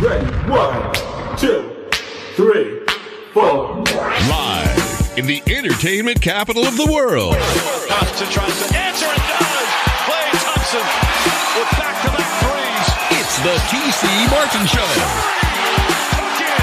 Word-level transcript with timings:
Ready? 0.00 0.24
One, 0.48 0.80
two, 1.36 1.76
three, 2.32 2.80
four. 3.36 3.84
Live 3.84 5.12
in 5.18 5.26
the 5.26 5.42
entertainment 5.44 6.22
capital 6.22 6.64
of 6.64 6.74
the 6.78 6.88
world. 6.90 7.36
Thompson 7.36 8.26
tries 8.32 8.56
to 8.64 8.68
answer 8.80 9.04
and 9.04 9.24
does. 9.28 9.68
Klay 10.08 10.24
Thompson 10.40 10.80
with 11.52 11.68
back-to-back 11.76 12.32
threes. 12.40 12.88
It's 13.20 13.36
the 13.44 13.52
TC 13.68 14.08
Martin 14.32 14.64
Show. 14.72 14.88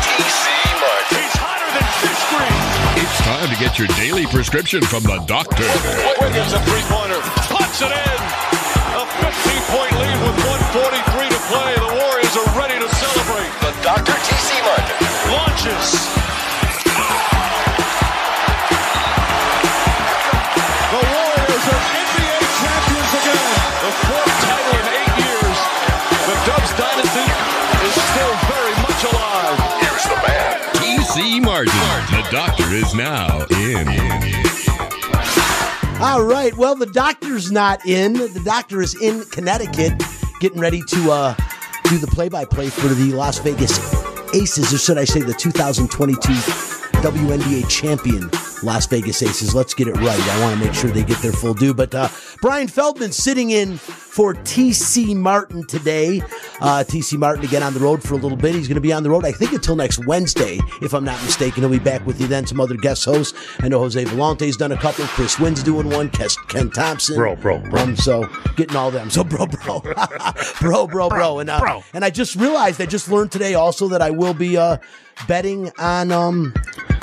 TC 0.01 0.49
Martin. 0.81 1.21
He's 1.21 1.37
hotter 1.37 1.69
than 1.77 1.85
fish 2.01 2.23
grease. 2.33 3.05
It's 3.05 3.17
time 3.21 3.53
to 3.53 3.57
get 3.61 3.77
your 3.77 3.85
daily 4.01 4.25
prescription 4.33 4.81
from 4.81 5.03
the 5.03 5.21
doctor. 5.29 5.69
Wiggins 6.17 6.57
a 6.57 6.59
three-pointer. 6.65 7.21
Puts 7.53 7.85
it 7.85 7.93
in. 7.93 8.17
A 8.97 9.05
15-point 9.21 9.93
lead 9.93 10.17
with 10.25 10.37
143 10.73 11.29
to 11.29 11.41
play. 11.53 11.76
Dr. 13.87 14.19
T.C. 14.19 14.51
Martin. 14.67 14.99
Launches. 15.31 15.95
The 20.91 20.99
Warriors 21.07 21.65
are 21.71 21.83
NBA 21.95 22.39
champions 22.59 23.11
again. 23.15 23.47
The 23.79 23.91
fourth 24.03 24.35
title 24.43 24.75
in 24.75 24.85
eight 24.91 25.15
years. 25.23 25.57
The 26.27 26.35
Dubs 26.43 26.71
dynasty 26.75 27.27
is 27.87 27.95
still 28.11 28.35
very 28.51 28.75
much 28.83 29.07
alive. 29.07 29.55
Here's 29.79 30.03
the 30.03 30.19
man. 30.19 30.51
TC 30.75 31.41
Martin. 31.41 31.71
The 32.11 32.27
doctor 32.29 32.67
is 32.73 32.93
now 32.93 33.45
in. 33.55 33.87
All 36.01 36.23
right. 36.23 36.53
Well, 36.57 36.75
the 36.75 36.87
doctor's 36.87 37.53
not 37.53 37.85
in. 37.85 38.15
The 38.15 38.41
doctor 38.43 38.81
is 38.81 39.01
in 39.01 39.23
Connecticut, 39.31 39.93
getting 40.41 40.59
ready 40.59 40.81
to 40.89 41.11
uh, 41.11 41.35
do 41.89 41.97
the 41.97 42.07
play-by-play 42.07 42.69
for 42.69 42.87
the 42.87 43.13
Las 43.13 43.39
Vegas 43.39 43.77
Aces, 44.33 44.73
or 44.73 44.77
should 44.77 44.97
I 44.97 45.05
say, 45.05 45.21
the 45.21 45.33
2022 45.33 46.33
WNBA 47.01 47.69
champion 47.69 48.29
Las 48.63 48.85
Vegas 48.87 49.21
Aces. 49.21 49.53
Let's 49.53 49.73
get 49.73 49.87
it 49.87 49.95
right. 49.97 50.19
I 50.19 50.41
want 50.41 50.59
to 50.59 50.65
make 50.65 50.73
sure 50.73 50.89
they 50.89 51.03
get 51.03 51.21
their 51.21 51.31
full 51.31 51.53
due. 51.53 51.73
But 51.73 51.93
uh, 51.93 52.09
Bryan 52.41 52.67
Feldman 52.67 53.11
sitting 53.11 53.51
in 53.51 53.77
for 53.77 54.33
TC 54.33 55.15
Martin 55.15 55.65
today. 55.67 56.21
Uh, 56.59 56.83
TC 56.87 57.17
Martin 57.17 57.43
again 57.45 57.61
on 57.63 57.73
the 57.73 57.79
road 57.79 58.01
for 58.01 58.15
a 58.15 58.17
little 58.17 58.37
bit. 58.37 58.55
He's 58.55 58.67
going 58.67 58.75
to 58.75 58.81
be 58.81 58.91
on 58.93 59.03
the 59.03 59.09
road, 59.09 59.25
I 59.25 59.31
think, 59.31 59.53
until 59.53 59.75
next 59.75 60.05
Wednesday, 60.07 60.59
if 60.81 60.93
I'm 60.93 61.03
not 61.03 61.21
mistaken. 61.23 61.61
He'll 61.61 61.69
be 61.69 61.79
back 61.79 62.05
with 62.05 62.19
you 62.19 62.27
then. 62.27 62.47
Some 62.47 62.59
other 62.59 62.75
guest 62.75 63.05
hosts. 63.05 63.37
I 63.59 63.67
know 63.67 63.79
Jose 63.79 64.03
Valente's 64.05 64.57
done 64.57 64.71
a 64.71 64.77
couple. 64.77 65.05
Chris 65.05 65.39
Wynn's 65.39 65.61
doing 65.61 65.89
one. 65.89 66.09
Kes- 66.09 66.37
Ken 66.47 66.69
Thompson. 66.71 67.15
Bro, 67.15 67.35
bro, 67.37 67.59
bro. 67.59 67.81
Um, 67.81 67.95
so 67.95 68.27
getting 68.55 68.75
all 68.75 68.89
them. 68.91 69.09
So 69.09 69.23
bro, 69.23 69.45
bro, 69.65 69.81
bro, 70.61 70.87
bro, 70.87 71.09
bro, 71.09 71.39
and 71.39 71.49
uh, 71.49 71.59
bro. 71.59 71.83
and 71.93 72.03
I 72.03 72.09
just 72.09 72.35
realized 72.35 72.81
I 72.81 72.85
just 72.85 73.09
learned 73.09 73.31
today 73.31 73.53
also 73.53 73.87
that 73.89 74.01
I 74.01 74.09
will 74.09 74.33
be 74.33 74.57
uh, 74.57 74.77
betting 75.27 75.71
on 75.77 76.11
um 76.11 76.53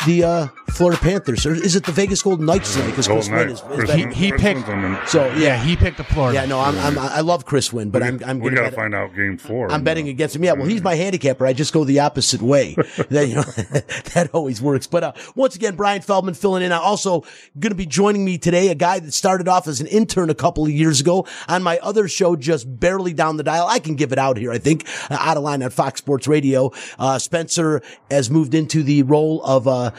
the 0.07 0.25
uh, 0.25 0.47
Florida 0.71 1.01
Panthers. 1.01 1.47
Or 1.47 1.55
is 1.55 1.77
it 1.77 1.85
the 1.85 1.93
Vegas 1.93 2.23
Golden 2.23 2.47
Knights 2.47 2.73
tonight? 2.75 2.87
Because 2.91 3.07
Chris 3.09 3.29
Golden 3.29 3.33
Wynn 3.47 3.49
is, 3.51 3.61
is 3.61 3.61
Chris 3.67 3.91
betting. 3.91 4.07
Wynn- 4.09 4.15
He 4.17 4.31
Chris 4.31 4.43
picked- 4.43 4.67
the- 4.67 5.07
So 5.07 5.27
yeah, 5.29 5.39
Yeah, 5.39 5.63
he 5.65 5.77
picked 5.77 5.97
the 5.99 6.05
Florida. 6.05 6.41
yeah. 6.41 6.47
No, 6.47 6.61
I'm, 6.61 6.79
I'm 6.79 6.99
I 6.99 7.21
love 7.21 7.45
Chris 7.45 7.73
Wynn, 7.73 7.91
but 7.91 8.03
I'm 8.03 8.21
I'm 8.25 8.39
we 8.41 8.51
gonna 8.51 8.57
got 8.57 8.65
to 8.65 8.71
bet- 8.71 8.75
find 8.77 8.95
out 8.95 9.15
game 9.15 9.39
four. 9.39 9.71
I'm 9.71 9.85
betting 9.85 10.09
against 10.09 10.37
him. 10.37 10.45
Yeah, 10.45 10.53
well, 10.53 10.67
he's 10.67 10.83
my 10.83 10.95
handicapper. 10.95 11.47
I 11.47 11.53
just 11.53 11.73
go 11.73 11.85
the 11.85 12.01
opposite 12.01 12.43
way. 12.43 12.75
that, 13.11 13.29
you 13.29 13.35
know, 13.37 13.43
that 14.15 14.31
always 14.33 14.61
works. 14.61 14.87
But 14.87 15.05
uh, 15.05 15.13
once 15.35 15.55
again, 15.57 15.77
Bryan 15.77 16.03
Feldman 16.03 16.35
filling 16.35 16.63
in. 16.63 16.73
I'm 16.73 16.81
also 16.83 17.21
going 17.59 17.71
to 17.71 17.77
be 17.77 17.87
joining 17.87 18.25
me 18.25 18.39
today, 18.39 18.69
a 18.69 18.75
guy 18.75 18.99
that 18.99 19.13
started 19.15 19.49
off 19.49 19.69
as 19.69 19.81
an 19.81 19.87
intern 19.87 20.31
a 20.31 20.35
couple 20.35 20.65
of 20.65 20.71
years 20.71 21.01
ago 21.01 21.27
on 21.49 21.63
my 21.63 21.79
other 21.79 22.09
show, 22.09 22.37
just 22.37 22.81
barely 22.81 23.13
down 23.13 23.37
the 23.37 23.43
dial. 23.45 23.67
I 23.69 23.79
can 23.79 23.95
give 23.95 24.13
it 24.13 24.19
out 24.19 24.37
here. 24.37 24.51
I 24.53 24.59
think 24.59 24.87
uh, 25.11 25.17
out 25.21 25.37
of 25.37 25.43
line 25.43 25.63
on 25.63 25.71
Fox 25.71 25.99
Sports 25.99 26.27
Radio. 26.27 26.73
Uh, 26.99 27.19
Spencer 27.19 27.81
has 28.11 28.31
moved 28.31 28.55
into 28.55 28.83
the 28.83 29.03
role 29.05 29.43
of. 29.45 29.69
Uh, 29.69 29.91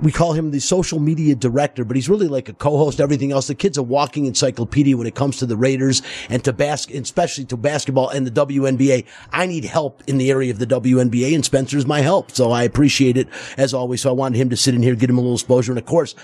we 0.00 0.12
call 0.12 0.34
him 0.34 0.50
the 0.50 0.60
social 0.60 1.00
media 1.00 1.34
director, 1.34 1.84
but 1.84 1.96
he's 1.96 2.08
really 2.08 2.28
like 2.28 2.48
a 2.48 2.52
co-host, 2.52 3.00
everything 3.00 3.32
else. 3.32 3.46
The 3.46 3.54
kid's 3.54 3.78
a 3.78 3.82
walking 3.82 4.26
encyclopedia 4.26 4.96
when 4.96 5.06
it 5.06 5.14
comes 5.14 5.38
to 5.38 5.46
the 5.46 5.56
Raiders 5.56 6.02
and 6.28 6.44
to 6.44 6.52
bas- 6.52 6.86
especially 6.88 7.46
to 7.46 7.56
basketball 7.56 8.10
and 8.10 8.26
the 8.26 8.30
WNBA. 8.30 9.06
I 9.32 9.46
need 9.46 9.64
help 9.64 10.02
in 10.06 10.18
the 10.18 10.30
area 10.30 10.50
of 10.50 10.58
the 10.58 10.66
WNBA 10.66 11.34
and 11.34 11.44
Spencer's 11.44 11.86
my 11.86 12.00
help. 12.00 12.30
So 12.30 12.50
I 12.50 12.64
appreciate 12.64 13.16
it 13.16 13.28
as 13.56 13.72
always. 13.72 14.02
So 14.02 14.10
I 14.10 14.12
wanted 14.12 14.38
him 14.38 14.50
to 14.50 14.56
sit 14.56 14.74
in 14.74 14.82
here, 14.82 14.94
get 14.94 15.08
him 15.08 15.18
a 15.18 15.20
little 15.22 15.34
exposure. 15.34 15.72
And 15.72 15.78
of 15.78 15.86
course, 15.86 16.14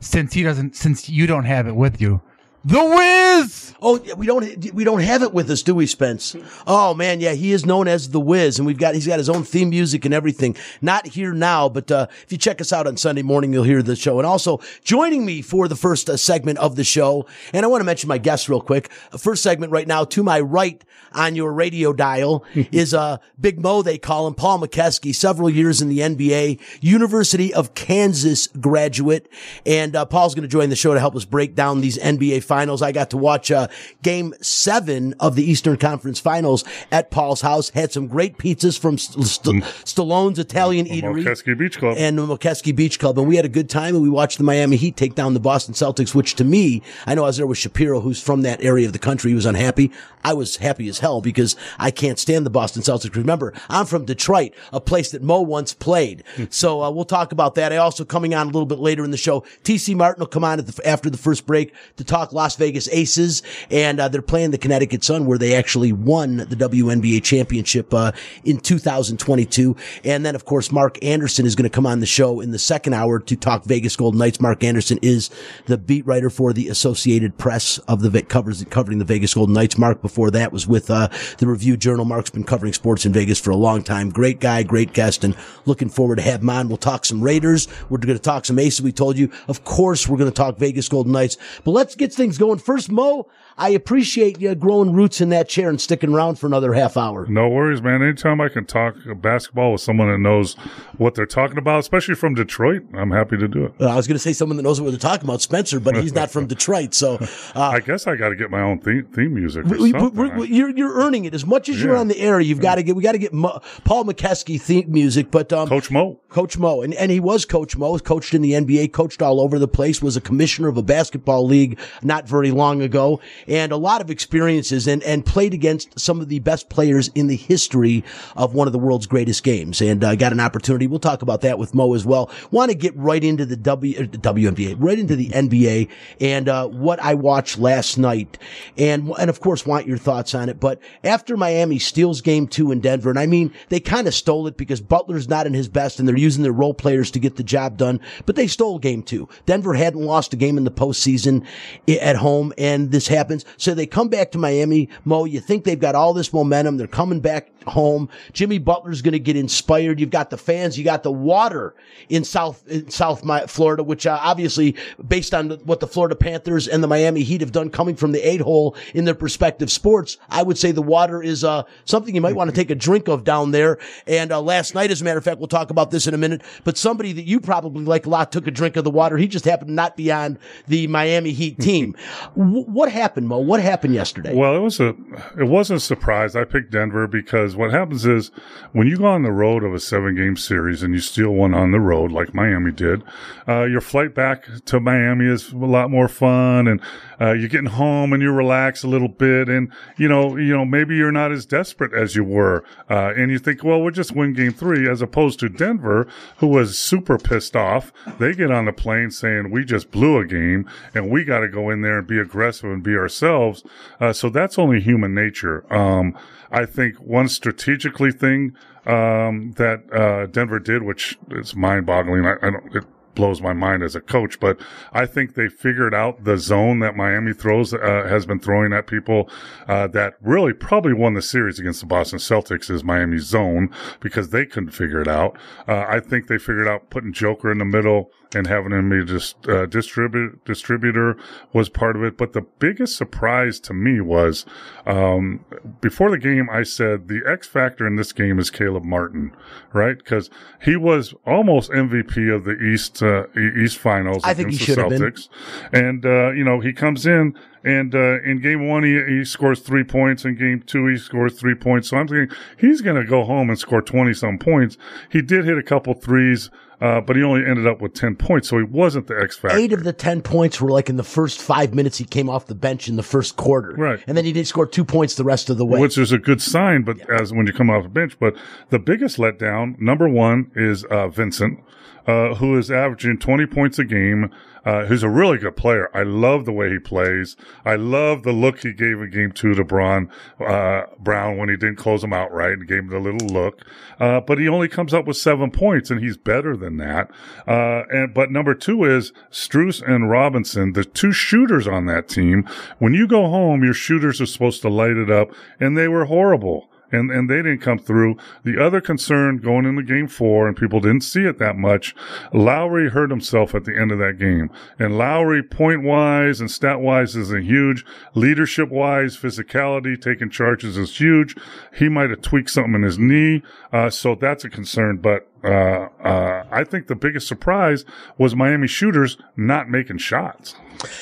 Since 0.00 0.34
he 0.34 0.42
doesn't, 0.42 0.76
since 0.76 1.08
you 1.08 1.26
don't 1.26 1.44
have 1.44 1.66
it 1.66 1.76
with 1.76 2.00
you, 2.00 2.20
the 2.64 2.84
Wiz. 2.84 3.74
Oh, 3.82 3.98
yeah, 4.04 4.12
we 4.12 4.26
don't 4.26 4.74
we 4.74 4.84
don't 4.84 5.00
have 5.00 5.22
it 5.22 5.32
with 5.32 5.48
us, 5.50 5.62
do 5.62 5.74
we, 5.74 5.86
Spence? 5.86 6.36
Oh 6.66 6.92
man, 6.92 7.20
yeah, 7.20 7.32
he 7.32 7.52
is 7.52 7.64
known 7.64 7.88
as 7.88 8.10
the 8.10 8.20
Wiz, 8.20 8.58
and 8.58 8.66
we've 8.66 8.76
got 8.76 8.94
he's 8.94 9.06
got 9.06 9.18
his 9.18 9.30
own 9.30 9.42
theme 9.42 9.70
music 9.70 10.04
and 10.04 10.12
everything. 10.12 10.54
Not 10.82 11.06
here 11.06 11.32
now, 11.32 11.70
but 11.70 11.90
uh, 11.90 12.06
if 12.22 12.30
you 12.30 12.36
check 12.36 12.60
us 12.60 12.72
out 12.72 12.86
on 12.86 12.98
Sunday 12.98 13.22
morning, 13.22 13.54
you'll 13.54 13.64
hear 13.64 13.82
the 13.82 13.96
show. 13.96 14.18
And 14.18 14.26
also 14.26 14.60
joining 14.84 15.24
me 15.24 15.40
for 15.40 15.66
the 15.66 15.76
first 15.76 16.10
uh, 16.10 16.18
segment 16.18 16.58
of 16.58 16.76
the 16.76 16.84
show, 16.84 17.26
and 17.54 17.64
I 17.64 17.68
want 17.68 17.80
to 17.80 17.86
mention 17.86 18.08
my 18.08 18.18
guests 18.18 18.48
real 18.50 18.60
quick. 18.60 18.90
Uh, 19.12 19.16
First 19.16 19.42
segment 19.42 19.72
right 19.72 19.86
now, 19.86 20.04
to 20.04 20.22
my 20.22 20.40
right 20.40 20.84
on 21.12 21.34
your 21.34 21.52
radio 21.52 21.92
dial 21.92 22.44
is 22.54 22.92
uh 22.92 23.16
Big 23.40 23.58
Mo. 23.58 23.80
They 23.80 23.96
call 23.96 24.26
him 24.26 24.34
Paul 24.34 24.60
Mokeski, 24.60 25.14
several 25.14 25.48
years 25.48 25.80
in 25.80 25.88
the 25.88 26.00
NBA, 26.00 26.60
University 26.82 27.54
of 27.54 27.74
Kansas 27.74 28.48
graduate, 28.48 29.30
and 29.64 29.96
uh, 29.96 30.04
Paul's 30.04 30.34
going 30.34 30.42
to 30.42 30.48
join 30.48 30.68
the 30.68 30.76
show 30.76 30.92
to 30.92 31.00
help 31.00 31.16
us 31.16 31.24
break 31.24 31.54
down 31.54 31.80
these 31.80 31.96
NBA 31.96 32.42
finals. 32.50 32.82
I 32.82 32.90
got 32.90 33.10
to 33.10 33.16
watch 33.16 33.50
uh, 33.52 33.68
Game 34.02 34.34
Seven 34.42 35.14
of 35.20 35.36
the 35.36 35.44
Eastern 35.48 35.76
Conference 35.76 36.18
Finals 36.18 36.64
at 36.90 37.10
Paul's 37.12 37.42
house. 37.42 37.70
Had 37.70 37.92
some 37.92 38.08
great 38.08 38.38
pizzas 38.38 38.76
from 38.76 38.98
St- 38.98 39.24
St- 39.24 39.62
Stallone's 39.84 40.38
Italian 40.40 40.86
Eatery 40.86 41.22
Mokeski 41.24 41.56
Beach 41.56 41.78
Club. 41.78 41.94
and 41.96 42.18
the 42.18 42.26
Mokeski 42.26 42.74
Beach 42.74 42.98
Club, 42.98 43.16
and 43.18 43.28
we 43.28 43.36
had 43.36 43.44
a 43.44 43.48
good 43.48 43.70
time. 43.70 43.94
And 43.94 44.02
we 44.02 44.10
watched 44.10 44.38
the 44.38 44.44
Miami 44.44 44.76
Heat 44.76 44.96
take 44.96 45.14
down 45.14 45.32
the 45.34 45.40
Boston 45.40 45.74
Celtics, 45.74 46.12
which 46.14 46.34
to 46.34 46.44
me, 46.44 46.82
I 47.06 47.14
know 47.14 47.22
I 47.22 47.26
was 47.28 47.36
there 47.36 47.46
with 47.46 47.58
Shapiro, 47.58 48.00
who's 48.00 48.20
from 48.20 48.42
that 48.42 48.60
area 48.62 48.86
of 48.86 48.92
the 48.92 48.98
country. 48.98 49.30
He 49.30 49.34
was 49.36 49.46
unhappy. 49.46 49.92
I 50.24 50.34
was 50.34 50.56
happy 50.56 50.88
as 50.88 50.98
hell 50.98 51.20
because 51.20 51.56
I 51.78 51.90
can't 51.90 52.18
stand 52.18 52.44
the 52.44 52.50
Boston 52.50 52.82
Celtics. 52.82 53.14
Remember, 53.16 53.52
I'm 53.68 53.86
from 53.86 54.04
Detroit, 54.04 54.52
a 54.72 54.80
place 54.80 55.10
that 55.12 55.22
Mo 55.22 55.40
once 55.40 55.72
played. 55.72 56.24
so 56.50 56.82
uh, 56.82 56.90
we'll 56.90 57.04
talk 57.04 57.32
about 57.32 57.54
that. 57.54 57.72
I 57.72 57.76
also 57.76 58.04
coming 58.04 58.34
on 58.34 58.46
a 58.46 58.50
little 58.50 58.66
bit 58.66 58.78
later 58.78 59.04
in 59.04 59.10
the 59.10 59.16
show. 59.16 59.42
TC 59.64 59.94
Martin 59.94 60.20
will 60.20 60.26
come 60.26 60.44
on 60.44 60.58
at 60.58 60.66
the, 60.66 60.88
after 60.88 61.10
the 61.10 61.18
first 61.18 61.46
break 61.46 61.74
to 61.96 62.04
talk 62.04 62.32
Las 62.32 62.56
Vegas 62.56 62.88
Aces, 62.90 63.42
and 63.70 64.00
uh, 64.00 64.08
they're 64.08 64.22
playing 64.22 64.50
the 64.50 64.58
Connecticut 64.58 65.04
Sun, 65.04 65.26
where 65.26 65.38
they 65.38 65.54
actually 65.54 65.92
won 65.92 66.38
the 66.38 66.56
WNBA 66.56 67.22
championship 67.22 67.92
uh, 67.94 68.12
in 68.44 68.58
2022. 68.58 69.76
And 70.04 70.24
then, 70.24 70.34
of 70.34 70.44
course, 70.44 70.70
Mark 70.70 71.02
Anderson 71.02 71.46
is 71.46 71.54
going 71.54 71.68
to 71.68 71.74
come 71.74 71.86
on 71.86 72.00
the 72.00 72.06
show 72.06 72.40
in 72.40 72.50
the 72.50 72.58
second 72.58 72.94
hour 72.94 73.18
to 73.20 73.36
talk 73.36 73.64
Vegas 73.64 73.96
Golden 73.96 74.18
Knights. 74.18 74.40
Mark 74.40 74.62
Anderson 74.64 74.98
is 75.02 75.30
the 75.66 75.78
beat 75.78 76.06
writer 76.06 76.30
for 76.30 76.52
the 76.52 76.68
Associated 76.68 77.38
Press 77.38 77.78
of 77.78 78.02
the 78.02 78.22
covers 78.22 78.64
covering 78.70 78.98
the 78.98 79.04
Vegas 79.04 79.34
Golden 79.34 79.54
Knights. 79.54 79.78
Mark 79.78 80.02
before 80.10 80.32
that 80.32 80.52
was 80.52 80.66
with 80.66 80.90
uh, 80.90 81.08
the 81.38 81.46
Review 81.46 81.76
Journal. 81.76 82.04
Mark's 82.04 82.30
been 82.30 82.42
covering 82.42 82.72
sports 82.72 83.06
in 83.06 83.12
Vegas 83.12 83.38
for 83.38 83.50
a 83.50 83.56
long 83.56 83.84
time. 83.84 84.10
Great 84.10 84.40
guy, 84.40 84.64
great 84.64 84.92
guest, 84.92 85.22
and 85.22 85.36
looking 85.66 85.88
forward 85.88 86.16
to 86.16 86.22
have 86.22 86.42
him 86.42 86.50
on. 86.50 86.68
We'll 86.68 86.78
talk 86.78 87.04
some 87.04 87.22
Raiders. 87.22 87.68
We're 87.88 87.98
going 87.98 88.16
to 88.16 88.22
talk 88.22 88.44
some 88.44 88.58
Aces. 88.58 88.82
We 88.82 88.90
told 88.92 89.16
you, 89.16 89.30
of 89.46 89.64
course, 89.64 90.08
we're 90.08 90.18
going 90.18 90.30
to 90.30 90.34
talk 90.34 90.58
Vegas 90.58 90.88
Golden 90.88 91.12
Knights. 91.12 91.36
But 91.64 91.70
let's 91.70 91.94
get 91.94 92.12
things 92.12 92.38
going. 92.38 92.58
First, 92.58 92.90
Mo, 92.90 93.28
I 93.60 93.68
appreciate 93.68 94.40
you 94.40 94.54
growing 94.54 94.94
roots 94.94 95.20
in 95.20 95.28
that 95.28 95.46
chair 95.46 95.68
and 95.68 95.78
sticking 95.78 96.14
around 96.14 96.36
for 96.36 96.46
another 96.46 96.72
half 96.72 96.96
hour. 96.96 97.26
No 97.26 97.46
worries, 97.46 97.82
man. 97.82 98.02
Anytime 98.02 98.40
I 98.40 98.48
can 98.48 98.64
talk 98.64 98.96
basketball 99.16 99.72
with 99.72 99.82
someone 99.82 100.08
that 100.10 100.16
knows 100.16 100.54
what 100.96 101.14
they're 101.14 101.26
talking 101.26 101.58
about, 101.58 101.80
especially 101.80 102.14
from 102.14 102.32
Detroit, 102.34 102.82
I'm 102.94 103.10
happy 103.10 103.36
to 103.36 103.46
do 103.46 103.66
it. 103.66 103.74
Uh, 103.78 103.88
I 103.88 103.96
was 103.96 104.06
going 104.06 104.14
to 104.14 104.18
say 104.18 104.32
someone 104.32 104.56
that 104.56 104.62
knows 104.62 104.80
what 104.80 104.88
they're 104.90 104.98
talking 104.98 105.26
about, 105.26 105.42
Spencer, 105.42 105.78
but 105.78 105.94
he's 105.96 106.14
not 106.14 106.30
from 106.30 106.46
Detroit. 106.48 106.94
So 106.94 107.18
uh, 107.54 107.60
I 107.60 107.80
guess 107.80 108.06
I 108.06 108.16
got 108.16 108.30
to 108.30 108.34
get 108.36 108.50
my 108.50 108.62
own 108.62 108.78
theme, 108.78 109.04
theme 109.12 109.34
music. 109.34 109.66
Or 109.66 109.76
we, 109.76 110.48
you're 110.48 110.70
you're 110.70 110.94
earning 110.94 111.26
it 111.26 111.34
as 111.34 111.44
much 111.44 111.68
as 111.68 111.82
you're 111.82 111.96
on 111.96 112.08
the 112.08 112.18
air. 112.18 112.40
You've 112.40 112.62
got 112.62 112.76
to 112.76 112.82
get 112.82 112.96
we 112.96 113.02
got 113.02 113.12
to 113.12 113.18
get 113.18 113.34
Mo, 113.34 113.60
Paul 113.84 114.06
Mokeski 114.06 114.58
theme 114.58 114.90
music, 114.90 115.30
but 115.30 115.52
um, 115.52 115.68
Coach 115.68 115.90
Mo. 115.90 116.18
Coach 116.30 116.56
Mo, 116.56 116.80
and, 116.80 116.94
and 116.94 117.10
he 117.10 117.20
was 117.20 117.44
Coach 117.44 117.76
Mo, 117.76 117.98
coached 117.98 118.32
in 118.34 118.40
the 118.40 118.52
NBA, 118.52 118.92
coached 118.92 119.20
all 119.20 119.40
over 119.40 119.58
the 119.58 119.68
place, 119.68 120.00
was 120.00 120.16
a 120.16 120.20
commissioner 120.20 120.68
of 120.68 120.76
a 120.76 120.82
basketball 120.82 121.44
league 121.44 121.78
not 122.02 122.28
very 122.28 122.52
long 122.52 122.80
ago, 122.80 123.20
and 123.50 123.72
a 123.72 123.76
lot 123.76 124.00
of 124.00 124.10
experiences 124.10 124.86
and, 124.86 125.02
and 125.02 125.26
played 125.26 125.52
against 125.52 125.98
some 125.98 126.20
of 126.20 126.28
the 126.28 126.38
best 126.38 126.70
players 126.70 127.08
in 127.08 127.26
the 127.26 127.36
history 127.36 128.04
of 128.36 128.54
one 128.54 128.68
of 128.68 128.72
the 128.72 128.78
world's 128.78 129.08
greatest 129.08 129.42
games. 129.42 129.82
And 129.82 130.02
uh, 130.04 130.14
got 130.14 130.32
an 130.32 130.38
opportunity. 130.38 130.86
We'll 130.86 131.00
talk 131.00 131.20
about 131.22 131.40
that 131.40 131.58
with 131.58 131.74
Mo 131.74 131.92
as 131.94 132.06
well. 132.06 132.30
Want 132.52 132.70
to 132.70 132.76
get 132.76 132.96
right 132.96 133.22
into 133.22 133.44
the 133.44 133.56
W, 133.56 133.98
uh, 133.98 134.02
WNBA, 134.02 134.76
right 134.78 134.98
into 134.98 135.16
the 135.16 135.30
NBA 135.30 135.88
and 136.20 136.48
uh, 136.48 136.68
what 136.68 137.00
I 137.00 137.14
watched 137.14 137.58
last 137.58 137.98
night. 137.98 138.38
And, 138.78 139.12
and 139.18 139.28
of 139.28 139.40
course, 139.40 139.66
want 139.66 139.86
your 139.86 139.98
thoughts 139.98 140.32
on 140.34 140.48
it. 140.48 140.60
But 140.60 140.80
after 141.02 141.36
Miami 141.36 141.80
steals 141.80 142.20
game 142.20 142.46
two 142.46 142.70
in 142.70 142.80
Denver, 142.80 143.10
and 143.10 143.18
I 143.18 143.26
mean, 143.26 143.52
they 143.68 143.80
kind 143.80 144.06
of 144.06 144.14
stole 144.14 144.46
it 144.46 144.56
because 144.56 144.80
Butler's 144.80 145.28
not 145.28 145.48
in 145.48 145.54
his 145.54 145.68
best 145.68 145.98
and 145.98 146.06
they're 146.06 146.16
using 146.16 146.44
their 146.44 146.52
role 146.52 146.74
players 146.74 147.10
to 147.10 147.18
get 147.18 147.34
the 147.34 147.42
job 147.42 147.76
done, 147.76 148.00
but 148.26 148.36
they 148.36 148.46
stole 148.46 148.78
game 148.78 149.02
two. 149.02 149.28
Denver 149.46 149.74
hadn't 149.74 150.02
lost 150.02 150.32
a 150.32 150.36
game 150.36 150.56
in 150.56 150.62
the 150.62 150.70
postseason 150.70 151.44
at 151.88 152.14
home, 152.14 152.52
and 152.56 152.92
this 152.92 153.08
happened 153.08 153.29
happens. 153.30 153.44
So 153.56 153.74
they 153.74 153.86
come 153.86 154.08
back 154.08 154.32
to 154.32 154.38
Miami. 154.38 154.88
Mo, 155.04 155.24
you 155.24 155.40
think 155.40 155.64
they've 155.64 155.78
got 155.78 155.94
all 155.94 156.12
this 156.12 156.32
momentum. 156.32 156.76
They're 156.76 156.86
coming 156.86 157.20
back 157.20 157.50
home. 157.66 158.08
Jimmy 158.32 158.58
Butler's 158.58 159.02
going 159.02 159.12
to 159.12 159.18
get 159.18 159.36
inspired. 159.36 160.00
You've 160.00 160.10
got 160.10 160.30
the 160.30 160.38
fans. 160.38 160.78
You 160.78 160.84
got 160.84 161.02
the 161.02 161.12
water 161.12 161.74
in 162.08 162.24
South, 162.24 162.66
in 162.68 162.90
South 162.90 163.22
Florida, 163.50 163.82
which 163.82 164.06
uh, 164.06 164.18
obviously 164.20 164.76
based 165.06 165.34
on 165.34 165.50
what 165.64 165.80
the 165.80 165.86
Florida 165.86 166.16
Panthers 166.16 166.68
and 166.68 166.82
the 166.82 166.88
Miami 166.88 167.22
Heat 167.22 167.40
have 167.40 167.52
done 167.52 167.70
coming 167.70 167.96
from 167.96 168.12
the 168.12 168.26
eight 168.26 168.40
hole 168.40 168.76
in 168.94 169.04
their 169.04 169.14
respective 169.14 169.70
sports, 169.70 170.16
I 170.28 170.42
would 170.42 170.58
say 170.58 170.72
the 170.72 170.82
water 170.82 171.22
is, 171.22 171.44
uh, 171.44 171.64
something 171.84 172.14
you 172.14 172.20
might 172.20 172.34
want 172.34 172.50
to 172.50 172.56
take 172.56 172.70
a 172.70 172.74
drink 172.74 173.08
of 173.08 173.24
down 173.24 173.50
there. 173.50 173.78
And, 174.06 174.32
uh, 174.32 174.40
last 174.40 174.74
night, 174.74 174.90
as 174.90 175.00
a 175.00 175.04
matter 175.04 175.18
of 175.18 175.24
fact, 175.24 175.38
we'll 175.38 175.48
talk 175.48 175.70
about 175.70 175.90
this 175.90 176.06
in 176.06 176.14
a 176.14 176.18
minute, 176.18 176.42
but 176.64 176.76
somebody 176.76 177.12
that 177.12 177.24
you 177.24 177.40
probably 177.40 177.84
like 177.84 178.06
a 178.06 178.08
lot 178.08 178.32
took 178.32 178.46
a 178.46 178.50
drink 178.50 178.76
of 178.76 178.84
the 178.84 178.90
water. 178.90 179.16
He 179.16 179.28
just 179.28 179.44
happened 179.44 179.68
to 179.68 179.74
not 179.74 179.96
be 179.96 180.10
on 180.10 180.38
the 180.66 180.86
Miami 180.86 181.32
Heat 181.32 181.58
team. 181.58 181.94
w- 182.36 182.64
what 182.64 182.90
happened, 182.90 183.19
Mo? 183.26 183.38
What 183.38 183.60
happened 183.60 183.94
yesterday? 183.94 184.34
Well, 184.34 184.54
it 184.54 184.60
was 184.60 184.80
a 184.80 184.94
it 185.38 185.44
wasn't 185.48 185.78
a 185.78 185.80
surprise. 185.80 186.36
I 186.36 186.44
picked 186.44 186.70
Denver 186.70 187.06
because 187.06 187.56
what 187.56 187.70
happens 187.70 188.06
is 188.06 188.30
when 188.72 188.86
you 188.86 188.98
go 188.98 189.06
on 189.06 189.22
the 189.22 189.32
road 189.32 189.64
of 189.64 189.74
a 189.74 189.80
seven 189.80 190.14
game 190.14 190.36
series 190.36 190.82
and 190.82 190.94
you 190.94 191.00
steal 191.00 191.30
one 191.30 191.54
on 191.54 191.72
the 191.72 191.80
road 191.80 192.12
like 192.12 192.34
Miami 192.34 192.72
did, 192.72 193.02
uh, 193.48 193.64
your 193.64 193.80
flight 193.80 194.14
back 194.14 194.46
to 194.66 194.80
Miami 194.80 195.26
is 195.26 195.52
a 195.52 195.56
lot 195.56 195.90
more 195.90 196.08
fun, 196.08 196.66
and 196.66 196.80
uh, 197.20 197.32
you're 197.32 197.48
getting 197.48 197.70
home 197.70 198.12
and 198.12 198.22
you 198.22 198.32
relax 198.32 198.82
a 198.82 198.88
little 198.88 199.08
bit, 199.08 199.48
and 199.48 199.72
you 199.96 200.08
know 200.08 200.36
you 200.36 200.56
know 200.56 200.64
maybe 200.64 200.96
you're 200.96 201.12
not 201.12 201.32
as 201.32 201.46
desperate 201.46 201.92
as 201.92 202.16
you 202.16 202.24
were, 202.24 202.64
uh, 202.88 203.12
and 203.16 203.30
you 203.30 203.38
think, 203.38 203.62
well, 203.62 203.80
we'll 203.80 203.92
just 203.92 204.12
win 204.12 204.32
game 204.32 204.52
three, 204.52 204.88
as 204.88 205.02
opposed 205.02 205.38
to 205.40 205.48
Denver, 205.48 206.06
who 206.38 206.46
was 206.46 206.78
super 206.78 207.18
pissed 207.18 207.56
off. 207.56 207.92
They 208.18 208.34
get 208.34 208.50
on 208.50 208.64
the 208.64 208.72
plane 208.72 209.10
saying 209.10 209.50
we 209.50 209.64
just 209.64 209.90
blew 209.90 210.18
a 210.18 210.26
game 210.26 210.68
and 210.94 211.10
we 211.10 211.24
got 211.24 211.40
to 211.40 211.48
go 211.48 211.70
in 211.70 211.82
there 211.82 211.98
and 211.98 212.06
be 212.06 212.18
aggressive 212.18 212.70
and 212.70 212.82
be 212.82 212.96
ourselves. 213.10 213.64
Uh, 214.00 214.12
so 214.12 214.30
that's 214.30 214.58
only 214.58 214.80
human 214.80 215.14
nature. 215.14 215.70
Um, 215.72 216.16
I 216.50 216.66
think 216.66 216.96
one 216.96 217.28
strategically 217.28 218.12
thing 218.12 218.56
um, 218.86 219.52
that 219.56 219.92
uh, 219.92 220.26
Denver 220.26 220.58
did, 220.58 220.82
which 220.82 221.18
is 221.30 221.54
mind 221.54 221.86
boggling. 221.86 222.24
I, 222.24 222.34
I 222.42 222.50
don't. 222.50 222.76
It, 222.76 222.84
blows 223.16 223.42
my 223.42 223.52
mind 223.52 223.82
as 223.82 223.96
a 223.96 224.00
coach, 224.00 224.38
but 224.38 224.58
I 224.92 225.04
think 225.04 225.34
they 225.34 225.48
figured 225.48 225.92
out 225.92 226.22
the 226.22 226.38
zone 226.38 226.78
that 226.78 226.96
Miami 226.96 227.32
throws, 227.32 227.74
uh, 227.74 228.06
has 228.08 228.24
been 228.24 228.38
throwing 228.38 228.72
at 228.72 228.86
people, 228.86 229.28
uh, 229.66 229.88
that 229.88 230.14
really 230.22 230.52
probably 230.52 230.92
won 230.92 231.14
the 231.14 231.20
series 231.20 231.58
against 231.58 231.80
the 231.80 231.86
Boston 231.86 232.20
Celtics 232.20 232.70
is 232.70 232.84
Miami's 232.84 233.24
zone 233.24 233.68
because 233.98 234.30
they 234.30 234.46
couldn't 234.46 234.70
figure 234.70 235.02
it 235.02 235.08
out. 235.08 235.36
Uh, 235.66 235.84
I 235.88 235.98
think 235.98 236.28
they 236.28 236.38
figured 236.38 236.68
out 236.68 236.88
putting 236.88 237.12
Joker 237.12 237.50
in 237.50 237.58
the 237.58 237.64
middle 237.64 238.12
and 238.34 238.46
having 238.46 238.72
him 238.72 238.90
be 238.90 239.04
just 239.04 239.48
uh, 239.48 239.66
distribute 239.66 240.44
distributor 240.44 241.16
was 241.52 241.68
part 241.68 241.96
of 241.96 242.04
it. 242.04 242.16
But 242.16 242.32
the 242.32 242.42
biggest 242.42 242.96
surprise 242.96 243.58
to 243.60 243.74
me 243.74 244.00
was 244.00 244.46
um, 244.86 245.44
before 245.80 246.10
the 246.10 246.18
game, 246.18 246.48
I 246.50 246.62
said 246.62 247.08
the 247.08 247.22
X 247.26 247.46
factor 247.46 247.86
in 247.86 247.96
this 247.96 248.12
game 248.12 248.38
is 248.38 248.50
Caleb 248.50 248.84
Martin, 248.84 249.32
right? 249.72 249.98
Because 249.98 250.30
he 250.62 250.76
was 250.76 251.14
almost 251.26 251.70
MVP 251.70 252.34
of 252.34 252.44
the 252.44 252.56
East 252.58 253.02
uh, 253.02 253.26
East 253.36 253.78
Finals 253.78 254.22
I 254.24 254.34
think 254.34 254.50
he 254.50 254.58
the 254.58 254.64
should 254.64 254.78
have 254.78 254.90
been. 254.90 255.02
Celtics, 255.02 255.28
and 255.72 256.04
uh, 256.06 256.30
you 256.30 256.44
know 256.44 256.60
he 256.60 256.72
comes 256.72 257.06
in. 257.06 257.36
And 257.62 257.94
uh, 257.94 258.22
in 258.22 258.40
game 258.40 258.66
one, 258.66 258.84
he, 258.84 259.02
he 259.06 259.24
scores 259.24 259.60
three 259.60 259.84
points. 259.84 260.24
In 260.24 260.34
game 260.36 260.62
two, 260.62 260.86
he 260.86 260.96
scores 260.96 261.38
three 261.38 261.54
points. 261.54 261.88
So 261.88 261.98
I'm 261.98 262.08
thinking 262.08 262.36
he's 262.58 262.80
going 262.80 262.96
to 262.96 263.04
go 263.04 263.24
home 263.24 263.50
and 263.50 263.58
score 263.58 263.82
20 263.82 264.14
some 264.14 264.38
points. 264.38 264.78
He 265.10 265.20
did 265.20 265.44
hit 265.44 265.58
a 265.58 265.62
couple 265.62 265.92
threes, 265.92 266.48
uh, 266.80 267.02
but 267.02 267.16
he 267.16 267.22
only 267.22 267.44
ended 267.44 267.66
up 267.66 267.82
with 267.82 267.92
10 267.92 268.16
points. 268.16 268.48
So 268.48 268.56
he 268.56 268.64
wasn't 268.64 269.08
the 269.08 269.20
X 269.20 269.36
factor. 269.36 269.58
Eight 269.58 269.74
of 269.74 269.84
the 269.84 269.92
ten 269.92 270.22
points 270.22 270.60
were 270.60 270.70
like 270.70 270.88
in 270.88 270.96
the 270.96 271.04
first 271.04 271.40
five 271.40 271.74
minutes 271.74 271.98
he 271.98 272.04
came 272.04 272.30
off 272.30 272.46
the 272.46 272.54
bench 272.54 272.88
in 272.88 272.96
the 272.96 273.02
first 273.02 273.36
quarter. 273.36 273.74
Right. 273.74 274.02
And 274.06 274.16
then 274.16 274.24
he 274.24 274.32
did 274.32 274.46
score 274.46 274.66
two 274.66 274.84
points 274.84 275.16
the 275.16 275.24
rest 275.24 275.50
of 275.50 275.58
the 275.58 275.66
way. 275.66 275.80
which 275.80 275.98
is 275.98 276.12
a 276.12 276.18
good 276.18 276.40
sign, 276.40 276.82
but 276.82 276.98
as 277.10 277.32
when 277.32 277.46
you 277.46 277.52
come 277.52 277.68
off 277.68 277.82
the 277.82 277.90
bench. 277.90 278.18
But 278.18 278.36
the 278.70 278.78
biggest 278.78 279.18
letdown, 279.18 279.78
number 279.78 280.08
one, 280.08 280.50
is 280.54 280.84
uh, 280.84 281.08
Vincent, 281.08 281.60
uh, 282.06 282.34
who 282.34 282.56
is 282.58 282.70
averaging 282.70 283.18
20 283.18 283.46
points 283.46 283.78
a 283.78 283.84
game. 283.84 284.30
Uh, 284.62 284.84
who's 284.84 285.02
a 285.02 285.08
really 285.08 285.38
good 285.38 285.56
player. 285.56 285.88
I 285.94 286.02
love 286.02 286.44
the 286.44 286.52
way 286.52 286.70
he 286.70 286.78
plays. 286.78 287.34
I 287.64 287.76
love 287.76 288.24
the 288.24 288.32
look 288.32 288.58
he 288.58 288.74
gave 288.74 289.00
in 289.00 289.10
game 289.10 289.32
two 289.32 289.54
to 289.54 289.64
Braun, 289.64 290.10
uh, 290.38 290.82
Brown 290.98 291.38
when 291.38 291.48
he 291.48 291.56
didn't 291.56 291.76
close 291.76 292.04
him 292.04 292.12
out 292.12 292.30
right 292.30 292.52
and 292.52 292.68
gave 292.68 292.80
him 292.80 292.88
the 292.88 292.98
little 292.98 293.26
look. 293.26 293.64
Uh, 293.98 294.20
but 294.20 294.38
he 294.38 294.48
only 294.48 294.68
comes 294.68 294.92
up 294.92 295.06
with 295.06 295.16
seven 295.16 295.50
points 295.50 295.90
and 295.90 296.02
he's 296.02 296.18
better 296.18 296.58
than 296.58 296.76
that. 296.76 297.10
Uh, 297.48 297.84
and, 297.90 298.12
but 298.12 298.30
number 298.30 298.54
two 298.54 298.84
is 298.84 299.14
Strus 299.30 299.80
and 299.82 300.10
Robinson, 300.10 300.74
the 300.74 300.84
two 300.84 301.12
shooters 301.12 301.66
on 301.66 301.86
that 301.86 302.06
team. 302.06 302.46
When 302.78 302.92
you 302.92 303.08
go 303.08 303.30
home, 303.30 303.64
your 303.64 303.72
shooters 303.72 304.20
are 304.20 304.26
supposed 304.26 304.60
to 304.60 304.68
light 304.68 304.98
it 304.98 305.10
up 305.10 305.30
and 305.58 305.74
they 305.74 305.88
were 305.88 306.04
horrible 306.04 306.69
and 306.92 307.10
and 307.10 307.28
they 307.28 307.36
didn't 307.36 307.60
come 307.60 307.78
through. 307.78 308.16
The 308.44 308.62
other 308.62 308.80
concern 308.80 309.38
going 309.38 309.64
into 309.64 309.82
game 309.82 310.08
four, 310.08 310.46
and 310.48 310.56
people 310.56 310.80
didn't 310.80 311.02
see 311.02 311.24
it 311.24 311.38
that 311.38 311.56
much, 311.56 311.94
Lowry 312.32 312.90
hurt 312.90 313.10
himself 313.10 313.54
at 313.54 313.64
the 313.64 313.76
end 313.76 313.92
of 313.92 313.98
that 313.98 314.18
game. 314.18 314.50
And 314.78 314.98
Lowry, 314.98 315.42
point 315.42 315.82
wise 315.82 316.40
and 316.40 316.50
stat 316.50 316.80
wise, 316.80 317.16
isn't 317.16 317.44
huge. 317.44 317.84
Leadership 318.14 318.70
wise, 318.70 319.16
physicality, 319.16 320.00
taking 320.00 320.30
charges 320.30 320.76
is 320.76 320.98
huge. 320.98 321.36
He 321.74 321.88
might 321.88 322.10
have 322.10 322.22
tweaked 322.22 322.50
something 322.50 322.74
in 322.74 322.82
his 322.82 322.98
knee, 322.98 323.42
uh, 323.72 323.90
so 323.90 324.14
that's 324.14 324.44
a 324.44 324.50
concern. 324.50 324.98
But 324.98 325.29
uh, 325.44 325.88
uh, 326.02 326.44
I 326.50 326.64
think 326.64 326.86
the 326.86 326.96
biggest 326.96 327.26
surprise 327.26 327.84
was 328.18 328.34
Miami 328.34 328.66
shooters 328.66 329.16
not 329.36 329.70
making 329.70 329.98
shots. 329.98 330.54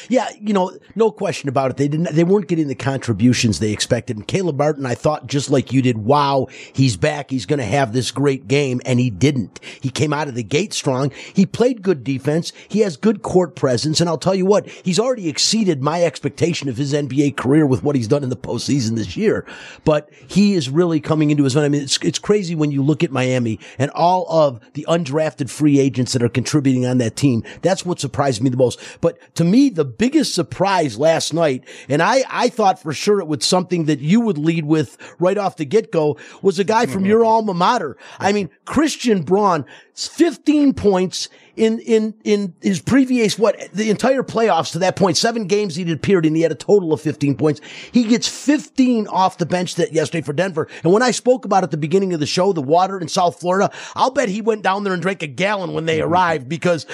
Yeah, 0.08 0.29
you 0.40 0.52
know, 0.52 0.76
no 0.94 1.11
question 1.11 1.49
about 1.49 1.70
it. 1.70 1.76
They 1.76 1.88
didn't, 1.88 2.14
they 2.14 2.25
weren't 2.25 2.49
getting 2.49 2.69
the 2.69 2.75
contributions 2.75 3.58
they 3.58 3.73
expected. 3.73 4.17
And 4.17 4.26
Caleb 4.26 4.58
Martin, 4.58 4.87
I 4.87 4.94
thought 4.94 5.26
just 5.26 5.50
like 5.50 5.73
you 5.73 5.82
did, 5.82 5.99
wow, 5.99 6.49
he's 6.73 6.96
back. 6.96 7.31
He's 7.31 7.46
going 7.46 7.58
to 7.58 7.64
have 7.64 7.93
this 7.93 8.11
great 8.11 8.49
game. 8.49 8.81
And 8.85 8.99
he 8.99 9.11
didn't. 9.11 9.61
He 9.81 9.90
came 9.90 10.12
out 10.12 10.29
of 10.29 10.35
the 10.35 10.43
gate 10.43 10.73
strong. 10.73 11.11
He 11.32 11.46
played 11.46 11.82
good 11.82 12.05
defense. 12.05 12.52
He 12.69 12.81
has 12.81 12.96
good 12.96 13.23
court 13.23 13.56
presence. 13.56 14.00
And 14.00 14.08
I'll 14.08 14.19
tell 14.19 14.34
you 14.34 14.46
what, 14.46 14.69
he's 14.69 14.99
already 14.99 15.29
exceeded 15.29 15.82
my 15.82 16.02
expectation 16.02 16.69
of 16.69 16.76
his 16.76 16.93
NBA 16.93 17.37
career 17.37 17.67
with 17.67 17.82
what 17.82 17.96
he's 17.96 18.08
done 18.08 18.23
in 18.23 18.31
the 18.31 18.37
postseason 18.37 18.96
this 18.96 19.17
year. 19.17 19.46
But 19.84 20.11
he 20.26 20.55
is 20.55 20.69
really 20.69 21.00
coming 21.00 21.31
into 21.31 21.44
his 21.44 21.56
own. 21.56 21.64
I 21.64 21.69
mean, 21.69 21.82
it's, 21.82 21.99
it's 22.02 22.19
crazy 22.19 22.55
when 22.55 22.70
you 22.70 22.82
look 22.82 23.05
at 23.05 23.11
Miami 23.11 23.61
and 23.79 23.91
all 23.93 24.25
of 24.28 24.60
the 24.75 24.86
undrafted 24.88 25.50
free 25.50 25.78
agents 25.78 26.12
that 26.12 26.22
are 26.22 26.28
contributing 26.28 26.86
on 26.86 26.98
that 26.98 27.16
team. 27.16 27.42
That's 27.62 27.84
what 27.84 28.00
surprised 28.00 28.42
me 28.42 28.50
the 28.50 28.56
most. 28.56 28.80
But 29.00 29.19
to 29.36 29.44
me, 29.44 29.70
the 29.70 29.84
biggest 29.84 30.34
surprise 30.34 30.98
last 30.98 31.32
night, 31.34 31.64
and 31.88 32.02
I, 32.02 32.25
I 32.28 32.48
thought 32.48 32.80
for 32.80 32.92
sure 32.92 33.20
it 33.20 33.26
was 33.26 33.44
something 33.44 33.86
that 33.86 34.00
you 34.00 34.20
would 34.20 34.38
lead 34.38 34.64
with 34.64 34.96
right 35.19 35.38
off 35.38 35.56
the 35.56 35.64
get 35.64 35.92
go, 35.92 36.16
was 36.42 36.58
a 36.58 36.64
guy 36.64 36.86
from 36.86 37.02
mm-hmm. 37.02 37.10
your 37.10 37.25
alma 37.25 37.54
mater. 37.54 37.96
I 38.19 38.32
mean, 38.32 38.50
Christian 38.64 39.22
Braun, 39.22 39.64
15 39.94 40.74
points 40.74 41.29
in, 41.58 41.81
in, 41.81 42.15
in 42.24 42.55
his 42.62 42.81
previous, 42.81 43.38
what, 43.38 43.56
the 43.72 43.91
entire 43.91 44.22
playoffs 44.22 44.72
to 44.72 44.79
that 44.81 44.96
point, 44.96 45.17
seven 45.17 45.46
games 45.46 45.74
he'd 45.74 45.91
appeared 45.91 46.24
in, 46.24 46.34
he 46.34 46.43
had 46.43 46.53
a 46.53 46.56
total 46.56 46.93
of 46.93 47.00
15 47.00 47.36
points. 47.36 47.60
He 47.93 48.05
gets 48.05 48.29
15 48.29 49.08
off 49.08 49.38
the 49.38 49.46
bench 49.46 49.74
that 49.74 49.93
yesterday 49.93 50.22
for 50.22 50.32
Denver. 50.32 50.69
And 50.84 50.93
when 50.93 51.03
I 51.03 51.10
spoke 51.10 51.44
about 51.44 51.65
at 51.65 51.70
the 51.70 51.77
beginning 51.77 52.15
of 52.15 52.20
the 52.20 52.27
show, 52.27 52.53
the 52.53 52.62
water 52.62 52.98
in 53.00 53.08
South 53.08 53.41
Florida, 53.41 53.70
I'll 53.94 54.10
bet 54.10 54.29
he 54.29 54.41
went 54.41 54.62
down 54.62 54.84
there 54.84 54.93
and 54.93 55.03
drank 55.03 55.22
a 55.22 55.27
gallon 55.27 55.72
when 55.72 55.86
they 55.86 55.98
mm-hmm. 55.98 56.08
arrived 56.08 56.48
because 56.48 56.86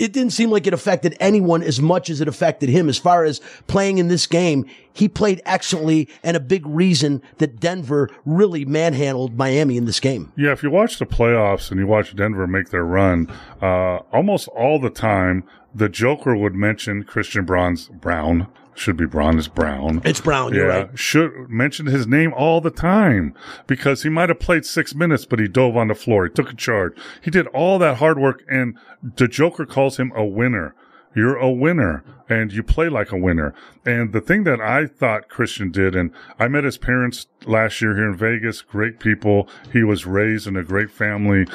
it 0.00 0.14
didn't 0.14 0.32
seem 0.32 0.50
like 0.50 0.66
it 0.66 0.72
affected 0.72 1.14
anyone 1.20 1.62
as 1.62 1.78
much 1.78 2.08
as 2.08 2.22
it 2.22 2.26
affected 2.26 2.70
him 2.70 2.88
as 2.88 2.96
far 2.96 3.22
as 3.24 3.38
playing 3.66 3.98
in 3.98 4.08
this 4.08 4.26
game. 4.26 4.64
He 4.94 5.08
played 5.08 5.42
excellently 5.44 6.08
and 6.24 6.36
a 6.36 6.40
big 6.40 6.66
reason 6.66 7.22
that 7.36 7.60
Denver 7.60 8.08
really 8.24 8.64
manhandled 8.64 9.36
Miami 9.36 9.76
in 9.76 9.84
this 9.84 10.00
game. 10.00 10.32
Yeah, 10.36 10.52
if 10.52 10.62
you 10.62 10.70
watch 10.70 10.98
the 10.98 11.04
playoffs 11.04 11.70
and 11.70 11.78
you 11.78 11.86
watch 11.86 12.16
Denver 12.16 12.46
make 12.46 12.70
their 12.70 12.84
run, 12.84 13.30
uh, 13.60 13.98
almost 14.10 14.48
all 14.48 14.80
the 14.80 14.90
time, 14.90 15.44
the 15.74 15.90
Joker 15.90 16.34
would 16.34 16.54
mention 16.54 17.04
Christian 17.04 17.44
Braun's 17.44 17.88
Brown. 17.88 18.48
Should 18.80 18.96
be 18.96 19.04
Braun 19.04 19.38
is 19.38 19.46
Brown. 19.46 20.00
It's 20.06 20.22
Brown, 20.22 20.54
you're 20.54 20.68
right. 20.68 20.98
Should 20.98 21.50
mention 21.50 21.84
his 21.84 22.06
name 22.06 22.32
all 22.32 22.62
the 22.62 22.70
time 22.70 23.34
because 23.66 24.04
he 24.04 24.08
might 24.08 24.30
have 24.30 24.40
played 24.40 24.64
six 24.64 24.94
minutes, 24.94 25.26
but 25.26 25.38
he 25.38 25.48
dove 25.48 25.76
on 25.76 25.88
the 25.88 25.94
floor. 25.94 26.24
He 26.24 26.32
took 26.32 26.50
a 26.50 26.56
charge. 26.56 26.94
He 27.20 27.30
did 27.30 27.46
all 27.48 27.78
that 27.78 27.98
hard 27.98 28.18
work 28.18 28.42
and 28.48 28.78
the 29.02 29.28
Joker 29.28 29.66
calls 29.66 29.98
him 29.98 30.12
a 30.16 30.24
winner. 30.24 30.74
You're 31.14 31.36
a 31.36 31.50
winner 31.50 32.04
and 32.26 32.54
you 32.54 32.62
play 32.62 32.88
like 32.88 33.12
a 33.12 33.18
winner. 33.18 33.52
And 33.84 34.14
the 34.14 34.20
thing 34.22 34.44
that 34.44 34.62
I 34.62 34.86
thought 34.86 35.28
Christian 35.28 35.70
did, 35.70 35.94
and 35.94 36.10
I 36.38 36.48
met 36.48 36.64
his 36.64 36.78
parents 36.78 37.26
last 37.44 37.82
year 37.82 37.94
here 37.94 38.08
in 38.08 38.16
Vegas, 38.16 38.62
great 38.62 38.98
people. 38.98 39.46
He 39.74 39.82
was 39.82 40.06
raised 40.06 40.46
in 40.46 40.56
a 40.56 40.64
great 40.64 40.90
family. 40.90 41.46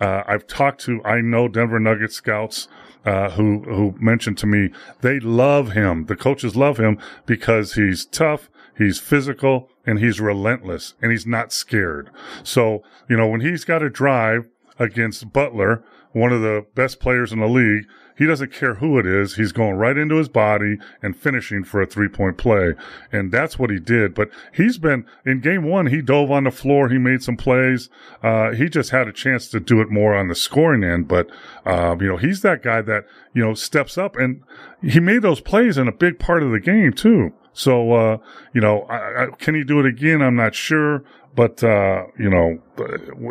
Uh, 0.00 0.24
I've 0.26 0.48
talked 0.48 0.80
to, 0.86 1.00
I 1.04 1.20
know 1.20 1.46
Denver 1.46 1.78
Nugget 1.78 2.12
scouts, 2.12 2.66
uh, 3.04 3.30
who, 3.30 3.60
who 3.62 3.94
mentioned 3.98 4.38
to 4.38 4.46
me, 4.46 4.70
they 5.00 5.20
love 5.20 5.72
him. 5.72 6.06
The 6.06 6.16
coaches 6.16 6.56
love 6.56 6.78
him 6.78 6.98
because 7.26 7.74
he's 7.74 8.04
tough. 8.04 8.48
He's 8.76 8.98
physical 8.98 9.68
and 9.86 9.98
he's 9.98 10.20
relentless 10.20 10.94
and 11.02 11.10
he's 11.12 11.26
not 11.26 11.52
scared. 11.52 12.10
So, 12.42 12.82
you 13.08 13.16
know, 13.16 13.26
when 13.26 13.40
he's 13.40 13.64
got 13.64 13.82
a 13.82 13.90
drive 13.90 14.48
against 14.78 15.32
Butler, 15.32 15.84
one 16.12 16.32
of 16.32 16.42
the 16.42 16.66
best 16.74 17.00
players 17.00 17.32
in 17.32 17.40
the 17.40 17.48
league. 17.48 17.86
He 18.16 18.26
doesn't 18.26 18.52
care 18.52 18.74
who 18.74 18.98
it 18.98 19.06
is. 19.06 19.34
He's 19.34 19.52
going 19.52 19.76
right 19.76 19.96
into 19.96 20.16
his 20.16 20.28
body 20.28 20.78
and 21.02 21.16
finishing 21.16 21.64
for 21.64 21.82
a 21.82 21.86
three 21.86 22.08
point 22.08 22.38
play. 22.38 22.74
And 23.10 23.32
that's 23.32 23.58
what 23.58 23.70
he 23.70 23.78
did. 23.78 24.14
But 24.14 24.30
he's 24.52 24.78
been 24.78 25.06
in 25.24 25.40
game 25.40 25.64
one, 25.64 25.86
he 25.86 26.02
dove 26.02 26.30
on 26.30 26.44
the 26.44 26.50
floor. 26.50 26.88
He 26.88 26.98
made 26.98 27.22
some 27.22 27.36
plays. 27.36 27.88
Uh, 28.22 28.52
he 28.52 28.68
just 28.68 28.90
had 28.90 29.08
a 29.08 29.12
chance 29.12 29.48
to 29.48 29.60
do 29.60 29.80
it 29.80 29.90
more 29.90 30.14
on 30.14 30.28
the 30.28 30.34
scoring 30.34 30.84
end. 30.84 31.08
But, 31.08 31.30
uh, 31.64 31.96
you 32.00 32.06
know, 32.06 32.16
he's 32.16 32.42
that 32.42 32.62
guy 32.62 32.82
that, 32.82 33.06
you 33.34 33.42
know, 33.44 33.54
steps 33.54 33.96
up 33.96 34.16
and 34.16 34.42
he 34.82 35.00
made 35.00 35.22
those 35.22 35.40
plays 35.40 35.78
in 35.78 35.88
a 35.88 35.92
big 35.92 36.18
part 36.18 36.42
of 36.42 36.50
the 36.50 36.60
game 36.60 36.92
too. 36.92 37.32
So, 37.54 37.92
uh, 37.92 38.18
you 38.54 38.60
know, 38.60 38.82
I, 38.82 39.24
I, 39.24 39.26
can 39.38 39.54
he 39.54 39.62
do 39.64 39.80
it 39.80 39.86
again? 39.86 40.22
I'm 40.22 40.36
not 40.36 40.54
sure. 40.54 41.04
But, 41.34 41.64
uh, 41.64 42.06
you 42.18 42.28
know, 42.28 42.58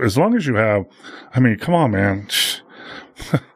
as 0.03 0.17
long 0.17 0.35
as 0.35 0.47
you 0.47 0.55
have, 0.55 0.85
I 1.35 1.39
mean, 1.39 1.57
come 1.57 1.75
on, 1.75 1.91
man. 1.91 2.27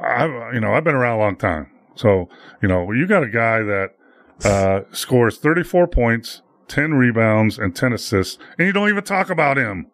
I, 0.00 0.52
you 0.52 0.60
know, 0.60 0.74
I've 0.74 0.84
been 0.84 0.94
around 0.94 1.18
a 1.18 1.20
long 1.20 1.36
time. 1.36 1.70
So, 1.94 2.28
you 2.62 2.68
know, 2.68 2.92
you 2.92 3.06
got 3.06 3.22
a 3.22 3.28
guy 3.28 3.62
that, 3.62 3.90
uh, 4.44 4.80
scores 4.92 5.38
34 5.38 5.88
points, 5.88 6.42
10 6.68 6.94
rebounds, 6.94 7.58
and 7.58 7.74
10 7.74 7.92
assists, 7.92 8.38
and 8.58 8.66
you 8.66 8.72
don't 8.72 8.88
even 8.88 9.04
talk 9.04 9.30
about 9.30 9.56
him. 9.56 9.90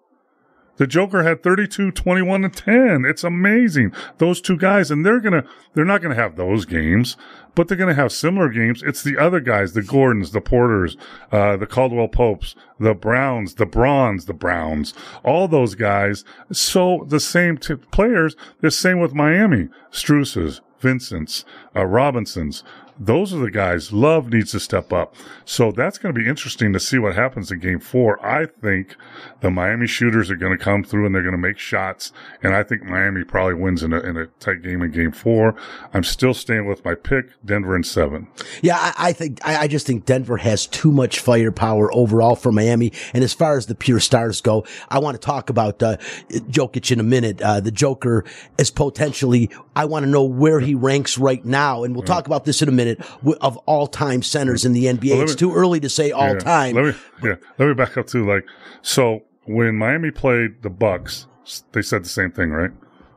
The 0.77 0.87
Joker 0.87 1.23
had 1.23 1.43
32, 1.43 1.93
21, 1.93 2.45
and 2.45 2.55
10. 2.55 3.05
It's 3.05 3.23
amazing. 3.25 3.93
Those 4.19 4.41
two 4.41 4.57
guys, 4.57 4.91
and 4.91 5.07
they're 5.07 5.21
gonna, 5.21 5.45
they're 5.75 5.85
not 5.85 6.03
gonna 6.03 6.15
have 6.15 6.37
those 6.37 6.65
games, 6.65 7.17
but 7.55 7.69
they're 7.69 7.77
gonna 7.77 7.95
have 7.95 8.13
similar 8.13 8.49
games. 8.49 8.83
It's 8.83 9.03
the 9.03 9.17
other 9.17 9.41
guys, 9.41 9.73
the 9.73 9.83
Gordons, 9.83 10.33
the 10.33 10.41
Porters, 10.41 10.97
uh, 11.31 11.57
the 11.57 11.67
Caldwell 11.67 12.09
Popes, 12.09 12.57
the 12.81 12.95
Browns, 12.95 13.55
the 13.55 13.67
Bronze, 13.67 14.25
the 14.25 14.35
Browns, 14.35 14.95
all 15.23 15.47
those 15.47 15.75
guys. 15.75 16.25
So 16.53 17.07
the 17.09 17.21
same 17.21 17.57
t- 17.59 17.77
players, 17.77 18.35
the 18.61 18.71
same 18.71 18.99
with 18.99 19.15
Miami. 19.15 19.69
Strus's, 19.91 20.61
Vincent's, 20.81 21.45
uh, 21.75 21.87
Robinson's. 21.87 22.65
Those 22.99 23.35
are 23.35 23.39
the 23.39 23.51
guys 23.51 23.93
Love 23.93 24.33
needs 24.33 24.53
to 24.53 24.61
step 24.61 24.93
up. 24.93 25.15
So 25.45 25.73
that's 25.73 25.99
going 25.99 26.15
to 26.15 26.21
be 26.21 26.29
interesting 26.29 26.73
to 26.73 26.81
see 26.81 26.99
what 26.99 27.15
happens 27.15 27.51
in 27.51 27.59
game 27.59 27.81
four. 27.81 28.25
I 28.25 28.47
think 28.47 28.97
the 29.41 29.51
Miami 29.51 29.87
shooters 29.87 30.31
are 30.31 30.37
going 30.37 30.57
to 30.57 30.63
come 30.63 30.85
through 30.85 31.07
and 31.07 31.15
they're 31.15 31.23
going 31.23 31.33
to 31.33 31.39
make 31.39 31.59
shots. 31.59 32.13
And 32.43 32.55
I 32.55 32.63
think 32.63 32.85
Miami 32.85 33.25
probably 33.25 33.55
wins 33.55 33.83
in 33.83 33.93
a, 33.93 34.01
in 34.01 34.17
a 34.17 34.27
tight 34.39 34.63
game 34.63 34.83
in 34.83 34.91
game 34.91 35.13
four. 35.13 35.57
I'm 35.93 36.05
still 36.05 36.35
staying 36.35 36.67
with 36.67 36.85
my 36.85 36.95
pick, 36.95 37.27
Denver 37.45 37.75
in 37.75 37.83
seven. 37.83 38.29
Yeah, 38.63 38.77
I, 38.79 39.09
I 39.09 39.13
think 39.13 39.41
I, 39.45 39.57
I 39.63 39.69
just 39.69 39.87
think 39.87 40.07
Denver 40.07 40.37
has 40.37 40.67
too 40.67 40.93
much 40.93 41.19
firepower 41.19 41.93
overall 41.95 42.37
for 42.37 42.53
Miami. 42.53 42.93
And 43.13 43.25
as 43.25 43.33
far 43.33 43.57
as 43.57 43.67
the 43.67 43.75
pure 43.75 44.01
stars 44.01 44.41
go, 44.41 44.65
I 44.89 45.01
want 45.01 45.21
to 45.21 45.25
talk 45.25 45.51
about 45.51 45.83
uh, 45.83 45.97
Jokic 46.31 46.93
in 46.93 47.01
a 47.01 47.05
minute. 47.05 47.43
Uh, 47.43 47.61
the 47.61 47.73
Joker 47.73 48.25
is 48.59 48.71
potentially. 48.71 49.51
I 49.77 49.87
want 49.87 50.05
to 50.05 50.11
know 50.11 50.23
where 50.23 50.61
he 50.61 50.75
ranks 50.77 51.19
right 51.19 51.45
now, 51.45 51.83
and 51.83 51.97
we'll 51.97 52.05
talk 52.05 52.27
about 52.27 52.45
this 52.45 52.63
in 52.63 52.69
a 52.69 52.73
minute. 52.73 52.84
W- 53.19 53.39
Of 53.41 53.57
all 53.67 53.87
time 53.87 54.23
centers 54.23 54.65
in 54.65 54.73
the 54.73 54.87
NBA, 54.87 55.11
Well, 55.11 55.19
let 55.21 55.25
it's 55.31 55.35
too 55.35 55.55
early 55.55 55.81
to 55.81 55.89
say 55.89 56.11
all 56.13 56.35
Yeah. 56.35 56.39
time. 56.39 56.75
Let 56.77 56.85
me, 56.85 56.95
yeah, 57.23 57.35
let 57.59 57.67
me 57.69 57.75
back 57.75 57.97
up 57.97 58.07
too. 58.07 58.27
Like, 58.29 58.45
so 58.83 59.23
when 59.45 59.77
Miami 59.77 60.11
played 60.11 60.63
the 60.63 60.71
Bucks, 60.71 61.27
they 61.73 61.83
said 61.83 62.05
the 62.05 62.09
same 62.09 62.31
thing, 62.31 62.51
right? 62.51 62.71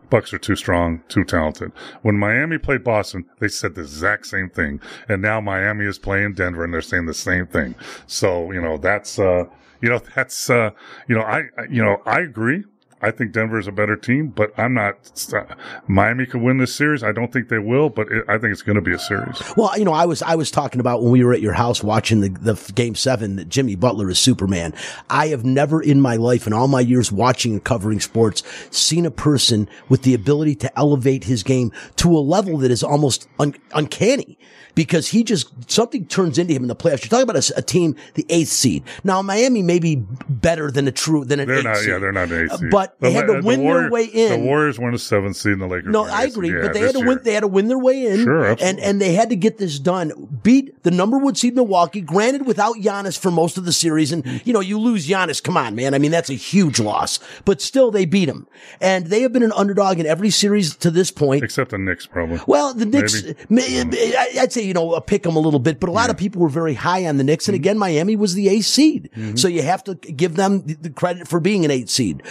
Bucks 0.09 0.33
are 0.33 0.37
too 0.39 0.55
strong, 0.55 1.01
too 1.09 1.25
talented. 1.25 1.71
When 2.01 2.17
Miami 2.17 2.57
played 2.57 2.83
Boston, 2.83 3.25
they 3.39 3.49
said 3.49 3.75
the 3.75 3.81
exact 3.81 4.25
same 4.27 4.49
thing. 4.49 4.79
And 5.09 5.21
now 5.21 5.41
Miami 5.41 5.85
is 5.85 5.99
playing 5.99 6.33
Denver 6.35 6.63
and 6.63 6.73
they're 6.73 6.81
saying 6.81 7.07
the 7.07 7.13
same 7.13 7.45
thing. 7.45 7.75
So, 8.05 8.51
you 8.53 8.61
know, 8.61 8.77
that's, 8.77 9.19
uh, 9.19 9.43
you 9.81 9.89
know, 9.89 9.99
that's, 10.15 10.49
uh, 10.49 10.69
you 11.09 11.15
know, 11.15 11.23
I- 11.23 11.49
you 11.69 11.83
know, 11.83 12.01
I 12.05 12.21
agree. 12.21 12.63
I 13.01 13.11
think 13.11 13.31
Denver 13.31 13.59
is 13.59 13.67
a 13.67 13.71
better 13.71 13.95
team, 13.95 14.29
but 14.29 14.57
I'm 14.57 14.73
not. 14.73 15.31
uh, 15.33 15.43
Miami 15.87 16.25
could 16.25 16.41
win 16.41 16.57
this 16.57 16.73
series. 16.73 17.03
I 17.03 17.11
don't 17.11 17.31
think 17.31 17.49
they 17.49 17.59
will, 17.59 17.89
but 17.89 18.11
it, 18.11 18.25
I 18.27 18.37
think 18.39 18.51
it's 18.51 18.63
going 18.63 18.75
to 18.75 18.81
be 18.81 18.91
a 18.93 18.99
series. 18.99 19.41
Well, 19.55 19.77
you 19.77 19.85
know, 19.85 19.93
I 19.93 20.05
was 20.05 20.21
I 20.23 20.35
was 20.35 20.49
talking 20.49 20.79
about 20.79 21.03
when 21.03 21.11
we 21.11 21.23
were 21.23 21.33
at 21.33 21.41
your 21.41 21.53
house 21.53 21.83
watching 21.83 22.21
the 22.21 22.29
the 22.29 22.71
game 22.73 22.95
seven 22.95 23.35
that 23.35 23.49
Jimmy 23.49 23.75
Butler 23.75 24.09
is 24.09 24.17
Superman. 24.17 24.73
I 25.09 25.27
have 25.27 25.45
never 25.45 25.81
in 25.81 26.01
my 26.01 26.15
life, 26.15 26.47
in 26.47 26.53
all 26.53 26.67
my 26.67 26.79
years 26.81 27.11
watching 27.11 27.53
and 27.53 27.63
covering 27.63 27.99
sports, 27.99 28.41
seen 28.71 29.05
a 29.05 29.11
person 29.11 29.69
with 29.89 30.01
the 30.01 30.13
ability 30.15 30.55
to 30.55 30.79
elevate 30.79 31.25
his 31.25 31.43
game 31.43 31.71
to 31.97 32.09
a 32.17 32.19
level 32.19 32.57
that 32.59 32.71
is 32.71 32.83
almost 32.83 33.27
un- 33.39 33.55
uncanny. 33.73 34.37
Because 34.77 35.07
he 35.07 35.23
just 35.23 35.49
something 35.71 36.05
turns 36.05 36.37
into 36.37 36.53
him 36.53 36.61
in 36.61 36.67
the 36.67 36.75
playoffs. 36.75 37.01
You're 37.03 37.09
talking 37.09 37.23
about 37.29 37.49
a 37.57 37.61
team, 37.63 37.95
the 38.13 38.25
eighth 38.29 38.49
seed. 38.49 38.83
Now 39.03 39.23
Miami 39.23 39.63
may 39.63 39.79
be 39.79 39.95
better 40.29 40.69
than 40.69 40.87
a 40.87 40.91
true 40.91 41.25
than 41.25 41.39
an 41.39 41.47
They're 41.47 41.57
eighth 41.57 41.63
not. 41.65 41.77
seed. 41.77 41.87
Yeah, 41.89 41.97
they're 41.97 42.11
not 42.11 42.29
an 42.31 42.43
eight 42.45 42.51
Uh, 42.51 42.57
seed. 42.57 42.69
but 42.69 42.95
they 42.99 43.11
had 43.11 43.25
to 43.25 43.33
the 43.33 43.41
win 43.41 43.63
their 43.63 43.89
way 43.89 44.05
in. 44.05 44.29
The 44.41 44.45
Warriors 44.47 44.77
won 44.79 44.93
a 44.93 44.99
seventh 44.99 45.35
seed, 45.35 45.53
and 45.53 45.61
the 45.61 45.67
Lakers. 45.67 45.91
No, 45.91 46.05
I 46.05 46.23
agree, 46.25 46.51
but 46.53 46.73
they 46.73 46.79
had 46.81 46.93
to 46.93 46.99
win. 46.99 47.19
They 47.23 47.33
had 47.33 47.39
to 47.41 47.47
win 47.47 47.67
their 47.69 47.79
way 47.79 48.05
in, 48.05 48.23
Sure, 48.23 48.43
and 48.43 48.51
absolutely. 48.51 48.67
and 48.67 48.79
and 48.79 49.01
they 49.01 49.13
had 49.13 49.29
to 49.31 49.35
get 49.35 49.57
this 49.57 49.79
done. 49.79 50.11
Beat 50.43 50.83
the 50.83 50.91
number 50.91 51.17
one 51.17 51.33
seed 51.33 51.55
Milwaukee. 51.55 52.01
Granted, 52.01 52.45
without 52.45 52.75
Giannis 52.75 53.17
for 53.17 53.31
most 53.31 53.57
of 53.57 53.65
the 53.65 53.73
series, 53.73 54.11
and 54.11 54.23
you 54.45 54.53
know 54.53 54.59
you 54.59 54.77
lose 54.79 55.07
Giannis. 55.07 55.41
Come 55.41 55.57
on, 55.57 55.73
man. 55.75 55.95
I 55.95 55.97
mean 55.97 56.11
that's 56.11 56.29
a 56.29 56.33
huge 56.35 56.79
loss, 56.79 57.19
but 57.45 57.61
still 57.61 57.89
they 57.89 58.05
beat 58.05 58.29
him, 58.29 58.45
and 58.79 59.07
they 59.07 59.21
have 59.23 59.33
been 59.33 59.41
an 59.43 59.53
underdog 59.53 59.99
in 59.99 60.05
every 60.05 60.29
series 60.29 60.75
to 60.77 60.91
this 60.91 61.09
point. 61.09 61.43
Except 61.43 61.71
the 61.71 61.79
Knicks, 61.79 62.05
probably. 62.05 62.39
Well, 62.45 62.75
the 62.75 62.85
Knicks, 62.85 63.23
Maybe. 63.49 63.89
may- 63.89 64.15
I'd 64.39 64.53
say, 64.53 64.66
you 64.67 64.73
know, 64.73 64.99
pick 65.01 65.23
them 65.23 65.35
a 65.35 65.39
little 65.39 65.59
bit, 65.59 65.79
but 65.79 65.89
a 65.89 65.91
lot 65.91 66.09
of 66.09 66.17
people 66.17 66.41
were 66.41 66.49
very 66.49 66.73
high 66.73 67.05
on 67.05 67.17
the 67.17 67.23
Knicks. 67.23 67.45
Mm-hmm. 67.45 67.53
And 67.53 67.61
again, 67.61 67.77
Miami 67.77 68.15
was 68.15 68.33
the 68.33 68.49
eighth 68.49 68.65
seed. 68.65 69.09
So 69.35 69.47
you 69.47 69.61
have 69.63 69.83
to 69.85 69.95
give 69.95 70.35
them 70.35 70.61
the- 70.65 70.75
the 70.75 70.89
credit 70.89 71.27
for 71.27 71.39
being 71.39 71.65
an 71.65 71.71
eighth 71.71 71.89
seed. 71.89 72.23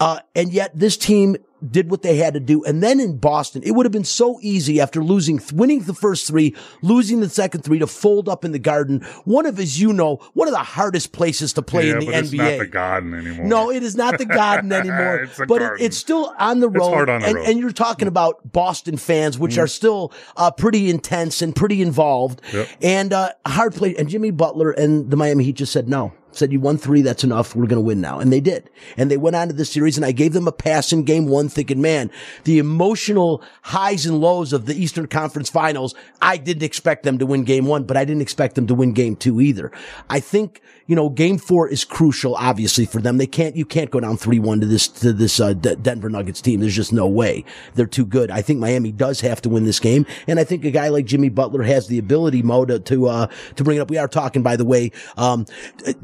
Uh, 0.00 0.18
and 0.34 0.52
yet 0.52 0.72
this 0.78 0.96
team 0.96 1.36
did 1.70 1.90
what 1.90 2.02
they 2.02 2.16
had 2.16 2.34
to 2.34 2.40
do. 2.40 2.64
And 2.64 2.82
then 2.82 3.00
in 3.00 3.18
Boston, 3.18 3.62
it 3.64 3.72
would 3.72 3.86
have 3.86 3.92
been 3.92 4.04
so 4.04 4.38
easy 4.42 4.80
after 4.80 5.02
losing, 5.02 5.40
winning 5.52 5.80
the 5.80 5.94
first 5.94 6.26
three, 6.26 6.54
losing 6.82 7.20
the 7.20 7.28
second 7.28 7.62
three 7.62 7.78
to 7.78 7.86
fold 7.86 8.28
up 8.28 8.44
in 8.44 8.52
the 8.52 8.58
garden. 8.58 9.00
One 9.24 9.46
of, 9.46 9.58
as 9.58 9.80
you 9.80 9.92
know, 9.92 10.16
one 10.34 10.48
of 10.48 10.52
the 10.52 10.58
hardest 10.58 11.12
places 11.12 11.52
to 11.54 11.62
play 11.62 11.88
yeah, 11.88 11.94
in 11.94 11.98
the 12.00 12.06
NBA. 12.06 12.18
it's 12.18 12.32
not 12.32 12.58
the 12.58 12.66
Garden 12.66 13.14
anymore. 13.14 13.46
No, 13.46 13.70
it 13.70 13.82
is 13.82 13.96
not 13.96 14.18
the 14.18 14.26
Garden 14.26 14.72
anymore. 14.72 15.22
It's 15.22 15.40
but 15.48 15.62
it, 15.62 15.72
it's 15.80 15.96
still 15.96 16.34
on 16.38 16.60
the 16.60 16.68
road. 16.68 17.08
on 17.08 17.20
the 17.20 17.26
and, 17.26 17.36
road. 17.36 17.46
Mm. 17.46 17.50
and 17.50 17.58
you're 17.58 17.72
talking 17.72 18.08
about 18.08 18.52
Boston 18.52 18.96
fans, 18.96 19.38
which 19.38 19.58
are 19.58 19.66
still 19.66 20.12
uh, 20.36 20.50
pretty 20.50 20.90
intense 20.90 21.42
and 21.42 21.54
pretty 21.54 21.82
involved. 21.82 22.40
Yep. 22.52 22.68
And 22.82 23.12
uh, 23.12 23.30
hard 23.46 23.74
play. 23.74 23.96
And 23.96 24.08
Jimmy 24.08 24.30
Butler 24.30 24.70
and 24.70 25.10
the 25.10 25.16
Miami 25.16 25.44
Heat 25.44 25.56
just 25.56 25.72
said 25.72 25.88
no. 25.88 26.12
Said 26.36 26.52
you 26.52 26.60
won 26.60 26.78
three, 26.78 27.02
that's 27.02 27.24
enough. 27.24 27.56
We're 27.56 27.66
going 27.66 27.80
to 27.82 27.86
win 27.86 28.00
now, 28.00 28.18
and 28.18 28.32
they 28.32 28.40
did. 28.40 28.68
And 28.96 29.10
they 29.10 29.16
went 29.16 29.36
on 29.36 29.48
to 29.48 29.54
the 29.54 29.64
series, 29.64 29.96
and 29.96 30.04
I 30.04 30.12
gave 30.12 30.32
them 30.32 30.46
a 30.46 30.52
pass 30.52 30.92
in 30.92 31.04
game 31.04 31.26
one, 31.26 31.48
thinking, 31.48 31.80
man, 31.80 32.10
the 32.44 32.58
emotional 32.58 33.42
highs 33.62 34.06
and 34.06 34.20
lows 34.20 34.52
of 34.52 34.66
the 34.66 34.74
Eastern 34.74 35.06
Conference 35.06 35.48
Finals. 35.48 35.94
I 36.20 36.36
didn't 36.36 36.62
expect 36.62 37.02
them 37.04 37.18
to 37.18 37.26
win 37.26 37.44
game 37.44 37.66
one, 37.66 37.84
but 37.84 37.96
I 37.96 38.04
didn't 38.04 38.22
expect 38.22 38.54
them 38.54 38.66
to 38.66 38.74
win 38.74 38.92
game 38.92 39.16
two 39.16 39.40
either. 39.40 39.72
I 40.10 40.20
think 40.20 40.60
you 40.86 40.96
know 40.96 41.08
game 41.08 41.38
four 41.38 41.68
is 41.68 41.84
crucial, 41.84 42.34
obviously 42.36 42.86
for 42.86 43.00
them. 43.00 43.18
They 43.18 43.26
can't 43.26 43.56
you 43.56 43.64
can't 43.64 43.90
go 43.90 44.00
down 44.00 44.16
three 44.16 44.38
one 44.38 44.60
to 44.60 44.66
this 44.66 44.88
to 44.88 45.12
this 45.12 45.40
uh, 45.40 45.52
D- 45.54 45.76
Denver 45.76 46.08
Nuggets 46.08 46.40
team. 46.40 46.60
There's 46.60 46.76
just 46.76 46.92
no 46.92 47.06
way. 47.06 47.44
They're 47.74 47.86
too 47.86 48.06
good. 48.06 48.30
I 48.30 48.42
think 48.42 48.60
Miami 48.60 48.92
does 48.92 49.20
have 49.20 49.40
to 49.42 49.48
win 49.48 49.64
this 49.64 49.80
game, 49.80 50.06
and 50.26 50.38
I 50.38 50.44
think 50.44 50.64
a 50.64 50.70
guy 50.70 50.88
like 50.88 51.06
Jimmy 51.06 51.28
Butler 51.28 51.62
has 51.62 51.88
the 51.88 51.98
ability, 51.98 52.42
Mo, 52.42 52.64
to 52.64 52.78
to, 52.78 53.06
uh, 53.06 53.26
to 53.56 53.64
bring 53.64 53.78
it 53.78 53.80
up. 53.80 53.90
We 53.90 53.98
are 53.98 54.08
talking, 54.08 54.42
by 54.42 54.56
the 54.56 54.64
way, 54.64 54.92
um, 55.16 55.46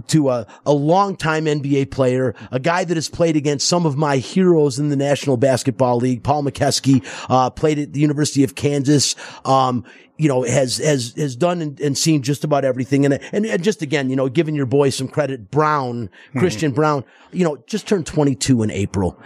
to 0.08 0.30
a, 0.30 0.46
a 0.66 0.72
longtime 0.72 1.44
NBA 1.44 1.90
player, 1.90 2.34
a 2.50 2.58
guy 2.58 2.84
that 2.84 2.96
has 2.96 3.08
played 3.08 3.36
against 3.36 3.68
some 3.68 3.86
of 3.86 3.96
my 3.96 4.16
heroes 4.16 4.78
in 4.78 4.88
the 4.88 4.96
National 4.96 5.36
Basketball 5.36 5.98
League. 5.98 6.22
Paul 6.22 6.44
Mokeski 6.44 7.04
uh, 7.28 7.50
played 7.50 7.78
at 7.78 7.92
the 7.92 8.00
University 8.00 8.44
of 8.44 8.54
Kansas. 8.54 9.14
Um, 9.44 9.84
you 10.18 10.28
know, 10.28 10.42
has 10.42 10.78
has 10.78 11.14
has 11.16 11.34
done 11.36 11.62
and, 11.62 11.80
and 11.80 11.96
seen 11.96 12.22
just 12.22 12.44
about 12.44 12.64
everything, 12.64 13.04
and, 13.04 13.14
and 13.32 13.46
and 13.46 13.64
just 13.64 13.82
again, 13.82 14.10
you 14.10 14.16
know, 14.16 14.28
giving 14.28 14.54
your 14.54 14.66
boy 14.66 14.90
some 14.90 15.08
credit, 15.08 15.50
Brown, 15.50 16.10
Christian 16.36 16.72
Braun, 16.72 17.04
you 17.32 17.44
know, 17.44 17.56
just 17.66 17.86
turned 17.88 18.06
22 18.06 18.62
in 18.62 18.70
April. 18.70 19.18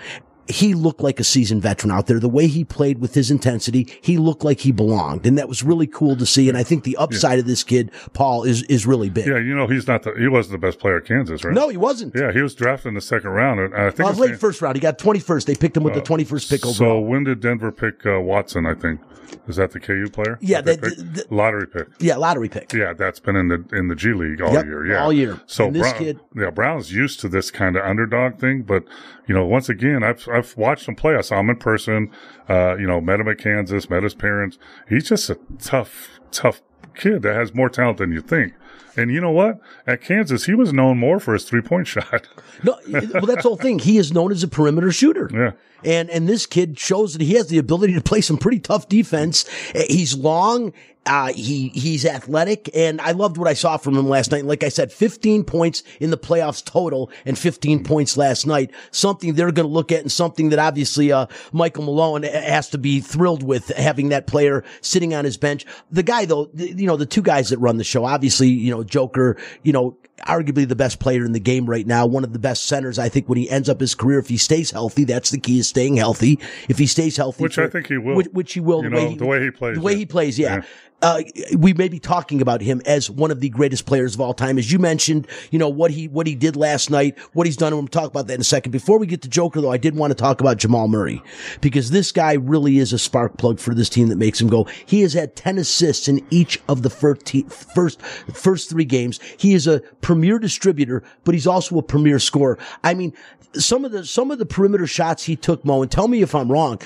He 0.48 0.74
looked 0.74 1.00
like 1.00 1.18
a 1.18 1.24
seasoned 1.24 1.62
veteran 1.62 1.90
out 1.90 2.06
there. 2.06 2.20
The 2.20 2.28
way 2.28 2.46
he 2.46 2.62
played 2.62 3.00
with 3.00 3.14
his 3.14 3.32
intensity, 3.32 3.88
he 4.00 4.16
looked 4.16 4.44
like 4.44 4.60
he 4.60 4.70
belonged, 4.70 5.26
and 5.26 5.36
that 5.38 5.48
was 5.48 5.64
really 5.64 5.88
cool 5.88 6.14
to 6.14 6.24
see. 6.24 6.48
And 6.48 6.56
I 6.56 6.62
think 6.62 6.84
the 6.84 6.96
upside 6.98 7.40
of 7.40 7.46
this 7.46 7.64
kid, 7.64 7.90
Paul, 8.12 8.44
is 8.44 8.62
is 8.64 8.86
really 8.86 9.10
big. 9.10 9.26
Yeah, 9.26 9.38
you 9.38 9.56
know 9.56 9.66
he's 9.66 9.88
not 9.88 10.04
the 10.04 10.12
he 10.16 10.28
wasn't 10.28 10.52
the 10.52 10.64
best 10.64 10.78
player 10.78 10.98
at 10.98 11.04
Kansas, 11.04 11.42
right? 11.42 11.52
No, 11.52 11.68
he 11.68 11.76
wasn't. 11.76 12.14
Yeah, 12.14 12.30
he 12.30 12.42
was 12.42 12.54
drafted 12.54 12.90
in 12.90 12.94
the 12.94 13.00
second 13.00 13.30
round, 13.30 13.58
and 13.58 13.74
I 13.74 13.90
think 13.90 14.06
Uh, 14.06 14.10
his 14.12 14.18
late 14.20 14.30
name- 14.30 14.38
first 14.38 14.62
round. 14.62 14.76
He 14.76 14.80
got 14.80 15.00
21st. 15.00 15.46
They 15.46 15.56
picked 15.56 15.76
him 15.76 15.82
with 15.82 15.94
the 15.94 16.00
21st 16.00 16.48
pick 16.48 16.64
overall. 16.64 16.74
So 16.74 17.00
when 17.00 17.24
did 17.24 17.40
Denver 17.40 17.72
pick 17.72 18.06
uh, 18.06 18.20
Watson? 18.20 18.66
I 18.66 18.74
think 18.74 19.00
is 19.48 19.56
that 19.56 19.70
the 19.72 19.80
KU 19.80 20.08
player? 20.10 20.38
Yeah, 20.40 20.60
they- 20.60 20.76
picked? 20.76 21.14
the- 21.14 21.26
lottery 21.30 21.66
pick. 21.66 21.88
yeah, 21.98 22.16
lottery 22.16 22.48
pick. 22.48 22.72
Yeah, 22.72 22.92
that's 22.92 23.18
been 23.20 23.36
in 23.36 23.48
the 23.48 23.64
in 23.72 23.88
the 23.88 23.94
G 23.94 24.12
League 24.12 24.40
all 24.40 24.52
Yep, 24.52 24.64
year. 24.66 24.86
Yeah, 24.86 25.02
all 25.02 25.12
year. 25.12 25.40
So 25.46 25.66
And 25.66 25.74
this 25.76 25.82
Brown, 25.82 25.94
kid- 25.98 26.20
yeah, 26.36 26.50
Brown's 26.50 26.92
used 26.92 27.20
to 27.20 27.28
this 27.28 27.50
kind 27.50 27.76
of 27.76 27.84
underdog 27.84 28.38
thing, 28.38 28.62
but 28.62 28.84
you 29.26 29.34
know, 29.34 29.44
once 29.46 29.68
again, 29.68 30.02
I've 30.02 30.28
I've 30.32 30.56
watched 30.56 30.88
him 30.88 30.94
play. 30.94 31.14
I 31.16 31.20
saw 31.20 31.40
him 31.40 31.50
in 31.50 31.56
person. 31.56 32.10
Uh, 32.48 32.76
you 32.78 32.86
know, 32.86 33.00
met 33.00 33.20
him 33.20 33.28
at 33.28 33.38
Kansas, 33.38 33.90
met 33.90 34.02
his 34.02 34.14
parents. 34.14 34.58
He's 34.88 35.08
just 35.08 35.28
a 35.30 35.38
tough, 35.58 36.20
tough 36.30 36.62
kid 36.94 37.22
that 37.22 37.34
has 37.34 37.54
more 37.54 37.68
talent 37.68 37.98
than 37.98 38.12
you 38.12 38.20
think. 38.20 38.52
And 38.96 39.10
you 39.10 39.20
know 39.20 39.30
what? 39.30 39.60
At 39.86 40.00
Kansas, 40.00 40.46
he 40.46 40.54
was 40.54 40.72
known 40.72 40.98
more 40.98 41.20
for 41.20 41.34
his 41.34 41.44
three 41.44 41.60
point 41.62 41.86
shot. 41.86 42.26
No, 42.62 42.78
well, 42.88 43.26
that's 43.26 43.42
the 43.42 43.48
whole 43.48 43.56
thing. 43.56 43.78
He 43.78 43.98
is 43.98 44.12
known 44.12 44.32
as 44.32 44.42
a 44.42 44.48
perimeter 44.48 44.90
shooter. 44.92 45.30
Yeah. 45.32 45.52
And 45.84 46.08
and 46.10 46.28
this 46.28 46.46
kid 46.46 46.78
shows 46.78 47.12
that 47.12 47.22
he 47.22 47.34
has 47.34 47.48
the 47.48 47.58
ability 47.58 47.94
to 47.94 48.00
play 48.00 48.20
some 48.22 48.38
pretty 48.38 48.60
tough 48.60 48.88
defense. 48.88 49.44
Uh, 49.74 49.82
He's 49.88 50.16
long. 50.16 50.72
Uh, 51.08 51.32
he 51.32 51.68
he's 51.68 52.04
athletic, 52.04 52.68
and 52.74 53.00
I 53.00 53.12
loved 53.12 53.36
what 53.36 53.46
I 53.46 53.54
saw 53.54 53.76
from 53.76 53.96
him 53.96 54.08
last 54.08 54.32
night. 54.32 54.44
Like 54.44 54.64
I 54.64 54.68
said, 54.70 54.90
15 54.90 55.44
points 55.44 55.84
in 56.00 56.10
the 56.10 56.18
playoffs 56.18 56.64
total, 56.64 57.12
and 57.24 57.38
15 57.38 57.84
points 57.84 58.16
last 58.16 58.44
night. 58.44 58.72
Something 58.90 59.34
they're 59.34 59.52
going 59.52 59.68
to 59.68 59.72
look 59.72 59.92
at, 59.92 60.00
and 60.00 60.10
something 60.10 60.48
that 60.48 60.58
obviously 60.58 61.12
uh, 61.12 61.26
Michael 61.52 61.84
Malone 61.84 62.24
has 62.24 62.70
to 62.70 62.78
be 62.78 62.98
thrilled 62.98 63.44
with 63.44 63.68
having 63.68 64.08
that 64.08 64.26
player 64.26 64.64
sitting 64.80 65.14
on 65.14 65.24
his 65.24 65.36
bench. 65.36 65.64
The 65.92 66.02
guy 66.02 66.24
though, 66.24 66.46
the, 66.46 66.72
you 66.72 66.88
know, 66.88 66.96
the 66.96 67.06
two 67.06 67.22
guys 67.22 67.50
that 67.50 67.58
run 67.58 67.76
the 67.76 67.84
show, 67.84 68.04
obviously, 68.04 68.48
you 68.66 68.72
know, 68.74 68.82
Joker, 68.82 69.36
you 69.62 69.72
know, 69.72 69.96
arguably 70.26 70.66
the 70.66 70.76
best 70.76 70.98
player 70.98 71.24
in 71.24 71.32
the 71.32 71.40
game 71.40 71.66
right 71.66 71.86
now, 71.86 72.06
one 72.06 72.24
of 72.24 72.32
the 72.32 72.38
best 72.38 72.66
centers. 72.66 72.98
I 72.98 73.08
think 73.08 73.28
when 73.28 73.38
he 73.38 73.48
ends 73.48 73.68
up 73.68 73.80
his 73.80 73.94
career, 73.94 74.18
if 74.18 74.28
he 74.28 74.36
stays 74.36 74.70
healthy, 74.70 75.04
that's 75.04 75.30
the 75.30 75.38
key 75.38 75.58
is 75.58 75.68
staying 75.68 75.96
healthy. 75.96 76.38
If 76.68 76.78
he 76.78 76.86
stays 76.86 77.16
healthy, 77.16 77.42
Which 77.42 77.58
I 77.58 77.68
think 77.68 77.86
he 77.86 77.98
will. 77.98 78.16
which, 78.16 78.26
which 78.32 78.52
he 78.54 78.60
will, 78.60 78.82
You 78.82 78.90
the, 78.90 78.96
way 78.96 79.04
know, 79.04 79.10
he, 79.10 79.16
the 79.16 79.26
way 79.26 79.42
he 79.42 79.50
plays, 79.50 79.76
the 79.76 79.82
way 79.82 79.92
yeah. 79.92 79.98
he 79.98 80.06
plays, 80.06 80.38
yeah. 80.38 80.56
Yeah. 80.56 80.62
Uh, 81.02 81.22
we 81.58 81.74
may 81.74 81.88
be 81.88 81.98
talking 81.98 82.40
about 82.40 82.62
him 82.62 82.80
as 82.86 83.10
one 83.10 83.30
of 83.30 83.40
the 83.40 83.50
greatest 83.50 83.84
players 83.84 84.14
of 84.14 84.20
all 84.20 84.32
time. 84.32 84.58
As 84.58 84.72
you 84.72 84.78
mentioned, 84.78 85.26
you 85.50 85.58
know, 85.58 85.68
what 85.68 85.90
he, 85.90 86.08
what 86.08 86.26
he 86.26 86.34
did 86.34 86.56
last 86.56 86.90
night, 86.90 87.18
what 87.34 87.46
he's 87.46 87.56
done. 87.56 87.72
And 87.72 87.82
we'll 87.82 87.88
talk 87.88 88.10
about 88.10 88.28
that 88.28 88.34
in 88.34 88.40
a 88.40 88.44
second. 88.44 88.72
Before 88.72 88.98
we 88.98 89.06
get 89.06 89.20
to 89.22 89.28
Joker 89.28 89.60
though, 89.60 89.70
I 89.70 89.76
did 89.76 89.94
want 89.94 90.10
to 90.10 90.14
talk 90.14 90.40
about 90.40 90.56
Jamal 90.56 90.88
Murray 90.88 91.22
because 91.60 91.90
this 91.90 92.12
guy 92.12 92.32
really 92.32 92.78
is 92.78 92.94
a 92.94 92.98
spark 92.98 93.36
plug 93.36 93.60
for 93.60 93.74
this 93.74 93.90
team 93.90 94.08
that 94.08 94.16
makes 94.16 94.40
him 94.40 94.48
go. 94.48 94.66
He 94.86 95.02
has 95.02 95.12
had 95.12 95.36
10 95.36 95.58
assists 95.58 96.08
in 96.08 96.26
each 96.30 96.60
of 96.68 96.82
the 96.82 96.90
first, 96.90 97.30
first, 97.74 98.00
first 98.02 98.70
three 98.70 98.86
games. 98.86 99.20
He 99.36 99.52
is 99.52 99.66
a 99.66 99.80
premier 100.00 100.38
distributor, 100.38 101.02
but 101.24 101.34
he's 101.34 101.46
also 101.46 101.76
a 101.78 101.82
premier 101.82 102.18
scorer. 102.18 102.58
I 102.82 102.94
mean, 102.94 103.12
some 103.52 103.84
of 103.84 103.92
the, 103.92 104.04
some 104.04 104.30
of 104.30 104.38
the 104.38 104.46
perimeter 104.46 104.86
shots 104.86 105.24
he 105.24 105.36
took, 105.36 105.64
Mo, 105.64 105.82
and 105.82 105.90
tell 105.90 106.08
me 106.08 106.22
if 106.22 106.34
I'm 106.34 106.50
wrong. 106.50 106.80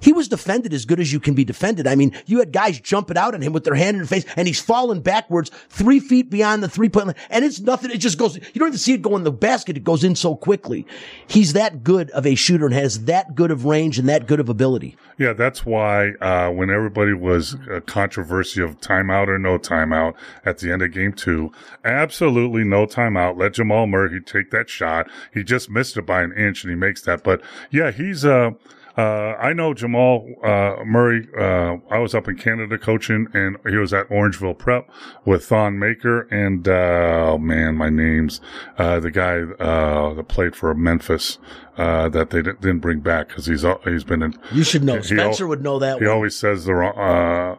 He 0.00 0.12
was 0.12 0.28
defended 0.28 0.72
as 0.72 0.84
good 0.84 1.00
as 1.00 1.12
you 1.12 1.18
can 1.18 1.34
be 1.34 1.44
defended. 1.44 1.86
I 1.86 1.94
mean, 1.94 2.12
you 2.26 2.38
had 2.38 2.52
guys 2.52 2.78
jumping 2.78 3.16
out 3.16 3.34
at 3.34 3.42
him 3.42 3.55
with 3.56 3.64
their 3.64 3.74
hand 3.74 3.96
in 3.96 4.02
the 4.02 4.08
face 4.08 4.26
and 4.36 4.46
he's 4.46 4.60
falling 4.60 5.00
backwards 5.00 5.50
three 5.70 5.98
feet 5.98 6.28
beyond 6.28 6.62
the 6.62 6.68
three 6.68 6.90
point 6.90 7.06
line. 7.06 7.16
And 7.30 7.42
it's 7.42 7.58
nothing. 7.58 7.90
It 7.90 7.98
just 7.98 8.18
goes, 8.18 8.36
you 8.36 8.58
don't 8.58 8.68
even 8.68 8.78
see 8.78 8.92
it 8.92 9.00
go 9.00 9.16
in 9.16 9.24
the 9.24 9.32
basket. 9.32 9.78
It 9.78 9.84
goes 9.84 10.04
in 10.04 10.14
so 10.14 10.36
quickly. 10.36 10.86
He's 11.26 11.54
that 11.54 11.82
good 11.82 12.10
of 12.10 12.26
a 12.26 12.34
shooter 12.34 12.66
and 12.66 12.74
has 12.74 13.06
that 13.06 13.34
good 13.34 13.50
of 13.50 13.64
range 13.64 13.98
and 13.98 14.08
that 14.10 14.26
good 14.26 14.40
of 14.40 14.50
ability. 14.50 14.94
Yeah, 15.18 15.32
that's 15.32 15.64
why 15.64 16.10
uh, 16.20 16.50
when 16.50 16.68
everybody 16.68 17.14
was 17.14 17.54
uh, 17.70 17.80
controversy 17.86 18.62
of 18.62 18.78
timeout 18.80 19.28
or 19.28 19.38
no 19.38 19.58
timeout 19.58 20.14
at 20.44 20.58
the 20.58 20.70
end 20.70 20.82
of 20.82 20.92
game 20.92 21.14
two, 21.14 21.50
absolutely 21.84 22.64
no 22.64 22.84
timeout. 22.84 23.38
Let 23.38 23.54
Jamal 23.54 23.86
Murray 23.86 24.20
take 24.20 24.50
that 24.50 24.68
shot. 24.68 25.08
He 25.32 25.42
just 25.42 25.70
missed 25.70 25.96
it 25.96 26.04
by 26.04 26.22
an 26.22 26.34
inch 26.34 26.64
and 26.64 26.70
he 26.70 26.76
makes 26.76 27.00
that. 27.02 27.24
But 27.24 27.40
yeah, 27.70 27.90
he's 27.90 28.26
uh, 28.26 28.50
I 29.02 29.52
know 29.52 29.74
Jamal 29.74 30.26
uh, 30.42 30.76
Murray. 30.84 31.28
Uh, 31.38 31.76
I 31.90 31.98
was 31.98 32.14
up 32.14 32.28
in 32.28 32.36
Canada 32.36 32.78
coaching, 32.78 33.26
and 33.34 33.56
he 33.68 33.76
was 33.76 33.92
at 33.92 34.08
Orangeville 34.08 34.56
Prep 34.58 34.88
with 35.24 35.44
Thon 35.46 35.78
Maker 35.78 36.22
and 36.30 36.66
uh, 36.66 37.32
oh 37.32 37.38
man, 37.38 37.74
my 37.76 37.90
name's 37.90 38.40
uh, 38.78 38.98
the 39.00 39.10
guy 39.10 39.40
uh, 39.62 40.14
that 40.14 40.28
played 40.28 40.56
for 40.56 40.74
Memphis 40.74 41.38
uh, 41.76 42.08
that 42.08 42.30
they 42.30 42.42
didn't 42.42 42.78
bring 42.78 43.00
back 43.00 43.28
because 43.28 43.46
he's 43.46 43.64
he's 43.84 44.04
been 44.04 44.22
in. 44.22 44.34
You 44.52 44.64
should 44.64 44.84
know. 44.84 44.96
He 44.96 45.02
Spencer 45.02 45.46
would 45.46 45.62
know 45.62 45.78
that 45.78 45.98
He 45.98 46.04
one. 46.06 46.14
always 46.14 46.36
says 46.36 46.64
the 46.64 46.74
wrong. 46.74 46.96
Uh, 46.98 47.56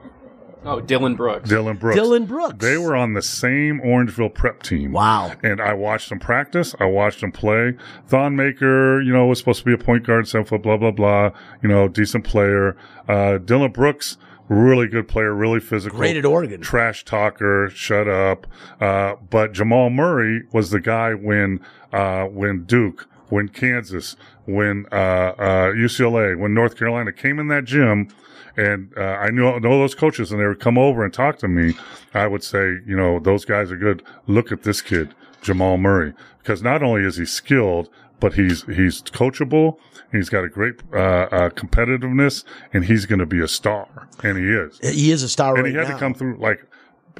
Oh, 0.67 0.81
Dillon 0.81 1.15
Brooks. 1.15 1.47
Dillon 1.47 1.77
Brooks. 1.77 1.95
Dillon 1.95 2.25
Brooks. 2.25 2.57
They 2.59 2.77
were 2.77 2.93
on 2.93 3.13
the 3.13 3.21
same 3.21 3.79
Orangeville 3.79 4.33
prep 4.33 4.63
team. 4.63 4.91
Wow. 4.91 5.33
And 5.41 5.61
I 5.61 5.73
watched 5.73 6.09
them 6.09 6.19
practice. 6.19 6.75
I 6.77 6.85
watched 6.85 7.21
them 7.21 7.31
play. 7.31 7.75
Thon 8.07 8.35
Maker, 8.35 8.99
you 9.01 9.13
know, 9.13 9.25
was 9.27 9.39
supposed 9.39 9.59
to 9.59 9.65
be 9.65 9.73
a 9.73 9.77
point 9.77 10.05
guard, 10.05 10.27
seven 10.27 10.45
foot, 10.45 10.61
blah, 10.61 10.75
blah, 10.75 10.91
blah. 10.91 11.31
You 11.63 11.69
know, 11.69 11.87
decent 11.87 12.25
player. 12.25 12.75
Uh, 13.07 13.37
Dillon 13.37 13.71
Brooks, 13.71 14.17
really 14.49 14.87
good 14.87 15.07
player, 15.07 15.33
really 15.33 15.61
physical. 15.61 15.97
Great 15.97 16.17
at 16.17 16.25
Oregon. 16.25 16.59
Trash 16.59 17.05
talker, 17.05 17.69
shut 17.73 18.09
up. 18.09 18.45
Uh, 18.81 19.15
but 19.29 19.53
Jamal 19.53 19.89
Murray 19.89 20.43
was 20.51 20.71
the 20.71 20.81
guy 20.81 21.13
when, 21.13 21.61
uh, 21.93 22.25
when 22.25 22.65
Duke, 22.65 23.07
when 23.29 23.47
Kansas, 23.47 24.17
when, 24.45 24.85
uh, 24.91 24.95
uh, 24.95 25.71
UCLA, 25.71 26.37
when 26.37 26.53
North 26.53 26.77
Carolina 26.77 27.13
came 27.13 27.39
in 27.39 27.47
that 27.47 27.63
gym, 27.63 28.09
and 28.57 28.91
uh, 28.97 29.01
I 29.01 29.29
knew 29.29 29.59
know 29.59 29.79
those 29.79 29.95
coaches, 29.95 30.31
and 30.31 30.41
they 30.41 30.45
would 30.45 30.59
come 30.59 30.77
over 30.77 31.03
and 31.03 31.13
talk 31.13 31.37
to 31.39 31.47
me. 31.47 31.75
I 32.13 32.27
would 32.27 32.43
say, 32.43 32.77
you 32.85 32.97
know, 32.97 33.19
those 33.19 33.45
guys 33.45 33.71
are 33.71 33.77
good. 33.77 34.03
Look 34.25 34.51
at 34.51 34.63
this 34.63 34.81
kid, 34.81 35.13
Jamal 35.41 35.77
Murray, 35.77 36.13
because 36.39 36.61
not 36.61 36.83
only 36.83 37.03
is 37.03 37.17
he 37.17 37.25
skilled, 37.25 37.89
but 38.19 38.33
he's 38.33 38.63
he's 38.63 39.01
coachable. 39.01 39.77
He's 40.11 40.29
got 40.29 40.43
a 40.43 40.49
great 40.49 40.75
uh, 40.93 40.97
uh, 40.97 41.49
competitiveness, 41.49 42.43
and 42.73 42.85
he's 42.85 43.05
going 43.05 43.19
to 43.19 43.25
be 43.25 43.41
a 43.41 43.47
star, 43.47 44.07
and 44.23 44.37
he 44.37 44.45
is. 44.45 44.79
He 44.79 45.11
is 45.11 45.21
a 45.21 45.29
star 45.29 45.55
And 45.55 45.63
right 45.63 45.71
he 45.71 45.77
had 45.77 45.87
now. 45.89 45.93
to 45.93 45.99
come 45.99 46.13
through 46.13 46.37
like 46.37 46.65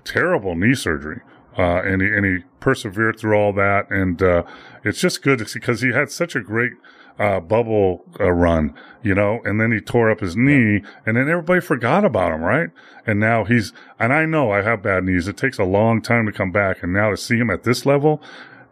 terrible 0.04 0.56
knee 0.56 0.76
surgery. 0.76 1.21
Uh, 1.58 1.82
and 1.82 2.04
he, 2.04 2.08
and 2.08 2.23
he 2.23 2.43
persevered 2.60 3.19
through 3.19 3.36
all 3.36 3.52
that. 3.52 3.89
And, 3.89 4.21
uh, 4.21 4.43
it's 4.84 5.00
just 5.02 5.23
good 5.23 5.39
because 5.52 5.82
he 5.82 5.91
had 5.91 6.12
such 6.12 6.36
a 6.36 6.39
great, 6.39 6.73
uh, 7.19 7.39
bubble 7.39 8.06
uh, 8.19 8.32
run, 8.32 8.73
you 9.01 9.15
know, 9.15 9.41
and 9.43 9.60
then 9.60 9.71
he 9.71 9.80
tore 9.80 10.10
up 10.10 10.19
his 10.19 10.36
knee 10.36 10.84
and 11.06 11.17
then 11.17 11.30
everybody 11.30 11.62
forgot 11.62 12.06
about 12.06 12.32
him, 12.32 12.41
right? 12.41 12.69
And 13.06 13.19
now 13.19 13.43
he's, 13.43 13.73
and 13.99 14.13
I 14.13 14.25
know 14.25 14.51
I 14.51 14.62
have 14.62 14.84
bad 14.84 15.03
knees. 15.03 15.27
It 15.27 15.38
takes 15.38 15.58
a 15.58 15.63
long 15.63 16.01
time 16.01 16.25
to 16.25 16.32
come 16.32 16.51
back. 16.51 16.84
And 16.84 16.93
now 16.93 17.10
to 17.10 17.17
see 17.17 17.38
him 17.38 17.49
at 17.49 17.63
this 17.63 17.86
level, 17.86 18.21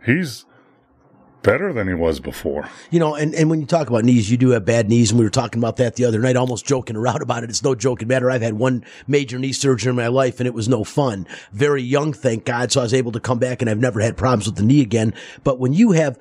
he's 0.06 0.46
better 1.46 1.72
than 1.72 1.88
he 1.88 1.94
was 1.94 2.20
before. 2.20 2.68
You 2.90 3.00
know, 3.00 3.16
and, 3.16 3.36
and 3.36 3.50
when 3.50 3.62
you 3.62 3.68
talk 3.68 3.88
about 3.88 4.04
knees, 4.04 4.30
you 4.30 4.38
do 4.38 4.50
have 4.50 4.66
bad 4.66 4.90
knees. 4.90 5.12
And 5.12 5.20
we 5.20 5.26
were 5.26 5.32
talking 5.32 5.62
about 5.62 5.78
that 5.78 5.96
the 5.96 6.06
other 6.06 6.20
night, 6.20 6.36
almost 6.36 6.66
joking 6.66 6.96
around 6.96 7.22
about 7.22 7.44
it. 7.44 7.50
It's 7.50 7.64
no 7.64 7.76
joking 7.76 8.08
matter. 8.08 8.32
I've 8.32 8.42
had 8.42 8.56
one 8.56 8.84
major 9.08 9.38
knee 9.38 9.54
surgery 9.54 9.92
in 9.92 9.96
my 9.96 10.08
life 10.08 10.40
and 10.40 10.48
it 10.48 10.54
was 10.54 10.68
no 10.68 10.84
fun. 10.84 11.28
Very 11.52 11.84
young, 11.84 12.14
thank 12.14 12.46
God. 12.46 12.72
So 12.72 12.82
I 12.82 12.84
was 12.84 12.94
able 12.94 13.12
to 13.12 13.20
come 13.20 13.40
back 13.40 13.62
and 13.62 13.70
I've 13.70 13.80
never 13.80 14.00
had 14.00 14.18
problems 14.18 14.48
with 14.48 14.56
the 14.56 14.64
knee 14.64 14.82
again. 14.82 15.14
But 15.44 15.60
when 15.60 15.74
you 15.74 15.92
have 15.92 16.18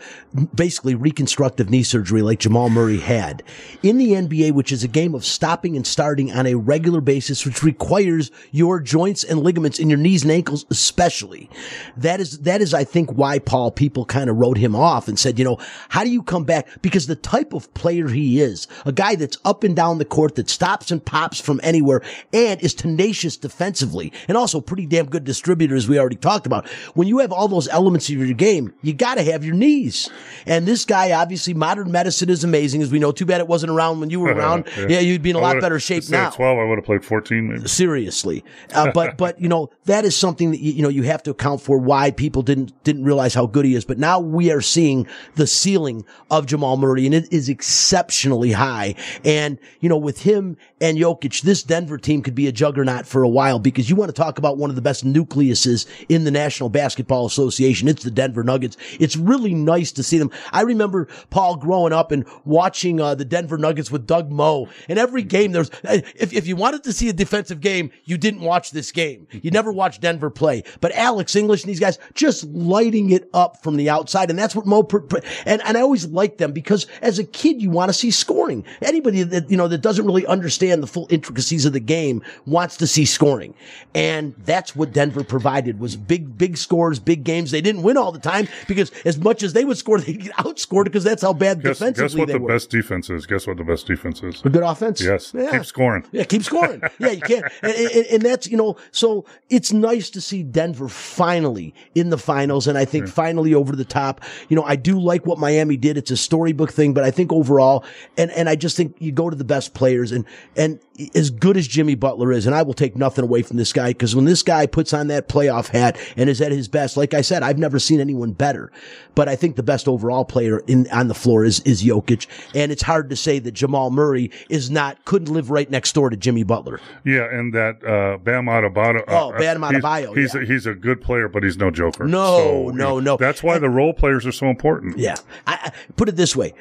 basically 0.54 0.94
reconstructive 0.94 1.70
knee 1.70 1.82
surgery 1.82 2.22
like 2.22 2.40
Jamal 2.40 2.68
Murray 2.68 2.98
had 2.98 3.42
in 3.82 3.98
the 3.98 4.12
NBA, 4.12 4.52
which 4.52 4.72
is 4.72 4.84
a 4.84 4.88
game 4.88 5.14
of 5.14 5.24
stopping 5.24 5.76
and 5.76 5.86
starting 5.86 6.32
on 6.32 6.46
a 6.46 6.54
regular 6.54 7.00
basis, 7.00 7.46
which 7.46 7.62
requires 7.62 8.30
your 8.50 8.80
joints 8.80 9.24
and 9.24 9.40
ligaments 9.40 9.78
in 9.78 9.88
your 9.88 9.98
knees 9.98 10.22
and 10.22 10.32
ankles, 10.32 10.66
especially. 10.70 11.48
That 11.96 12.20
is, 12.20 12.40
that 12.40 12.60
is, 12.60 12.74
I 12.74 12.84
think, 12.84 13.10
why 13.10 13.38
Paul 13.38 13.70
people 13.70 14.04
kind 14.04 14.28
of 14.28 14.36
wrote 14.36 14.58
him 14.58 14.76
off 14.76 15.08
and 15.14 15.18
said, 15.18 15.38
you 15.38 15.44
know, 15.44 15.58
how 15.88 16.02
do 16.04 16.10
you 16.10 16.22
come 16.22 16.44
back? 16.44 16.66
Because 16.82 17.06
the 17.06 17.16
type 17.16 17.52
of 17.52 17.72
player 17.74 18.08
he 18.08 18.40
is, 18.40 18.66
a 18.84 18.92
guy 18.92 19.14
that's 19.14 19.38
up 19.44 19.64
and 19.64 19.74
down 19.74 19.98
the 19.98 20.04
court, 20.04 20.34
that 20.34 20.50
stops 20.50 20.90
and 20.90 21.04
pops 21.04 21.40
from 21.40 21.60
anywhere 21.62 22.02
and 22.32 22.60
is 22.60 22.74
tenacious 22.74 23.36
defensively 23.36 24.12
and 24.28 24.36
also 24.36 24.60
pretty 24.60 24.86
damn 24.86 25.06
good 25.06 25.24
distributor, 25.24 25.76
as 25.76 25.88
we 25.88 25.98
already 25.98 26.16
talked 26.16 26.46
about. 26.46 26.68
When 26.94 27.06
you 27.06 27.18
have 27.18 27.32
all 27.32 27.46
those 27.46 27.68
elements 27.68 28.08
of 28.08 28.16
your 28.16 28.32
game, 28.34 28.74
you 28.82 28.92
got 28.92 29.14
to 29.14 29.22
have 29.22 29.44
your 29.44 29.54
knees. 29.54 30.10
And 30.46 30.66
this 30.66 30.84
guy, 30.84 31.12
obviously, 31.12 31.54
modern 31.54 31.92
medicine 31.92 32.28
is 32.28 32.42
amazing, 32.42 32.82
as 32.82 32.90
we 32.90 32.98
know. 32.98 33.12
Too 33.12 33.26
bad 33.26 33.40
it 33.40 33.46
wasn't 33.46 33.70
around 33.70 34.00
when 34.00 34.10
you 34.10 34.20
were 34.20 34.32
around. 34.34 34.66
yeah. 34.88 35.00
you'd 35.00 35.22
be 35.22 35.30
in 35.30 35.36
a 35.36 35.38
I 35.38 35.52
lot 35.52 35.60
better 35.60 35.78
shape 35.78 36.08
now 36.10 36.28
of 36.28 36.34
12, 36.34 36.58
I 36.58 36.64
would 36.64 36.78
have 36.78 36.84
played 36.84 37.04
14 37.04 37.48
maybe. 37.48 37.68
seriously. 37.68 38.44
Uh, 38.74 38.90
but 38.94 39.16
but 39.16 39.40
you 39.40 39.48
know 39.48 39.70
that 39.84 40.04
is 40.04 40.16
something 40.16 40.50
that 40.50 40.60
you, 40.60 40.72
you 40.72 40.82
know 40.82 40.88
you 40.88 41.02
have 41.02 41.22
to 41.24 41.30
account 41.30 41.60
for 41.60 41.78
why 41.78 42.10
people 42.10 42.42
didn't 42.42 42.72
didn't 42.84 43.04
realize 43.04 43.34
how 43.34 43.46
good 43.46 43.64
he 43.64 43.74
is. 43.74 43.84
But 43.84 43.98
now 43.98 44.20
we 44.20 44.50
are 44.50 44.60
seeing 44.60 45.03
the 45.34 45.46
ceiling 45.46 46.04
of 46.30 46.46
Jamal 46.46 46.76
Murray, 46.76 47.06
and 47.06 47.14
it 47.14 47.32
is 47.32 47.48
exceptionally 47.48 48.52
high. 48.52 48.94
And 49.24 49.58
you 49.80 49.88
know 49.88 49.96
with 49.96 50.22
him 50.22 50.56
and 50.80 50.98
Jokic, 50.98 51.42
this 51.42 51.62
Denver 51.62 51.98
team 51.98 52.22
could 52.22 52.34
be 52.34 52.46
a 52.46 52.52
juggernaut 52.52 53.06
for 53.06 53.22
a 53.22 53.28
while 53.28 53.58
because 53.58 53.88
you 53.88 53.96
want 53.96 54.08
to 54.08 54.20
talk 54.20 54.38
about 54.38 54.58
one 54.58 54.70
of 54.70 54.76
the 54.76 54.82
best 54.82 55.04
nucleuses 55.04 55.86
in 56.08 56.24
the 56.24 56.30
National 56.30 56.68
Basketball 56.68 57.26
Association. 57.26 57.88
It's 57.88 58.02
the 58.02 58.10
Denver 58.10 58.44
Nuggets. 58.44 58.76
It's 59.00 59.16
really 59.16 59.54
nice 59.54 59.92
to 59.92 60.02
see 60.02 60.18
them. 60.18 60.30
I 60.52 60.62
remember 60.62 61.08
Paul 61.30 61.56
growing 61.56 61.92
up 61.92 62.12
and 62.12 62.24
watching 62.44 63.00
uh, 63.00 63.14
the 63.14 63.24
Denver 63.24 63.58
Nuggets 63.58 63.90
with 63.90 64.06
Doug 64.06 64.30
Moe, 64.30 64.68
and 64.88 64.98
every 64.98 65.22
game 65.22 65.52
there's 65.52 65.70
if 65.84 66.32
if 66.32 66.46
you 66.46 66.56
wanted 66.56 66.84
to 66.84 66.92
see 66.92 67.08
a 67.08 67.12
defensive 67.12 67.60
game, 67.60 67.90
you 68.04 68.18
didn't 68.18 68.40
watch 68.40 68.70
this 68.70 68.92
game. 68.92 69.26
You 69.30 69.50
never 69.50 69.72
watched 69.72 70.00
Denver 70.00 70.30
play. 70.30 70.62
But 70.80 70.92
Alex 70.92 71.34
English 71.36 71.62
and 71.62 71.70
these 71.70 71.80
guys 71.80 71.98
just 72.14 72.44
lighting 72.44 73.10
it 73.10 73.28
up 73.34 73.62
from 73.62 73.76
the 73.76 73.90
outside. 73.90 74.30
And 74.30 74.38
that's 74.38 74.54
what 74.54 74.66
Mo 74.66 74.82
per, 74.84 75.00
per- 75.00 75.20
and, 75.46 75.60
and 75.62 75.76
I 75.76 75.80
always 75.80 76.06
like 76.06 76.38
them 76.38 76.52
because 76.52 76.86
as 77.02 77.18
a 77.18 77.24
kid, 77.24 77.60
you 77.60 77.70
want 77.70 77.88
to 77.88 77.92
see 77.92 78.10
scoring. 78.10 78.64
Anybody 78.82 79.22
that, 79.22 79.50
you 79.50 79.56
know, 79.56 79.68
that 79.68 79.78
doesn't 79.78 80.04
really 80.06 80.26
understand 80.26 80.82
the 80.82 80.86
full 80.86 81.06
intricacies 81.10 81.64
of 81.64 81.72
the 81.72 81.80
game 81.80 82.22
wants 82.46 82.76
to 82.78 82.86
see 82.86 83.04
scoring. 83.04 83.54
And 83.94 84.34
that's 84.44 84.74
what 84.76 84.92
Denver 84.92 85.24
provided 85.24 85.80
was 85.80 85.96
big, 85.96 86.36
big 86.38 86.56
scores, 86.56 86.98
big 86.98 87.24
games. 87.24 87.50
They 87.50 87.60
didn't 87.60 87.82
win 87.82 87.96
all 87.96 88.12
the 88.12 88.18
time 88.18 88.48
because 88.68 88.90
as 89.04 89.18
much 89.18 89.42
as 89.42 89.52
they 89.52 89.64
would 89.64 89.78
score, 89.78 89.98
they 90.00 90.14
get 90.14 90.32
outscored 90.34 90.84
because 90.84 91.04
that's 91.04 91.22
how 91.22 91.32
bad 91.32 91.62
Guess, 91.62 91.78
defensively 91.78 92.04
guess 92.08 92.18
what 92.18 92.26
they 92.28 92.32
the 92.34 92.38
were. 92.40 92.48
best 92.48 92.70
defense 92.70 93.10
is? 93.10 93.26
Guess 93.26 93.46
what 93.46 93.56
the 93.56 93.64
best 93.64 93.86
defense 93.86 94.22
is? 94.22 94.42
A 94.44 94.48
good 94.50 94.62
offense. 94.62 95.00
Yes. 95.00 95.32
Yeah. 95.34 95.50
Keep 95.50 95.64
scoring. 95.64 96.04
Yeah, 96.12 96.24
keep 96.24 96.42
scoring. 96.42 96.82
Yeah, 96.98 97.10
you 97.10 97.20
can't. 97.20 97.44
And, 97.62 97.72
and, 97.74 98.06
and 98.06 98.22
that's, 98.22 98.46
you 98.46 98.56
know, 98.56 98.76
so 98.90 99.24
it's 99.48 99.72
nice 99.72 100.10
to 100.10 100.20
see 100.20 100.42
Denver 100.42 100.88
finally 100.88 101.74
in 101.94 102.10
the 102.10 102.18
finals. 102.18 102.66
And 102.66 102.76
I 102.76 102.84
think 102.84 103.08
finally 103.08 103.54
over 103.54 103.74
the 103.74 103.84
top. 103.84 104.20
You 104.48 104.56
know, 104.56 104.64
I 104.64 104.73
do 104.76 104.98
like 104.98 105.26
what 105.26 105.38
Miami 105.38 105.76
did. 105.76 105.96
It's 105.96 106.10
a 106.10 106.16
storybook 106.16 106.72
thing, 106.72 106.94
but 106.94 107.04
I 107.04 107.10
think 107.10 107.32
overall, 107.32 107.84
and, 108.16 108.30
and 108.32 108.48
I 108.48 108.56
just 108.56 108.76
think 108.76 108.96
you 108.98 109.12
go 109.12 109.30
to 109.30 109.36
the 109.36 109.44
best 109.44 109.74
players 109.74 110.12
and, 110.12 110.24
and 110.56 110.80
as 111.14 111.30
good 111.30 111.56
as 111.56 111.66
Jimmy 111.66 111.94
Butler 111.96 112.30
is, 112.32 112.46
and 112.46 112.54
I 112.54 112.62
will 112.62 112.74
take 112.74 112.94
nothing 112.96 113.24
away 113.24 113.42
from 113.42 113.56
this 113.56 113.72
guy 113.72 113.88
because 113.88 114.14
when 114.14 114.24
this 114.26 114.42
guy 114.42 114.66
puts 114.66 114.92
on 114.92 115.08
that 115.08 115.28
playoff 115.28 115.68
hat 115.68 115.98
and 116.16 116.30
is 116.30 116.40
at 116.40 116.52
his 116.52 116.68
best, 116.68 116.96
like 116.96 117.14
I 117.14 117.20
said, 117.20 117.42
I've 117.42 117.58
never 117.58 117.78
seen 117.80 118.00
anyone 118.00 118.30
better. 118.32 118.70
But 119.16 119.28
I 119.28 119.36
think 119.36 119.56
the 119.56 119.62
best 119.62 119.88
overall 119.88 120.24
player 120.24 120.58
in 120.66 120.88
on 120.90 121.08
the 121.08 121.14
floor 121.14 121.44
is 121.44 121.60
is 121.60 121.82
Jokic, 121.82 122.26
and 122.54 122.70
it's 122.70 122.82
hard 122.82 123.10
to 123.10 123.16
say 123.16 123.38
that 123.40 123.52
Jamal 123.52 123.90
Murray 123.90 124.30
is 124.48 124.70
not 124.70 125.04
couldn't 125.04 125.32
live 125.32 125.50
right 125.50 125.68
next 125.70 125.92
door 125.94 126.10
to 126.10 126.16
Jimmy 126.16 126.42
Butler. 126.44 126.80
Yeah, 127.04 127.24
and 127.30 127.52
that 127.54 127.84
uh, 127.84 128.18
Bam 128.18 128.46
Adebayo. 128.46 129.02
Oh, 129.08 129.32
uh, 129.32 129.38
Bam 129.38 129.62
he's- 129.62 129.82
Adebayo, 129.82 130.16
He's 130.16 130.34
yeah. 130.34 130.40
a, 130.42 130.44
he's 130.44 130.66
a 130.66 130.74
good 130.74 131.00
player, 131.00 131.28
but 131.28 131.42
he's 131.42 131.56
no 131.56 131.70
joker. 131.70 132.04
No, 132.06 132.38
So, 132.38 132.70
no, 132.70 133.00
no. 133.00 133.16
That's 133.16 133.42
why 133.42 133.58
the 133.58 133.68
role 133.70 133.92
players 133.94 134.26
are 134.26 134.32
so 134.32 134.46
important. 134.46 134.98
Yeah, 134.98 135.16
I, 135.46 135.58
I 135.64 135.92
put 135.96 136.08
it 136.08 136.16
this 136.16 136.34
way. 136.36 136.54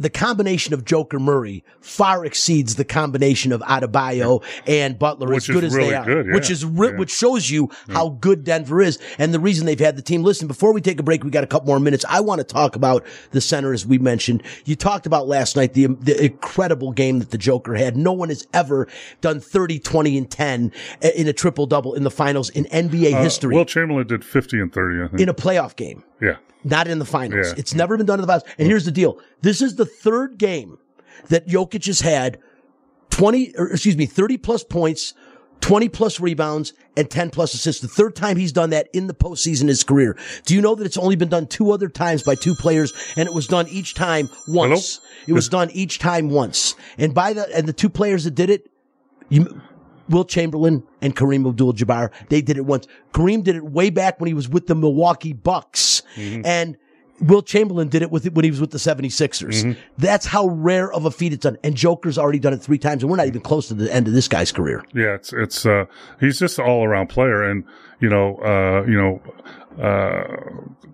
The 0.00 0.10
combination 0.10 0.72
of 0.74 0.84
Joker 0.84 1.18
Murray 1.20 1.62
far 1.80 2.24
exceeds 2.24 2.74
the 2.76 2.84
combination 2.84 3.52
of 3.52 3.60
Adebayo 3.60 4.42
and 4.66 4.98
Butler 4.98 5.28
Which 5.28 5.48
as 5.48 5.54
good 5.54 5.64
is 5.64 5.72
as 5.72 5.76
really 5.76 5.90
they 5.90 5.96
are, 5.96 6.04
good, 6.04 6.26
yeah. 6.26 6.32
which 6.34 6.50
is 6.50 6.64
re- 6.64 6.88
Yeah. 6.88 6.96
which 6.96 7.10
shows 7.10 7.50
you 7.50 7.68
how 7.90 8.08
good 8.20 8.42
Denver 8.44 8.80
is 8.80 8.98
and 9.18 9.34
the 9.34 9.38
reason 9.38 9.66
they've 9.66 9.78
had 9.78 9.96
the 9.96 10.02
team. 10.02 10.22
Listen, 10.22 10.48
before 10.48 10.72
we 10.72 10.80
take 10.80 10.98
a 10.98 11.02
break, 11.02 11.22
we 11.22 11.30
got 11.30 11.44
a 11.44 11.46
couple 11.46 11.66
more 11.66 11.78
minutes. 11.78 12.04
I 12.08 12.20
want 12.20 12.38
to 12.40 12.44
talk 12.44 12.76
about 12.76 13.04
the 13.32 13.40
center 13.42 13.72
as 13.74 13.86
we 13.86 13.98
mentioned. 13.98 14.42
You 14.64 14.74
talked 14.74 15.06
about 15.06 15.28
last 15.28 15.54
night 15.54 15.74
the 15.74 15.86
the 16.00 16.24
incredible 16.24 16.92
game 16.92 17.18
that 17.18 17.30
the 17.30 17.38
Joker 17.38 17.74
had. 17.74 17.96
No 17.96 18.12
one 18.12 18.30
has 18.30 18.46
ever 18.54 18.88
done 19.20 19.38
30, 19.40 19.78
20, 19.80 20.16
and 20.18 20.30
10 20.30 20.72
in 21.14 21.28
a 21.28 21.32
triple 21.34 21.66
double 21.66 21.94
in 21.94 22.04
the 22.04 22.10
finals 22.10 22.48
in 22.50 22.64
NBA 22.66 23.12
Uh, 23.14 23.22
history 23.22 23.54
Wilt 23.54 23.68
Chamberlain 23.68 24.06
did 24.06 24.24
50 24.24 24.60
and 24.60 24.72
30, 24.72 25.02
I 25.04 25.08
think. 25.08 25.20
in 25.20 25.28
a 25.28 25.34
playoff 25.34 25.76
game 25.76 26.02
yeah. 26.22 26.36
Not 26.64 26.88
in 26.88 26.98
the 26.98 27.04
finals. 27.04 27.48
Yeah. 27.48 27.54
It's 27.58 27.74
never 27.74 27.96
been 27.96 28.06
done 28.06 28.18
in 28.18 28.22
the 28.22 28.26
finals. 28.26 28.48
And 28.58 28.66
here's 28.66 28.84
the 28.84 28.90
deal. 28.90 29.18
This 29.40 29.62
is 29.62 29.76
the 29.76 29.86
third 29.86 30.38
game 30.38 30.78
that 31.28 31.46
Jokic 31.46 31.86
has 31.86 32.00
had 32.00 32.38
20, 33.10 33.54
or 33.56 33.70
excuse 33.70 33.96
me, 33.96 34.06
30 34.06 34.38
plus 34.38 34.64
points, 34.64 35.14
20 35.60 35.88
plus 35.88 36.20
rebounds, 36.20 36.72
and 36.96 37.10
10 37.10 37.30
plus 37.30 37.54
assists. 37.54 37.82
The 37.82 37.88
third 37.88 38.16
time 38.16 38.36
he's 38.36 38.52
done 38.52 38.70
that 38.70 38.88
in 38.92 39.06
the 39.06 39.14
postseason 39.14 39.62
in 39.62 39.68
his 39.68 39.84
career. 39.84 40.16
Do 40.46 40.54
you 40.54 40.62
know 40.62 40.74
that 40.74 40.86
it's 40.86 40.96
only 40.96 41.16
been 41.16 41.28
done 41.28 41.46
two 41.46 41.70
other 41.72 41.88
times 41.88 42.22
by 42.22 42.34
two 42.34 42.54
players 42.54 42.92
and 43.16 43.28
it 43.28 43.34
was 43.34 43.46
done 43.46 43.68
each 43.68 43.94
time 43.94 44.28
once? 44.48 45.00
It 45.26 45.32
was 45.32 45.48
done 45.48 45.70
each 45.72 45.98
time 45.98 46.30
once. 46.30 46.74
And 46.98 47.14
by 47.14 47.32
the, 47.32 47.54
and 47.54 47.66
the 47.66 47.72
two 47.72 47.90
players 47.90 48.24
that 48.24 48.34
did 48.34 48.50
it, 48.50 48.70
you, 49.28 49.60
Wilt 50.10 50.28
Chamberlain 50.28 50.82
and 51.00 51.16
Kareem 51.16 51.48
Abdul-Jabbar, 51.48 52.10
they 52.28 52.42
did 52.42 52.56
it 52.58 52.66
once. 52.66 52.86
Kareem 53.14 53.42
did 53.42 53.56
it 53.56 53.64
way 53.64 53.88
back 53.90 54.20
when 54.20 54.26
he 54.28 54.34
was 54.34 54.48
with 54.48 54.66
the 54.66 54.74
Milwaukee 54.74 55.32
Bucks. 55.32 56.02
And 56.44 56.76
Wilt 57.20 57.46
Chamberlain 57.46 57.88
did 57.88 58.02
it 58.02 58.10
with 58.10 58.30
when 58.32 58.44
he 58.44 58.50
was 58.50 58.60
with 58.60 58.70
the 58.70 58.78
76ers. 58.78 59.76
That's 59.98 60.26
how 60.26 60.48
rare 60.48 60.90
of 60.92 61.04
a 61.04 61.10
feat 61.10 61.32
it's 61.32 61.42
done. 61.42 61.58
And 61.62 61.76
Joker's 61.76 62.16
already 62.18 62.38
done 62.38 62.52
it 62.54 62.62
three 62.62 62.78
times, 62.78 63.02
and 63.02 63.10
we're 63.10 63.16
not 63.18 63.26
even 63.26 63.42
close 63.42 63.68
to 63.68 63.74
the 63.74 63.92
end 63.94 64.08
of 64.08 64.14
this 64.14 64.26
guy's 64.26 64.52
career. 64.52 64.82
Yeah, 64.94 65.14
it's 65.14 65.32
it's 65.32 65.66
uh 65.66 65.84
he's 66.18 66.38
just 66.38 66.58
an 66.58 66.64
all 66.64 66.84
around 66.84 67.08
player, 67.08 67.42
and 67.42 67.64
you 68.00 68.08
know 68.08 68.36
uh 68.36 68.84
you 68.88 68.96
know 68.96 69.20
uh 69.82 70.24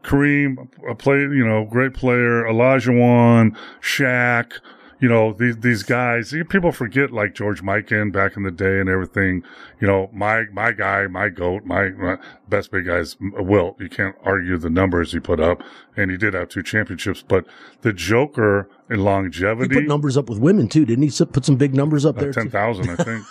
Kareem 0.02 0.68
a 0.88 0.94
play 0.96 1.18
you 1.18 1.46
know 1.46 1.64
great 1.64 1.94
player, 1.94 2.42
Olajuwon, 2.44 3.56
Shaq, 3.80 4.58
you 4.98 5.08
know 5.08 5.32
these 5.32 5.58
these 5.58 5.82
guys. 5.82 6.32
People 6.48 6.72
forget 6.72 7.12
like 7.12 7.34
George 7.34 7.62
Mikan 7.62 8.12
back 8.12 8.36
in 8.36 8.42
the 8.44 8.50
day 8.50 8.80
and 8.80 8.88
everything. 8.88 9.42
You 9.80 9.86
know 9.86 10.10
my 10.12 10.44
my 10.52 10.72
guy, 10.72 11.06
my 11.06 11.28
goat, 11.28 11.64
my, 11.64 11.90
my 11.90 12.16
best 12.48 12.70
big 12.70 12.86
guys, 12.86 13.16
Wilt. 13.20 13.80
You 13.80 13.88
can't 13.88 14.16
argue 14.24 14.56
the 14.56 14.70
numbers 14.70 15.12
he 15.12 15.20
put 15.20 15.40
up, 15.40 15.62
and 15.96 16.10
he 16.10 16.16
did 16.16 16.34
have 16.34 16.48
two 16.48 16.62
championships. 16.62 17.22
But 17.26 17.46
the 17.82 17.92
Joker 17.92 18.68
in 18.88 18.96
He 18.96 19.02
longevity. 19.02 19.74
put 19.74 19.86
numbers 19.86 20.16
up 20.16 20.28
with 20.30 20.38
women 20.38 20.68
too, 20.68 20.84
didn't 20.86 21.08
he? 21.08 21.24
Put 21.26 21.44
some 21.44 21.56
big 21.56 21.74
numbers 21.74 22.06
up 22.06 22.16
there. 22.16 22.32
ten 22.32 22.44
too? 22.44 22.50
thousand, 22.50 22.90
I 22.90 22.96
think. 22.96 23.24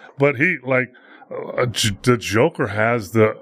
but 0.18 0.36
he 0.36 0.58
like 0.62 0.92
uh, 1.56 1.66
J- 1.66 1.96
the 2.02 2.16
Joker 2.16 2.68
has 2.68 3.12
the 3.12 3.36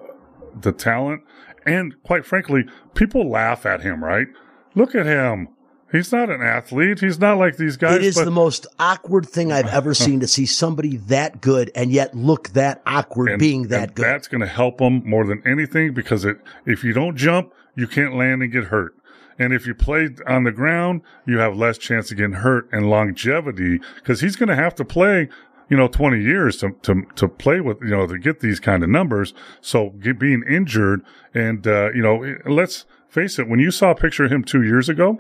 the 0.60 0.72
talent, 0.72 1.22
and 1.66 2.00
quite 2.02 2.24
frankly, 2.24 2.64
people 2.94 3.28
laugh 3.28 3.66
at 3.66 3.82
him. 3.82 4.02
Right? 4.04 4.28
Look 4.74 4.94
at 4.94 5.06
him. 5.06 5.48
He's 5.90 6.12
not 6.12 6.28
an 6.28 6.42
athlete. 6.42 7.00
He's 7.00 7.18
not 7.18 7.38
like 7.38 7.56
these 7.56 7.76
guys. 7.76 7.96
It 7.96 8.04
is 8.04 8.14
but 8.16 8.26
the 8.26 8.30
most 8.30 8.66
awkward 8.78 9.26
thing 9.26 9.52
I've 9.52 9.68
ever 9.68 9.94
seen 9.94 10.20
to 10.20 10.28
see 10.28 10.44
somebody 10.44 10.98
that 10.98 11.40
good 11.40 11.70
and 11.74 11.90
yet 11.90 12.14
look 12.14 12.50
that 12.50 12.82
awkward 12.86 13.30
and- 13.30 13.38
being 13.38 13.68
that 13.68 13.82
and 13.82 13.94
good. 13.94 14.04
That's 14.04 14.28
going 14.28 14.42
to 14.42 14.46
help 14.46 14.80
him 14.80 15.02
more 15.08 15.24
than 15.24 15.42
anything 15.46 15.94
because 15.94 16.24
it 16.24 16.38
if 16.66 16.84
you 16.84 16.92
don't 16.92 17.16
jump, 17.16 17.54
you 17.74 17.86
can't 17.86 18.14
land 18.14 18.42
and 18.42 18.52
get 18.52 18.64
hurt. 18.64 18.94
And 19.38 19.52
if 19.52 19.66
you 19.66 19.74
play 19.74 20.10
on 20.26 20.44
the 20.44 20.52
ground, 20.52 21.00
you 21.24 21.38
have 21.38 21.56
less 21.56 21.78
chance 21.78 22.10
of 22.10 22.16
getting 22.16 22.32
hurt 22.32 22.68
and 22.72 22.90
longevity 22.90 23.80
because 23.94 24.20
he's 24.20 24.36
going 24.36 24.48
to 24.48 24.56
have 24.56 24.74
to 24.74 24.84
play, 24.84 25.28
you 25.70 25.76
know, 25.76 25.86
20 25.86 26.20
years 26.20 26.56
to, 26.58 26.72
to, 26.82 27.06
to 27.14 27.28
play 27.28 27.60
with, 27.60 27.80
you 27.80 27.90
know, 27.90 28.06
to 28.06 28.18
get 28.18 28.40
these 28.40 28.58
kind 28.58 28.82
of 28.82 28.90
numbers. 28.90 29.32
So 29.60 29.90
get, 29.90 30.18
being 30.18 30.42
injured 30.42 31.04
and, 31.34 31.66
uh, 31.66 31.92
you 31.92 32.02
know, 32.02 32.36
let's 32.46 32.84
face 33.08 33.38
it, 33.38 33.48
when 33.48 33.60
you 33.60 33.70
saw 33.70 33.90
a 33.90 33.94
picture 33.94 34.24
of 34.24 34.32
him 34.32 34.44
two 34.44 34.62
years 34.62 34.88
ago 34.88 35.18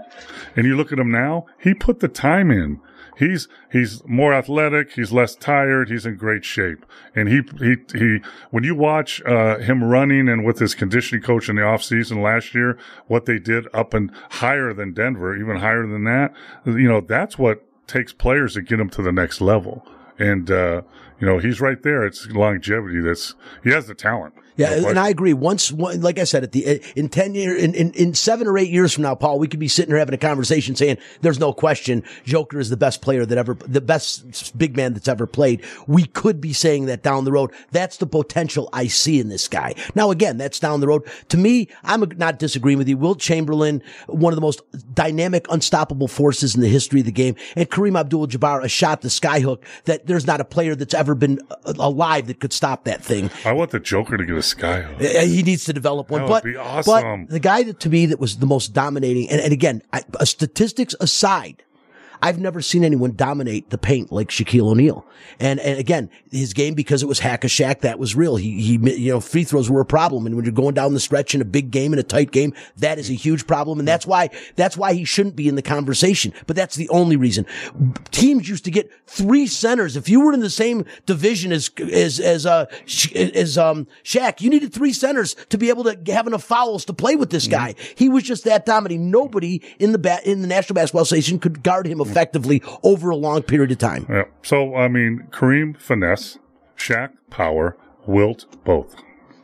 and 0.56 0.66
you 0.66 0.76
look 0.76 0.92
at 0.92 0.98
him 0.98 1.10
now, 1.10 1.46
he 1.58 1.74
put 1.74 2.00
the 2.00 2.08
time 2.08 2.50
in. 2.50 2.80
He's 3.18 3.48
he's 3.72 4.06
more 4.06 4.32
athletic. 4.32 4.92
He's 4.92 5.10
less 5.10 5.34
tired. 5.34 5.90
He's 5.90 6.06
in 6.06 6.16
great 6.16 6.44
shape. 6.44 6.86
And 7.16 7.28
he 7.28 7.42
he 7.58 7.76
he. 7.92 8.20
When 8.50 8.62
you 8.62 8.76
watch 8.76 9.20
uh, 9.22 9.58
him 9.58 9.82
running 9.82 10.28
and 10.28 10.44
with 10.44 10.60
his 10.60 10.76
conditioning 10.76 11.22
coach 11.22 11.48
in 11.48 11.56
the 11.56 11.64
off 11.64 11.82
season 11.82 12.22
last 12.22 12.54
year, 12.54 12.78
what 13.08 13.26
they 13.26 13.40
did 13.40 13.66
up 13.74 13.92
and 13.92 14.12
higher 14.30 14.72
than 14.72 14.92
Denver, 14.92 15.36
even 15.36 15.56
higher 15.56 15.84
than 15.84 16.04
that. 16.04 16.32
You 16.64 16.88
know 16.88 17.00
that's 17.00 17.36
what 17.36 17.64
takes 17.88 18.12
players 18.12 18.54
to 18.54 18.62
get 18.62 18.76
them 18.76 18.90
to 18.90 19.02
the 19.02 19.12
next 19.12 19.40
level. 19.40 19.84
And 20.16 20.48
uh, 20.48 20.82
you 21.18 21.26
know 21.26 21.38
he's 21.38 21.60
right 21.60 21.82
there. 21.82 22.06
It's 22.06 22.28
longevity. 22.28 23.00
That's 23.00 23.34
he 23.64 23.70
has 23.70 23.88
the 23.88 23.96
talent. 23.96 24.34
Yeah, 24.58 24.80
No 24.80 24.88
and. 24.88 24.98
I 24.98 25.08
agree. 25.08 25.32
Once, 25.32 25.70
one, 25.70 26.00
like 26.00 26.18
I 26.18 26.24
said, 26.24 26.42
at 26.42 26.52
the 26.52 26.82
in 26.96 27.08
ten 27.08 27.34
year, 27.34 27.56
in, 27.56 27.74
in 27.74 27.92
in 27.92 28.12
seven 28.12 28.46
or 28.46 28.58
eight 28.58 28.70
years 28.70 28.92
from 28.92 29.04
now, 29.04 29.14
Paul, 29.14 29.38
we 29.38 29.46
could 29.46 29.60
be 29.60 29.68
sitting 29.68 29.92
here 29.92 29.98
having 29.98 30.14
a 30.14 30.18
conversation 30.18 30.74
saying, 30.74 30.98
"There's 31.20 31.38
no 31.38 31.52
question, 31.52 32.02
Joker 32.24 32.58
is 32.58 32.68
the 32.68 32.76
best 32.76 33.00
player 33.00 33.24
that 33.24 33.38
ever, 33.38 33.54
the 33.54 33.80
best 33.80 34.58
big 34.58 34.76
man 34.76 34.94
that's 34.94 35.08
ever 35.08 35.26
played." 35.26 35.64
We 35.86 36.04
could 36.06 36.40
be 36.40 36.52
saying 36.52 36.86
that 36.86 37.04
down 37.04 37.24
the 37.24 37.32
road. 37.32 37.52
That's 37.70 37.98
the 37.98 38.06
potential 38.06 38.68
I 38.72 38.88
see 38.88 39.20
in 39.20 39.28
this 39.28 39.46
guy. 39.46 39.74
Now, 39.94 40.10
again, 40.10 40.38
that's 40.38 40.58
down 40.58 40.80
the 40.80 40.88
road. 40.88 41.08
To 41.28 41.36
me, 41.36 41.68
I'm 41.84 42.04
not 42.16 42.40
disagreeing 42.40 42.78
with 42.78 42.88
you. 42.88 42.98
Wilt 42.98 43.20
Chamberlain, 43.20 43.80
one 44.08 44.32
of 44.32 44.36
the 44.36 44.42
most 44.42 44.60
dynamic, 44.92 45.46
unstoppable 45.50 46.08
forces 46.08 46.56
in 46.56 46.62
the 46.62 46.68
history 46.68 47.00
of 47.00 47.06
the 47.06 47.12
game, 47.12 47.36
and 47.54 47.70
Kareem 47.70 47.98
Abdul-Jabbar, 47.98 48.64
a 48.64 48.68
shot 48.68 49.02
the 49.02 49.08
skyhook 49.08 49.62
that 49.84 50.06
there's 50.06 50.26
not 50.26 50.40
a 50.40 50.44
player 50.44 50.74
that's 50.74 50.94
ever 50.94 51.14
been 51.14 51.38
uh, 51.50 51.74
alive 51.78 52.26
that 52.26 52.40
could 52.40 52.52
stop 52.52 52.84
that 52.84 53.04
thing. 53.04 53.30
I 53.44 53.52
want 53.52 53.70
the 53.70 53.78
Joker 53.78 54.16
to 54.16 54.24
get 54.24 54.36
a 54.36 54.42
skyhook. 54.54 54.96
Uh, 55.00 55.24
He 55.26 55.42
needs 55.42 55.64
to 55.64 55.72
develop 55.72 56.10
one. 56.10 56.22
That 56.22 56.28
would 56.28 56.34
but, 56.34 56.44
be 56.44 56.56
awesome. 56.56 57.26
but 57.26 57.32
the 57.32 57.40
guy 57.40 57.62
that 57.64 57.80
to 57.80 57.88
me 57.88 58.06
that 58.06 58.18
was 58.18 58.38
the 58.38 58.46
most 58.46 58.72
dominating, 58.72 59.28
and, 59.30 59.40
and 59.40 59.52
again, 59.52 59.82
I, 59.92 60.02
uh, 60.18 60.24
statistics 60.24 60.94
aside, 61.00 61.62
I've 62.20 62.38
never 62.38 62.60
seen 62.60 62.84
anyone 62.84 63.14
dominate 63.14 63.70
the 63.70 63.78
paint 63.78 64.10
like 64.12 64.28
Shaquille 64.28 64.70
O'Neal. 64.70 65.06
And, 65.40 65.60
and 65.60 65.78
again, 65.78 66.10
his 66.30 66.52
game, 66.52 66.74
because 66.74 67.02
it 67.02 67.06
was 67.06 67.20
hack 67.20 67.44
a 67.44 67.46
Shaq, 67.46 67.80
that 67.80 67.98
was 67.98 68.14
real. 68.14 68.36
He, 68.36 68.60
he, 68.60 68.96
you 68.96 69.12
know, 69.12 69.20
free 69.20 69.44
throws 69.44 69.70
were 69.70 69.80
a 69.80 69.86
problem. 69.86 70.26
And 70.26 70.36
when 70.36 70.44
you're 70.44 70.52
going 70.52 70.74
down 70.74 70.94
the 70.94 71.00
stretch 71.00 71.34
in 71.34 71.40
a 71.40 71.44
big 71.44 71.70
game, 71.70 71.92
in 71.92 71.98
a 71.98 72.02
tight 72.02 72.30
game, 72.30 72.54
that 72.76 72.98
is 72.98 73.10
a 73.10 73.14
huge 73.14 73.46
problem. 73.46 73.78
And 73.78 73.86
that's 73.86 74.06
why, 74.06 74.30
that's 74.56 74.76
why 74.76 74.94
he 74.94 75.04
shouldn't 75.04 75.36
be 75.36 75.48
in 75.48 75.54
the 75.54 75.62
conversation. 75.62 76.32
But 76.46 76.56
that's 76.56 76.76
the 76.76 76.88
only 76.88 77.16
reason. 77.16 77.46
Teams 78.10 78.48
used 78.48 78.64
to 78.64 78.70
get 78.70 78.90
three 79.06 79.46
centers. 79.46 79.96
If 79.96 80.08
you 80.08 80.20
were 80.20 80.32
in 80.32 80.40
the 80.40 80.50
same 80.50 80.84
division 81.06 81.52
as, 81.52 81.70
as, 81.92 82.20
as, 82.20 82.46
uh, 82.46 82.66
as, 83.14 83.58
um, 83.58 83.86
Shaq, 84.04 84.40
you 84.40 84.50
needed 84.50 84.72
three 84.72 84.92
centers 84.92 85.34
to 85.50 85.58
be 85.58 85.68
able 85.68 85.84
to 85.84 86.12
have 86.12 86.26
enough 86.26 86.44
fouls 86.44 86.84
to 86.86 86.92
play 86.92 87.16
with 87.16 87.30
this 87.30 87.46
guy. 87.46 87.74
He 87.94 88.08
was 88.08 88.22
just 88.22 88.44
that 88.44 88.66
dominant. 88.66 89.00
Nobody 89.00 89.62
in 89.78 89.92
the 89.92 89.98
bat, 89.98 90.26
in 90.26 90.42
the 90.42 90.48
National 90.48 90.74
Basketball 90.74 91.02
Association 91.02 91.38
could 91.38 91.62
guard 91.62 91.86
him 91.86 92.00
effectively 92.08 92.62
over 92.82 93.10
a 93.10 93.16
long 93.16 93.42
period 93.42 93.70
of 93.70 93.78
time. 93.78 94.06
Yeah. 94.08 94.24
So 94.42 94.74
I 94.74 94.88
mean, 94.88 95.28
Kareem 95.30 95.76
finesse, 95.76 96.38
Shaq 96.76 97.12
power, 97.30 97.76
Wilt 98.06 98.46
both. 98.64 98.96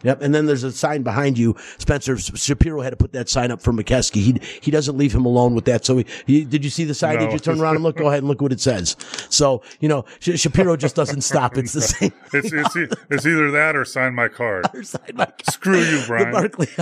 Yep. 0.05 0.21
And 0.23 0.35
then 0.35 0.47
there's 0.47 0.63
a 0.63 0.71
sign 0.71 1.03
behind 1.03 1.37
you. 1.39 1.57
Spencer 1.79 2.17
Shapiro 2.19 2.83
had 2.83 2.91
to 2.91 2.97
put 2.97 3.13
that 3.13 3.29
sign 3.29 3.51
up 3.51 3.61
for 3.61 3.73
Mokeski. 3.73 4.17
He 4.17 4.41
he 4.61 4.71
doesn't 4.71 4.97
leave 4.97 5.15
him 5.15 5.25
alone 5.25 5.55
with 5.55 5.65
that. 5.65 5.85
So 5.85 5.97
he, 5.97 6.07
he 6.27 6.45
did 6.45 6.63
you 6.63 6.71
see 6.71 6.85
the 6.85 6.95
sign? 6.95 7.17
No. 7.17 7.21
Did 7.23 7.33
you 7.33 7.39
turn 7.39 7.61
around 7.61 7.77
and 7.77 7.85
look? 7.85 7.97
Go 7.97 8.09
ahead 8.09 8.19
and 8.19 8.29
look 8.29 8.41
what 8.41 8.53
it 8.53 8.61
says. 8.61 8.97
So 9.31 9.63
you 9.81 9.89
know 9.89 10.05
Sh- 10.21 10.39
Shapiro 10.39 10.77
just 10.77 10.95
doesn't 10.95 11.23
stop. 11.23 11.57
It's 11.57 11.73
the 11.73 11.81
same. 11.81 12.13
It's, 12.33 12.53
it's, 12.53 12.77
it's 13.11 13.27
either 13.27 13.51
that 13.51 13.77
or 13.77 13.85
sign 13.85 14.15
my 14.15 14.29
card. 14.29 14.67
sign 14.87 15.01
my 15.15 15.33
Screw 15.51 15.81
you, 15.81 16.03
Bryan. 16.07 16.33
Barkley. 16.33 16.69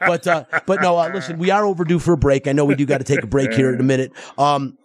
but 0.00 0.26
uh, 0.26 0.44
but 0.66 0.82
no, 0.82 0.98
uh, 0.98 1.08
listen, 1.12 1.38
we 1.38 1.50
are 1.50 1.64
overdue 1.64 1.98
for 1.98 2.12
a 2.12 2.18
break. 2.18 2.46
I 2.46 2.52
know 2.52 2.66
we 2.66 2.74
do 2.74 2.84
got 2.84 2.98
to 2.98 3.04
take 3.04 3.22
a 3.22 3.26
break 3.26 3.52
here 3.54 3.72
in 3.72 3.80
a 3.80 3.84
minute. 3.84 4.12
Um, 4.36 4.76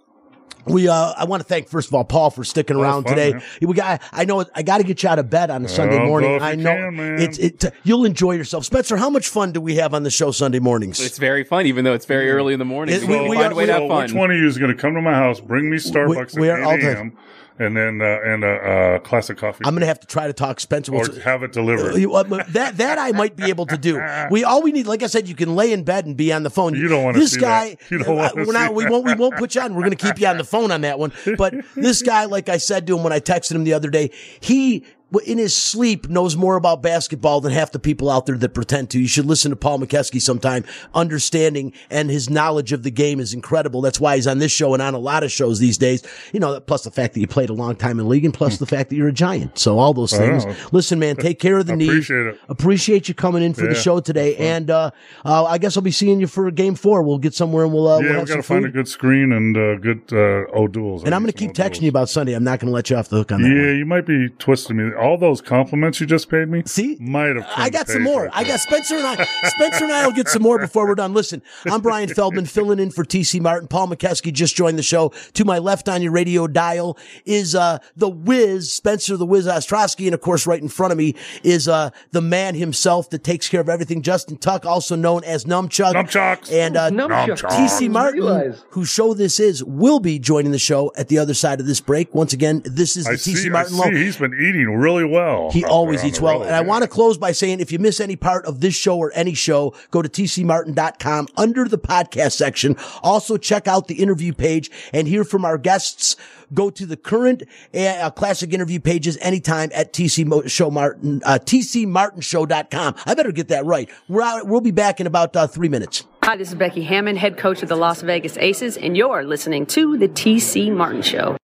we 0.65 0.88
uh, 0.88 1.13
I 1.17 1.26
want 1.26 1.41
to 1.41 1.47
thank 1.47 1.67
first 1.67 1.88
of 1.89 1.93
all 1.95 2.04
Paul 2.04 2.30
for 2.30 2.43
sticking 2.43 2.76
around 2.78 3.04
fun, 3.04 3.15
today. 3.15 3.32
man. 3.34 3.43
We 3.62 3.74
got 3.74 4.02
I 4.12 4.26
know 4.26 4.45
I 4.56 4.63
got 4.63 4.78
to 4.80 4.84
get 4.84 5.02
you 5.04 5.10
out 5.10 5.19
of 5.19 5.30
bed 5.30 5.50
on 5.50 5.65
a 5.65 5.67
Sunday 5.67 5.97
Well, 5.97 6.08
morning. 6.08 6.41
I 6.41 6.56
know 6.56 6.76
can, 6.76 6.95
man. 6.95 7.21
it's 7.21 7.38
it 7.38 7.65
you'll 7.84 8.06
enjoy 8.06 8.34
yourself. 8.34 8.65
Spencer, 8.65 8.97
how 8.97 9.10
much 9.10 9.28
fun 9.30 9.52
do 9.52 9.62
we 9.62 9.76
have 9.76 9.93
on 9.93 10.04
the 10.04 10.10
show 10.12 10.32
Sunday 10.32 10.60
mornings? 10.60 11.00
It's 11.00 11.17
very 11.17 11.43
fun, 11.43 11.65
even 11.65 11.84
though 11.86 11.93
it's 11.93 12.06
very 12.06 12.30
early 12.32 12.54
in 12.54 12.60
the 12.60 12.65
morning. 12.65 12.95
It- 12.95 13.02
we, 13.08 13.19
we- 13.21 13.30
we 13.30 13.36
find 13.38 13.47
are- 13.47 13.52
a 13.52 13.56
way 13.56 13.65
to 13.65 13.71
we 13.74 13.80
have 13.80 13.82
So 13.84 13.88
fun. 13.89 14.04
which 14.04 14.13
one 14.13 14.32
of 14.32 14.38
you 14.38 14.47
is 14.47 14.58
going 14.58 14.76
to 14.76 14.78
come 14.80 14.93
to 14.95 15.02
my 15.02 15.13
house, 15.13 15.39
bring 15.39 15.69
me 15.69 15.78
Starbucks 15.78 16.39
we 16.39 16.50
are 16.50 16.62
all 16.63 16.71
at 16.71 16.80
8 16.80 16.82
the- 16.84 16.97
a.m., 16.97 17.17
and 17.62 17.78
then 17.78 18.02
uh, 18.02 18.19
and 18.24 18.43
a 18.43 18.47
uh, 18.47 19.00
classic 19.00 19.38
coffee, 19.38 19.63
I'm 19.65 19.76
gonna 19.76 19.86
have 19.86 20.00
to 20.00 20.08
try 20.08 20.28
to 20.28 20.34
talk 20.34 20.60
Spencer. 20.60 20.93
or 20.93 21.08
have 21.21 21.43
it 21.43 21.52
delivered. 21.54 21.93
Uh, 21.93 22.43
that 22.50 22.78
that 22.78 22.97
I 22.97 23.12
might 23.12 23.36
be 23.36 23.45
able 23.45 23.65
to 23.67 23.78
do. 23.78 24.02
We 24.30 24.43
all 24.43 24.62
we 24.62 24.71
need, 24.71 24.88
like 24.88 25.04
I 25.04 25.08
said, 25.08 25.28
you 25.28 25.36
can 25.36 25.56
lay 25.56 25.71
in 25.71 25.84
bed 25.84 26.06
and 26.06 26.17
be 26.17 26.34
on 26.34 26.43
the 26.43 26.50
phone. 26.50 26.76
You 26.76 26.88
don't 26.88 27.04
wanna 27.04 27.19
this 27.19 27.38
guy. 27.38 27.69
that. 27.69 27.91
You 27.91 28.00
don't 28.00 28.10
uh, 28.17 28.30
wanna 28.36 28.45
we're 28.45 28.54
not. 28.54 28.74
We 28.74 28.86
won't. 28.86 29.06
We 29.06 29.13
won't 29.13 29.36
put 29.36 29.56
you 29.56 29.62
on. 29.62 29.74
We're 29.76 29.82
going 29.82 29.95
to 29.95 30.08
keep 30.08 30.19
you 30.19 30.28
on 30.28 30.38
the 30.38 30.43
phone 30.43 30.71
on 30.71 30.82
that 30.82 31.00
one. 31.00 31.12
But 31.38 31.54
this 31.76 32.02
guy, 32.02 32.26
like 32.26 32.50
I 32.50 32.58
said 32.58 32.88
to 32.88 32.97
him 32.97 33.04
when 33.04 33.13
I 33.13 33.19
texted 33.19 33.54
him 33.54 33.63
the 33.63 33.74
other 33.74 33.89
day, 33.89 34.12
he. 34.39 34.86
In 35.26 35.38
his 35.38 35.54
sleep, 35.54 36.08
knows 36.08 36.38
more 36.38 36.56
about 36.56 36.82
basketball 36.82 37.41
than 37.41 37.52
half 37.52 37.71
the 37.71 37.80
people 37.80 38.10
out 38.10 38.26
there 38.26 38.38
that 38.38 38.54
pretend 38.54 38.89
to. 38.91 39.00
You 39.00 39.08
should 39.08 39.26
listen 39.26 39.50
to 39.52 39.58
Paul 39.58 39.80
Mokeski 39.80 40.21
sometime. 40.21 40.63
Understanding 40.93 41.74
and 41.89 42.10
his 42.10 42.30
knowledge 42.30 42.71
of 42.71 42.84
the 42.84 42.91
game 42.91 43.19
is 43.19 43.34
incredible. 43.34 43.82
That's 43.82 44.00
why 44.00 44.15
he's 44.15 44.28
on 44.28 44.38
this 44.39 44.52
show 44.52 44.74
and 44.74 44.82
on 44.82 44.93
a 44.93 45.00
lot 45.00 45.24
of 45.24 45.32
shows 45.32 45.60
these 45.60 45.78
days. 45.78 46.04
You 46.32 46.39
know, 46.39 46.60
plus 46.62 46.84
the 46.84 46.91
fact 46.91 47.13
that 47.13 47.19
you 47.19 47.28
played 47.28 47.50
a 47.50 47.54
long 47.54 47.76
time 47.76 48.00
in 48.00 48.08
league, 48.08 48.26
and 48.26 48.34
plus 48.34 48.58
the 48.58 48.65
fact 48.65 48.89
that 48.89 48.95
you're 48.95 49.10
a 49.10 49.13
giant. 49.13 49.58
So 49.58 49.80
all 49.80 49.93
those 49.93 50.13
things. 50.13 50.45
Listen, 50.71 51.00
man, 51.00 51.17
take 51.17 51.39
care 51.39 51.58
of 51.58 51.65
the 51.65 51.76
knee. 51.76 51.89
Appreciate 51.89 52.28
it. 52.28 52.39
Appreciate 52.47 53.08
you 53.10 53.13
coming 53.13 53.43
in 53.43 53.54
for 53.54 53.67
the 53.67 53.76
show 53.76 54.00
today, 54.00 54.36
and 54.38 54.69
uh, 54.69 54.91
uh, 55.26 55.45
I 55.45 55.58
guess 55.58 55.76
I'll 55.76 55.84
be 55.84 55.91
seeing 55.91 56.19
you 56.19 56.28
for 56.28 56.50
game 56.52 56.76
four. 56.76 57.04
We'll 57.04 57.17
get 57.17 57.34
somewhere 57.34 57.65
and 57.65 57.74
we'll 57.74 57.88
uh, 57.88 58.00
we'll 58.00 58.06
yeah, 58.06 58.12
we 58.12 58.17
have 58.17 58.28
got 58.28 58.34
some 58.34 58.41
to 58.41 58.47
find 58.47 58.63
food. 58.63 58.69
a 58.69 58.74
good 58.74 58.88
screen 58.88 59.32
and 59.32 59.58
uh, 59.58 59.76
good 59.76 60.02
uh, 60.12 60.58
O'Douls. 60.58 61.04
and 61.04 61.13
I'm 61.13 61.21
going 61.21 61.32
to 61.32 61.38
keep 61.38 61.54
texting 61.54 61.82
you 61.82 61.89
about 61.89 62.10
Sunday. 62.10 62.34
I'm 62.34 62.43
not 62.43 62.60
going 62.60 62.69
to 62.69 62.74
let 62.74 62.89
you 62.89 62.95
off 62.95 63.10
the 63.10 63.17
hook 63.17 63.32
on 63.32 63.41
that. 63.41 63.50
Yeah, 63.50 63.67
one. 63.67 63.78
you 63.78 63.86
might 63.86 64.06
be 64.06 64.30
twisting 64.39 64.78
me. 64.78 64.93
All 65.02 65.18
those 65.18 65.42
compliments 65.42 66.00
you 66.00 66.06
just 66.06 66.30
paid 66.30 66.48
me, 66.48 66.64
See? 66.66 66.96
might 67.00 67.36
have. 67.36 67.48
I 67.56 67.70
got 67.70 67.88
some 67.88 68.04
more. 68.04 68.24
right 68.24 68.32
I 68.34 68.44
got 68.44 68.60
Spencer 68.60 68.96
and 68.96 69.06
I. 69.08 69.26
Spencer 69.48 69.86
and 69.86 69.94
I 69.94 70.06
will 70.06 70.14
get 70.14 70.28
some 70.28 70.44
more 70.44 70.60
before 70.60 70.88
we're 70.88 70.96
done. 70.96 71.14
Listen, 71.14 71.42
I'm 71.66 71.82
Bryan 71.82 72.10
Feldman 72.14 72.46
filling 72.46 72.80
in 72.80 72.92
for 72.92 73.04
TC 73.04 73.42
Martin. 73.42 73.68
Paul 73.68 73.88
Mokeski 73.88 74.32
just 74.32 74.56
joined 74.56 74.78
the 74.78 74.84
show. 74.84 75.10
To 75.34 75.46
my 75.46 75.58
left 75.58 75.90
on 75.90 76.02
your 76.02 76.12
radio 76.12 76.46
dial 76.46 76.98
is 77.26 77.56
uh, 77.56 77.80
the 77.96 78.10
Wiz, 78.10 78.72
Spencer 78.72 79.18
the 79.18 79.26
Wiz 79.26 79.48
Ostrovsky, 79.48 80.06
and 80.06 80.14
of 80.14 80.22
course, 80.22 80.46
right 80.46 80.62
in 80.62 80.68
front 80.68 80.92
of 80.92 80.98
me 80.98 81.16
is 81.44 81.68
uh, 81.68 81.90
the 82.12 82.22
man 82.22 82.54
himself 82.54 83.10
that 83.10 83.24
takes 83.24 83.50
care 83.50 83.62
of 83.62 83.70
everything, 83.70 84.04
Justin 84.04 84.38
Tuck, 84.38 84.66
also 84.66 84.96
known 84.96 85.24
as 85.24 85.46
Numchuck. 85.46 85.94
Numchucks. 85.94 86.52
And 86.52 86.78
uh, 86.78 86.90
Numchucks. 86.92 87.42
TC 87.42 87.90
Martin, 87.90 88.56
whose 88.70 88.90
show 88.90 89.14
this 89.14 89.40
is, 89.40 89.64
will 89.64 90.00
be 90.00 90.20
joining 90.20 90.52
the 90.52 90.60
show 90.60 90.92
at 90.96 91.08
the 91.08 91.18
other 91.18 91.34
side 91.34 91.60
of 91.60 91.66
this 91.66 91.80
break. 91.80 92.14
Once 92.14 92.34
again, 92.34 92.62
this 92.66 92.96
is 92.98 93.06
the 93.06 93.12
I 93.12 93.16
TC 93.16 93.36
see. 93.38 93.48
I 93.48 93.52
Martin 93.52 93.74
see. 93.74 93.82
Low. 93.82 93.92
He's 93.92 94.18
been 94.18 94.34
eating 94.34 94.76
really 94.76 94.90
well. 94.93 95.51
He 95.51 95.63
always 95.65 96.04
eats 96.04 96.19
well. 96.21 96.39
road, 96.39 96.45
And 96.47 96.56
I 96.56 96.62
want 96.62 96.84
to 96.84 96.88
close 96.88 97.17
by 97.17 97.32
saying 97.32 97.60
if 97.60 97.71
you 97.71 97.80
miss 97.80 97.99
any 97.99 98.15
part 98.15 98.45
of 98.45 98.60
this 98.62 98.75
show 98.75 98.97
or 98.97 99.12
any 99.15 99.34
show, 99.34 99.73
go 99.89 100.01
to 100.01 100.10
tcmartin.com 100.10 101.27
under 101.38 101.67
the 101.67 101.77
podcast 101.77 102.34
section. 102.34 102.75
Also 103.04 103.38
check 103.38 103.67
out 103.67 103.88
the 103.88 103.95
interview 103.95 104.34
page 104.34 104.69
and 104.93 105.08
hear 105.08 105.23
from 105.23 105.45
our 105.45 105.58
guests. 105.58 106.15
Go 106.54 106.69
to 106.69 106.86
the 106.86 106.97
current 106.97 107.43
uh, 107.73 108.10
classic 108.12 108.54
interview 108.54 108.80
pages 108.82 109.17
anytime 109.21 109.69
at 109.73 109.93
TC 109.93 110.25
Mo- 110.25 110.45
Show 110.47 110.69
Martin, 110.69 111.21
uh, 111.25 111.39
tcmartinshow.com. 111.41 112.95
I 113.06 113.13
better 113.15 113.32
get 113.32 113.47
that 113.49 113.65
right. 113.65 113.89
We're 114.10 114.21
out, 114.21 114.47
we'll 114.47 114.62
be 114.62 114.71
back 114.71 114.99
in 114.99 115.08
about 115.08 115.36
uh, 115.36 115.47
three 115.47 115.69
minutes. 115.69 116.04
Hi, 116.23 116.36
this 116.36 116.49
is 116.49 116.56
Becky 116.56 116.84
Hammon, 116.84 117.15
head 117.15 117.38
coach 117.38 117.63
of 117.63 117.69
the 117.69 117.75
Las 117.77 118.01
Vegas 118.01 118.38
Aces, 118.38 118.77
and 118.77 118.95
you're 118.97 119.23
listening 119.23 119.65
to 119.67 119.97
The 119.97 120.08
TC 120.10 120.71
Martin 120.75 121.01
Show. 121.01 121.38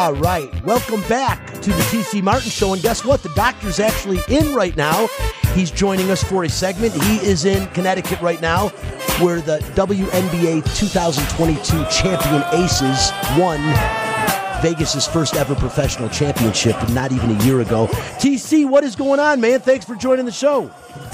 All 0.00 0.14
right. 0.14 0.50
Welcome 0.64 1.02
back 1.10 1.52
to 1.60 1.68
the 1.68 1.82
TC 1.90 2.22
Martin 2.22 2.48
Show. 2.48 2.72
And 2.72 2.80
guess 2.80 3.04
what? 3.04 3.22
The 3.22 3.28
doctor's 3.34 3.78
actually 3.78 4.18
in 4.30 4.54
right 4.54 4.74
now. 4.74 5.08
He's 5.52 5.70
joining 5.70 6.10
us 6.10 6.24
for 6.24 6.44
a 6.44 6.48
segment. 6.48 6.94
He 6.94 7.16
is 7.16 7.44
in 7.44 7.66
Connecticut 7.74 8.18
right 8.22 8.40
now, 8.40 8.68
where 9.20 9.42
the 9.42 9.58
WNBA 9.74 10.64
2022 10.74 11.84
champion 11.90 12.42
Aces 12.54 13.10
won 13.38 13.60
Vegas's 14.62 15.06
first 15.06 15.36
ever 15.36 15.54
professional 15.54 16.08
championship 16.08 16.76
not 16.90 17.12
even 17.12 17.30
a 17.36 17.44
year 17.44 17.60
ago. 17.60 17.86
TC, 18.18 18.68
what 18.68 18.84
is 18.84 18.96
going 18.96 19.20
on, 19.20 19.40
man? 19.40 19.60
Thanks 19.60 19.84
for 19.84 19.94
joining 19.94 20.26
the 20.26 20.32
show. 20.32 20.70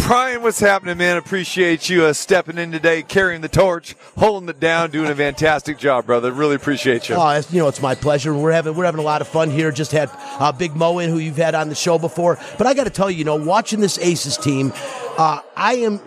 Bryan, 0.07 0.43
what's 0.43 0.61
happening, 0.61 0.99
man? 0.99 1.17
Appreciate 1.17 1.89
you 1.89 2.05
uh, 2.05 2.13
stepping 2.13 2.59
in 2.59 2.71
today, 2.71 3.03
carrying 3.03 3.41
the 3.41 3.49
torch, 3.49 3.97
holding 4.17 4.49
it 4.49 4.61
down, 4.61 4.91
doing 4.91 5.11
a 5.11 5.15
fantastic 5.15 5.79
job, 5.79 6.07
brother. 6.07 6.31
Really 6.33 6.55
appreciate 6.55 7.09
you. 7.09 7.17
Oh, 7.17 7.29
it's, 7.31 7.53
you 7.53 7.59
know, 7.61 7.69
it's 7.69 7.83
my 7.83 7.95
pleasure. 7.95 8.33
We're 8.33 8.53
having 8.53 8.77
we're 8.77 8.85
having 8.85 9.01
a 9.01 9.05
lot 9.05 9.21
of 9.21 9.29
fun 9.29 9.51
here. 9.51 9.73
Just 9.73 9.93
had 9.93 10.09
uh, 10.15 10.53
Big 10.53 10.77
Mo 10.77 10.99
in, 11.01 11.11
who 11.11 11.19
you've 11.19 11.37
had 11.37 11.55
on 11.55 11.69
the 11.69 11.75
show 11.75 11.99
before. 11.99 12.39
But 12.57 12.67
I 12.67 12.75
got 12.75 12.85
to 12.85 12.91
tell 12.91 13.11
you, 13.11 13.19
you 13.19 13.25
know, 13.25 13.37
watching 13.37 13.81
this 13.81 13.99
Aces 13.99 14.37
team, 14.37 14.73
uh, 15.19 15.41
I 15.57 15.75
am. 15.77 16.01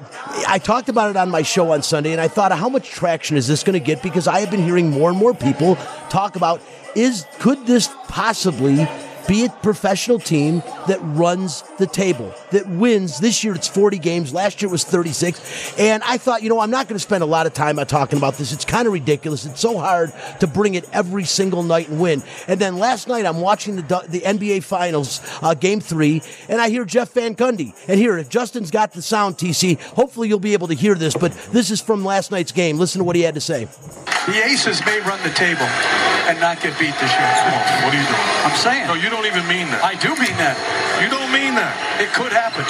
I 0.48 0.60
talked 0.60 0.90
about 0.90 1.10
it 1.10 1.18
on 1.18 1.30
my 1.30 1.42
show 1.42 1.72
on 1.72 1.82
Sunday, 1.84 2.12
and 2.12 2.22
I 2.22 2.28
thought, 2.28 2.52
how 2.52 2.70
much 2.70 2.90
traction 2.90 3.38
is 3.38 3.48
this 3.48 3.64
going 3.64 3.74
to 3.74 3.80
get? 3.80 4.04
Because 4.04 4.28
I 4.28 4.40
have 4.40 4.52
been 4.52 4.64
hearing 4.64 4.90
more 4.90 5.10
and 5.10 5.18
more 5.18 5.34
people 5.34 5.76
talk 6.10 6.36
about 6.36 6.62
is 6.96 7.26
could 7.40 7.66
this 7.66 7.90
possibly 8.08 8.88
be 9.30 9.46
a 9.46 9.50
professional 9.50 10.20
team 10.20 10.64
that 10.88 11.00
runs 11.02 11.64
the 11.78 11.86
table, 11.86 12.34
that 12.52 12.68
wins. 12.68 13.20
This 13.20 13.44
year 13.44 13.54
it's 13.54 13.68
40 13.68 14.00
games. 14.00 14.34
Last 14.34 14.62
year 14.62 14.70
it 14.70 14.72
was 14.72 14.84
36. 14.84 15.78
And 15.80 16.02
I 16.04 16.18
thought, 16.18 16.42
you 16.42 16.50
know, 16.50 16.60
I'm 16.60 16.72
not 16.72 16.88
going 16.88 16.96
to 16.96 17.04
spend 17.04 17.24
a 17.24 17.28
lot 17.28 17.46
of 17.46 17.54
time 17.54 17.78
talking 17.86 18.18
about 18.18 18.36
this. 18.36 18.52
It's 18.52 18.66
kind 18.66 18.88
of 18.88 18.94
ridiculous. 18.94 19.46
It's 19.46 19.60
so 19.60 19.78
hard 19.78 20.12
to 20.40 20.48
bring 20.48 20.74
it 20.74 20.90
every 20.92 21.26
single 21.26 21.64
night 21.64 21.90
and 21.90 22.00
win. 22.00 22.24
And 22.48 22.60
then 22.60 22.78
last 22.78 23.08
night 23.08 23.26
I'm 23.26 23.40
watching 23.40 23.76
the 23.76 24.00
the 24.10 24.22
NBA 24.22 24.64
Finals, 24.64 25.22
uh, 25.42 25.54
Game 25.54 25.80
Three, 25.80 26.22
and 26.48 26.60
I 26.60 26.70
hear 26.70 26.86
Jeff 26.86 27.14
Van 27.14 27.36
Gundy. 27.36 27.76
And 27.88 28.00
here, 28.00 28.18
if 28.18 28.30
Justin's 28.30 28.72
got 28.72 28.94
the 28.94 29.02
sound, 29.02 29.38
TC, 29.38 29.80
hopefully 29.80 30.28
you'll 30.28 30.40
be 30.40 30.54
able 30.54 30.68
to 30.68 30.74
hear 30.74 30.96
this. 30.96 31.16
But 31.16 31.34
this 31.52 31.70
is 31.70 31.82
from 31.82 32.04
last 32.04 32.32
night's 32.32 32.52
game. 32.52 32.78
Listen 32.78 33.00
to 33.00 33.06
what 33.06 33.16
he 33.16 33.22
had 33.22 33.36
to 33.36 33.42
say. 33.42 33.66
The 34.26 34.46
Aces 34.46 34.84
may 34.86 35.00
run 35.02 35.22
the 35.24 35.30
table 35.30 35.66
and 36.30 36.40
not 36.40 36.62
get 36.62 36.78
beat 36.78 36.94
this 37.02 37.12
year. 37.12 37.30
What 37.84 37.94
are 37.94 37.98
you 37.98 38.06
doing? 38.06 38.30
I'm 38.46 38.56
saying. 38.56 38.88
No, 38.88 38.94
you 38.94 39.10
don't 39.10 39.19
even 39.26 39.48
mean 39.48 39.68
that. 39.74 39.82
I 39.84 39.96
do 39.98 40.14
mean 40.16 40.36
that. 40.38 40.56
You 41.02 41.10
don't 41.10 41.32
mean 41.32 41.56
that. 41.56 41.74
It 41.98 42.14
could 42.14 42.32
happen. 42.32 42.64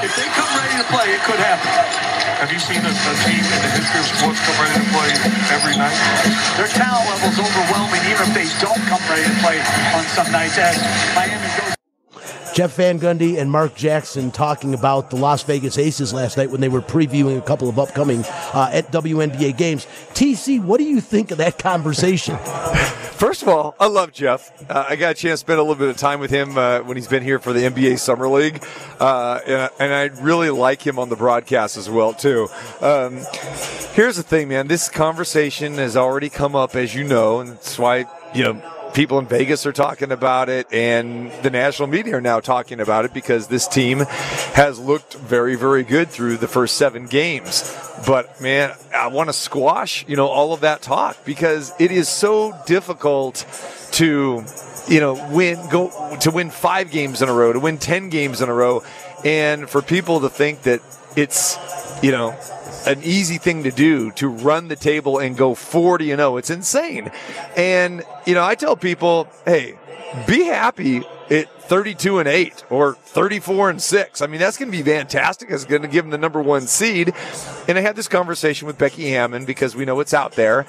If 0.00 0.12
they 0.14 0.28
come 0.32 0.50
ready 0.56 0.76
to 0.80 0.86
play, 0.88 1.06
it 1.12 1.22
could 1.26 1.40
happen. 1.42 1.70
Have 2.40 2.52
you 2.52 2.60
seen 2.60 2.84
a, 2.84 2.92
a 2.92 3.14
team 3.24 3.42
in 3.42 3.60
the 3.64 3.70
history 3.74 4.00
of 4.00 4.08
sports 4.12 4.40
come 4.44 4.58
ready 4.60 4.76
to 4.76 4.88
play 4.92 5.10
every 5.56 5.76
night? 5.76 5.96
Their 6.60 6.68
talent 6.68 7.08
level 7.08 7.32
is 7.32 7.38
overwhelming, 7.40 8.02
even 8.06 8.28
if 8.28 8.34
they 8.36 8.48
don't 8.60 8.82
come 8.86 9.02
ready 9.08 9.24
to 9.24 9.36
play 9.40 9.58
on 9.96 10.04
some 10.12 10.28
nights. 10.30 10.58
As 10.58 10.76
Miami. 11.16 11.65
Jeff 12.56 12.76
Van 12.76 12.98
Gundy 12.98 13.36
and 13.36 13.50
Mark 13.50 13.74
Jackson 13.74 14.30
talking 14.30 14.72
about 14.72 15.10
the 15.10 15.16
Las 15.16 15.42
Vegas 15.42 15.76
Aces 15.76 16.14
last 16.14 16.38
night 16.38 16.50
when 16.50 16.62
they 16.62 16.70
were 16.70 16.80
previewing 16.80 17.36
a 17.36 17.42
couple 17.42 17.68
of 17.68 17.78
upcoming 17.78 18.24
uh, 18.54 18.70
at 18.72 18.90
WNBA 18.90 19.58
games. 19.58 19.84
TC, 20.14 20.64
what 20.64 20.78
do 20.78 20.84
you 20.84 21.02
think 21.02 21.30
of 21.30 21.36
that 21.36 21.58
conversation? 21.58 22.38
First 23.18 23.42
of 23.42 23.48
all, 23.48 23.76
I 23.78 23.88
love 23.88 24.10
Jeff. 24.10 24.50
Uh, 24.70 24.86
I 24.88 24.96
got 24.96 25.10
a 25.10 25.14
chance 25.14 25.40
to 25.40 25.44
spend 25.44 25.58
a 25.58 25.62
little 25.62 25.74
bit 25.74 25.90
of 25.90 25.98
time 25.98 26.18
with 26.18 26.30
him 26.30 26.56
uh, 26.56 26.80
when 26.80 26.96
he's 26.96 27.08
been 27.08 27.22
here 27.22 27.38
for 27.38 27.52
the 27.52 27.60
NBA 27.60 27.98
Summer 27.98 28.26
League, 28.26 28.64
uh, 29.00 29.38
and, 29.46 29.70
and 29.78 29.92
I 29.92 30.04
really 30.22 30.48
like 30.48 30.80
him 30.80 30.98
on 30.98 31.10
the 31.10 31.16
broadcast 31.16 31.76
as 31.76 31.90
well 31.90 32.14
too. 32.14 32.48
Um, 32.80 33.20
here's 33.92 34.16
the 34.16 34.22
thing, 34.22 34.48
man. 34.48 34.66
This 34.66 34.88
conversation 34.88 35.74
has 35.74 35.94
already 35.94 36.30
come 36.30 36.56
up, 36.56 36.74
as 36.74 36.94
you 36.94 37.04
know, 37.04 37.40
and 37.40 37.50
that's 37.50 37.78
why 37.78 38.06
you 38.34 38.44
know 38.44 38.75
people 38.94 39.18
in 39.18 39.26
Vegas 39.26 39.66
are 39.66 39.72
talking 39.72 40.12
about 40.12 40.48
it, 40.48 40.66
and 40.72 41.30
the 41.42 41.50
national 41.50 41.88
media 41.88 42.16
are 42.16 42.20
now 42.20 42.40
talking 42.40 42.80
about 42.80 43.04
it 43.04 43.12
because 43.12 43.48
this 43.48 43.68
team 43.68 44.00
has 44.54 44.78
looked 44.78 45.14
very, 45.14 45.54
very 45.54 45.82
good 45.82 46.08
through 46.08 46.36
the 46.38 46.48
first 46.48 46.76
seven 46.76 47.06
games. 47.06 47.74
But 48.06 48.40
man, 48.40 48.72
I 48.94 49.08
want 49.08 49.28
to 49.28 49.32
squash, 49.32 50.04
you 50.08 50.16
know, 50.16 50.28
all 50.28 50.52
of 50.52 50.60
that 50.60 50.82
talk 50.82 51.16
because 51.24 51.72
it 51.78 51.90
is 51.90 52.08
so 52.08 52.54
difficult 52.66 53.46
to, 53.92 54.44
you 54.88 55.00
know, 55.00 55.14
win 55.30 55.68
go 55.68 56.16
to 56.20 56.30
win 56.30 56.50
five 56.50 56.90
games 56.90 57.22
in 57.22 57.28
a 57.28 57.32
row, 57.32 57.52
to 57.52 57.60
win 57.60 57.78
ten 57.78 58.08
games 58.08 58.40
in 58.40 58.48
a 58.48 58.54
row, 58.54 58.82
and 59.24 59.68
for 59.68 59.82
people 59.82 60.20
to 60.20 60.28
think 60.28 60.62
that 60.62 60.80
it's, 61.16 61.58
you 62.02 62.12
know, 62.12 62.38
an 62.86 63.02
easy 63.02 63.38
thing 63.38 63.64
to 63.64 63.70
do 63.70 64.12
to 64.12 64.28
run 64.28 64.68
the 64.68 64.76
table 64.76 65.18
and 65.18 65.36
go 65.36 65.54
40 65.54 66.12
and 66.12 66.20
0. 66.20 66.36
It's 66.36 66.50
insane. 66.50 67.10
And, 67.56 68.04
you 68.26 68.34
know, 68.34 68.44
I 68.44 68.54
tell 68.54 68.76
people, 68.76 69.28
hey, 69.44 69.76
be 70.26 70.44
happy 70.44 71.02
at 71.30 71.50
32 71.62 72.18
and 72.18 72.28
8 72.28 72.64
or 72.70 72.94
34 72.94 73.70
and 73.70 73.82
6. 73.82 74.22
I 74.22 74.26
mean, 74.26 74.40
that's 74.40 74.56
going 74.56 74.70
to 74.70 74.76
be 74.76 74.82
fantastic. 74.82 75.50
It's 75.50 75.64
going 75.64 75.82
to 75.82 75.88
give 75.88 76.04
them 76.04 76.10
the 76.10 76.18
number 76.18 76.40
one 76.40 76.66
seed. 76.66 77.12
And 77.68 77.76
I 77.76 77.80
had 77.80 77.96
this 77.96 78.08
conversation 78.08 78.66
with 78.66 78.78
Becky 78.78 79.10
Hammon 79.10 79.44
because 79.44 79.74
we 79.74 79.84
know 79.84 79.98
it's 80.00 80.14
out 80.14 80.32
there. 80.32 80.66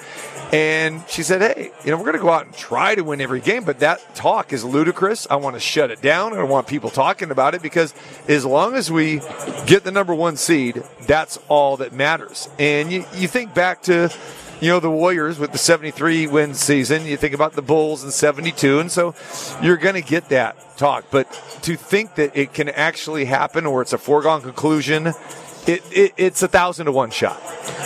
And 0.52 1.04
she 1.08 1.22
said, 1.22 1.40
Hey, 1.40 1.70
you 1.84 1.90
know, 1.90 1.96
we're 1.96 2.04
going 2.04 2.16
to 2.16 2.22
go 2.22 2.30
out 2.30 2.46
and 2.46 2.54
try 2.54 2.94
to 2.94 3.02
win 3.02 3.20
every 3.20 3.40
game, 3.40 3.64
but 3.64 3.80
that 3.80 4.14
talk 4.14 4.52
is 4.52 4.64
ludicrous. 4.64 5.26
I 5.30 5.36
want 5.36 5.54
to 5.54 5.60
shut 5.60 5.90
it 5.90 6.00
down. 6.00 6.32
I 6.32 6.36
don't 6.36 6.48
want 6.48 6.66
people 6.66 6.90
talking 6.90 7.30
about 7.30 7.54
it 7.54 7.62
because 7.62 7.94
as 8.26 8.44
long 8.44 8.74
as 8.74 8.90
we 8.90 9.20
get 9.66 9.84
the 9.84 9.92
number 9.92 10.14
one 10.14 10.36
seed, 10.36 10.82
that's 11.02 11.38
all 11.48 11.76
that 11.78 11.92
matters. 11.92 12.48
And 12.58 12.90
you, 12.90 13.04
you 13.14 13.28
think 13.28 13.54
back 13.54 13.82
to, 13.82 14.12
you 14.60 14.68
know, 14.68 14.80
the 14.80 14.90
Warriors 14.90 15.38
with 15.38 15.52
the 15.52 15.58
73 15.58 16.26
win 16.26 16.54
season. 16.54 17.04
You 17.06 17.16
think 17.16 17.34
about 17.34 17.52
the 17.52 17.62
Bulls 17.62 18.04
in 18.04 18.10
72. 18.10 18.80
And 18.80 18.90
so 18.90 19.14
you're 19.62 19.76
going 19.76 19.94
to 19.94 20.02
get 20.02 20.28
that 20.30 20.76
talk. 20.76 21.06
But 21.10 21.30
to 21.62 21.76
think 21.76 22.16
that 22.16 22.36
it 22.36 22.52
can 22.52 22.68
actually 22.68 23.24
happen 23.24 23.66
or 23.66 23.82
it's 23.82 23.92
a 23.92 23.98
foregone 23.98 24.42
conclusion, 24.42 25.08
it, 25.66 25.82
it, 25.92 26.14
it's 26.16 26.42
a 26.42 26.48
thousand 26.48 26.86
to 26.86 26.92
one 26.92 27.10
shot. 27.10 27.40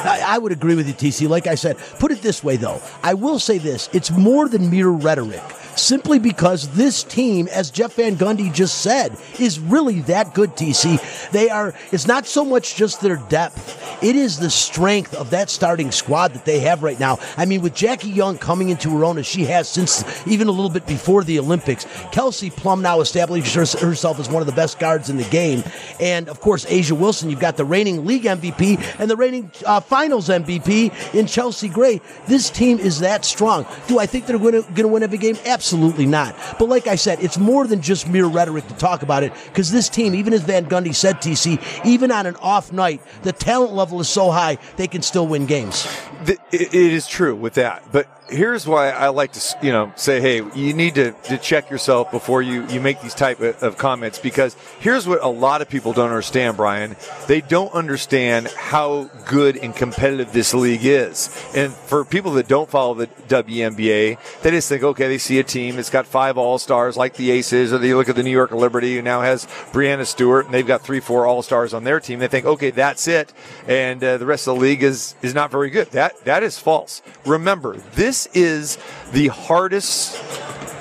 I, 0.04 0.22
I 0.26 0.38
would 0.38 0.52
agree 0.52 0.74
with 0.74 0.86
you, 0.86 0.94
TC. 0.94 1.28
Like 1.28 1.46
I 1.46 1.56
said, 1.56 1.76
put 1.98 2.10
it 2.12 2.22
this 2.22 2.42
way, 2.42 2.56
though. 2.56 2.80
I 3.02 3.14
will 3.14 3.38
say 3.38 3.58
this 3.58 3.88
it's 3.92 4.10
more 4.10 4.48
than 4.48 4.70
mere 4.70 4.88
rhetoric 4.88 5.42
simply 5.76 6.18
because 6.18 6.68
this 6.70 7.02
team, 7.02 7.48
as 7.48 7.70
Jeff 7.70 7.94
Van 7.94 8.16
Gundy 8.16 8.52
just 8.52 8.82
said, 8.82 9.16
is 9.38 9.58
really 9.58 10.00
that 10.02 10.34
good, 10.34 10.50
TC. 10.50 11.30
They 11.30 11.48
are, 11.48 11.74
it's 11.90 12.06
not 12.06 12.26
so 12.26 12.44
much 12.44 12.76
just 12.76 13.00
their 13.00 13.16
depth, 13.28 13.78
it 14.02 14.16
is 14.16 14.38
the 14.38 14.50
strength 14.50 15.14
of 15.14 15.30
that 15.30 15.50
starting 15.50 15.90
squad 15.92 16.34
that 16.34 16.44
they 16.44 16.60
have 16.60 16.82
right 16.82 16.98
now. 16.98 17.18
I 17.36 17.44
mean, 17.44 17.62
with 17.62 17.74
Jackie 17.74 18.10
Young 18.10 18.38
coming 18.38 18.68
into 18.68 18.90
her 18.96 19.04
own 19.04 19.18
as 19.18 19.26
she 19.26 19.44
has 19.44 19.68
since 19.68 20.04
even 20.26 20.48
a 20.48 20.50
little 20.50 20.70
bit 20.70 20.86
before 20.86 21.24
the 21.24 21.38
Olympics, 21.38 21.86
Kelsey 22.10 22.50
Plum 22.50 22.82
now 22.82 23.00
established 23.00 23.54
herself 23.54 24.18
as 24.18 24.28
one 24.28 24.42
of 24.42 24.46
the 24.46 24.52
best 24.52 24.78
guards 24.78 25.08
in 25.08 25.16
the 25.16 25.24
game. 25.24 25.62
And 26.00 26.28
of 26.28 26.40
course, 26.40 26.64
A'ja 26.66 26.98
Wilson, 26.98 27.30
you've 27.30 27.40
got 27.40 27.56
the 27.56 27.64
reigning 27.64 28.04
league 28.04 28.24
MVP 28.24 29.00
and 29.00 29.10
the 29.10 29.16
reigning 29.16 29.50
uh, 29.64 29.80
finals 29.80 30.28
MVP 30.28 31.14
in 31.14 31.26
Chelsea 31.26 31.68
Gray. 31.68 32.00
This 32.26 32.50
team 32.50 32.78
is 32.78 33.00
that 33.00 33.24
strong. 33.24 33.66
Do 33.86 33.98
I 33.98 34.06
think 34.06 34.26
they're 34.26 34.38
going 34.38 34.64
to 34.64 34.88
win 34.88 35.02
every 35.02 35.18
game? 35.18 35.36
Absolutely 35.46 35.61
not. 35.72 36.34
But 36.58 36.68
like 36.68 36.86
I 36.86 36.96
said, 36.96 37.22
it's 37.22 37.38
more 37.38 37.66
than 37.66 37.82
just 37.82 38.08
mere 38.08 38.26
rhetoric 38.26 38.66
to 38.68 38.74
talk 38.74 39.02
about 39.02 39.22
it 39.22 39.32
because 39.46 39.70
this 39.70 39.88
team, 39.88 40.14
even 40.14 40.32
as 40.32 40.42
Van 40.42 40.66
Gundy 40.66 40.94
said, 40.94 41.16
TC, 41.16 41.62
even 41.84 42.10
on 42.10 42.26
an 42.26 42.36
off 42.36 42.72
night, 42.72 43.02
the 43.22 43.32
talent 43.32 43.72
level 43.72 44.00
is 44.00 44.08
so 44.08 44.30
high 44.30 44.58
they 44.76 44.88
can 44.88 45.02
still 45.02 45.26
win 45.26 45.46
games. 45.46 45.86
It 46.26 46.74
is 46.74 47.06
true 47.06 47.34
with 47.34 47.54
that, 47.54 47.84
but 47.92 48.08
here's 48.32 48.66
why 48.66 48.90
I 48.90 49.08
like 49.08 49.32
to, 49.32 49.56
you 49.62 49.72
know, 49.72 49.92
say, 49.96 50.20
hey, 50.20 50.42
you 50.54 50.72
need 50.72 50.94
to, 50.96 51.12
to 51.12 51.38
check 51.38 51.70
yourself 51.70 52.10
before 52.10 52.42
you, 52.42 52.66
you 52.68 52.80
make 52.80 53.00
these 53.00 53.14
type 53.14 53.40
of, 53.40 53.62
of, 53.62 53.78
comments 53.78 54.18
because 54.18 54.56
here's 54.80 55.06
what 55.06 55.22
a 55.22 55.28
lot 55.28 55.62
of 55.62 55.68
people 55.68 55.92
don't 55.92 56.08
understand, 56.08 56.56
Bryan. 56.56 56.96
They 57.26 57.40
don't 57.40 57.72
understand 57.72 58.48
how 58.48 59.10
good 59.26 59.56
and 59.56 59.74
competitive 59.74 60.32
this 60.32 60.54
league 60.54 60.84
is. 60.84 61.28
And 61.54 61.72
for 61.72 62.04
people 62.04 62.32
that 62.32 62.48
don't 62.48 62.70
follow 62.70 62.94
the 62.94 63.06
WNBA, 63.06 64.18
they 64.42 64.50
just 64.50 64.68
think, 64.68 64.82
okay, 64.82 65.08
they 65.08 65.18
see 65.18 65.38
a 65.38 65.44
team 65.44 65.76
that's 65.76 65.90
got 65.90 66.06
five 66.06 66.38
all-stars 66.38 66.96
like 66.96 67.14
the 67.14 67.30
Aces 67.30 67.72
or 67.72 67.78
they 67.78 67.94
look 67.94 68.08
at 68.08 68.16
the 68.16 68.22
New 68.22 68.30
York 68.30 68.52
Liberty 68.52 68.96
who 68.96 69.02
now 69.02 69.20
has 69.20 69.46
Breanna 69.72 70.06
Stewart 70.06 70.46
and 70.46 70.54
they've 70.54 70.66
got 70.66 70.82
three, 70.82 71.00
four 71.00 71.26
all-stars 71.26 71.74
on 71.74 71.84
their 71.84 72.00
team. 72.00 72.18
They 72.18 72.28
think, 72.28 72.46
okay, 72.46 72.70
that's 72.70 73.08
it. 73.08 73.32
And 73.66 74.02
uh, 74.02 74.18
the 74.18 74.26
rest 74.26 74.46
of 74.46 74.56
the 74.56 74.60
league 74.60 74.82
is, 74.82 75.14
is 75.22 75.34
not 75.34 75.50
very 75.50 75.70
good. 75.70 75.90
That, 75.92 76.22
that 76.24 76.42
is 76.42 76.58
false. 76.58 77.02
Remember, 77.24 77.76
this 77.94 78.21
is 78.34 78.78
the 79.12 79.28
hardest 79.28 80.16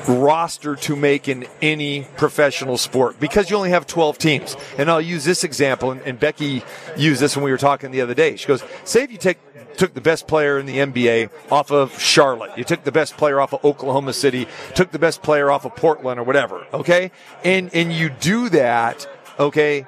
roster 0.07 0.75
to 0.75 0.95
make 0.95 1.27
in 1.27 1.45
any 1.61 2.07
professional 2.17 2.77
sport 2.77 3.19
because 3.19 3.49
you 3.49 3.55
only 3.55 3.69
have 3.69 3.85
12 3.85 4.17
teams. 4.17 4.57
And 4.77 4.89
I'll 4.89 5.01
use 5.01 5.25
this 5.25 5.43
example, 5.43 5.91
and, 5.91 6.01
and, 6.01 6.19
Becky 6.19 6.63
used 6.97 7.21
this 7.21 7.35
when 7.35 7.45
we 7.45 7.51
were 7.51 7.57
talking 7.57 7.91
the 7.91 8.01
other 8.01 8.13
day. 8.13 8.35
She 8.35 8.47
goes, 8.47 8.63
say 8.83 9.03
if 9.03 9.11
you 9.11 9.17
take 9.17 9.37
took 9.77 9.93
the 9.93 10.01
best 10.01 10.27
player 10.27 10.59
in 10.59 10.65
the 10.65 10.77
NBA 10.77 11.29
off 11.51 11.71
of 11.71 11.97
Charlotte, 11.99 12.57
you 12.57 12.63
took 12.63 12.83
the 12.83 12.91
best 12.91 13.17
player 13.17 13.39
off 13.39 13.53
of 13.53 13.63
Oklahoma 13.63 14.13
City, 14.13 14.47
took 14.75 14.91
the 14.91 14.99
best 14.99 15.23
player 15.23 15.49
off 15.49 15.65
of 15.65 15.75
Portland 15.75 16.19
or 16.19 16.23
whatever, 16.23 16.65
okay? 16.73 17.11
And 17.43 17.73
and 17.73 17.91
you 17.91 18.09
do 18.09 18.49
that, 18.49 19.07
okay? 19.39 19.85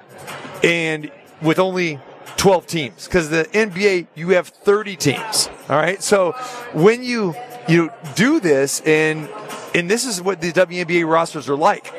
And 0.63 1.11
with 1.41 1.59
only 1.59 1.99
12 2.37 2.67
teams 2.67 3.05
because 3.05 3.29
the 3.29 3.45
NBA 3.45 4.07
you 4.15 4.29
have 4.29 4.47
30 4.47 4.95
teams. 4.95 5.49
All 5.69 5.77
right. 5.77 6.01
So 6.01 6.31
when 6.73 7.03
you 7.03 7.35
you 7.67 7.91
do 8.15 8.39
this 8.39 8.81
and 8.81 9.29
and 9.75 9.89
this 9.89 10.05
is 10.05 10.21
what 10.21 10.41
the 10.41 10.51
WNBA 10.51 11.07
rosters 11.07 11.49
are 11.49 11.55
like. 11.55 11.93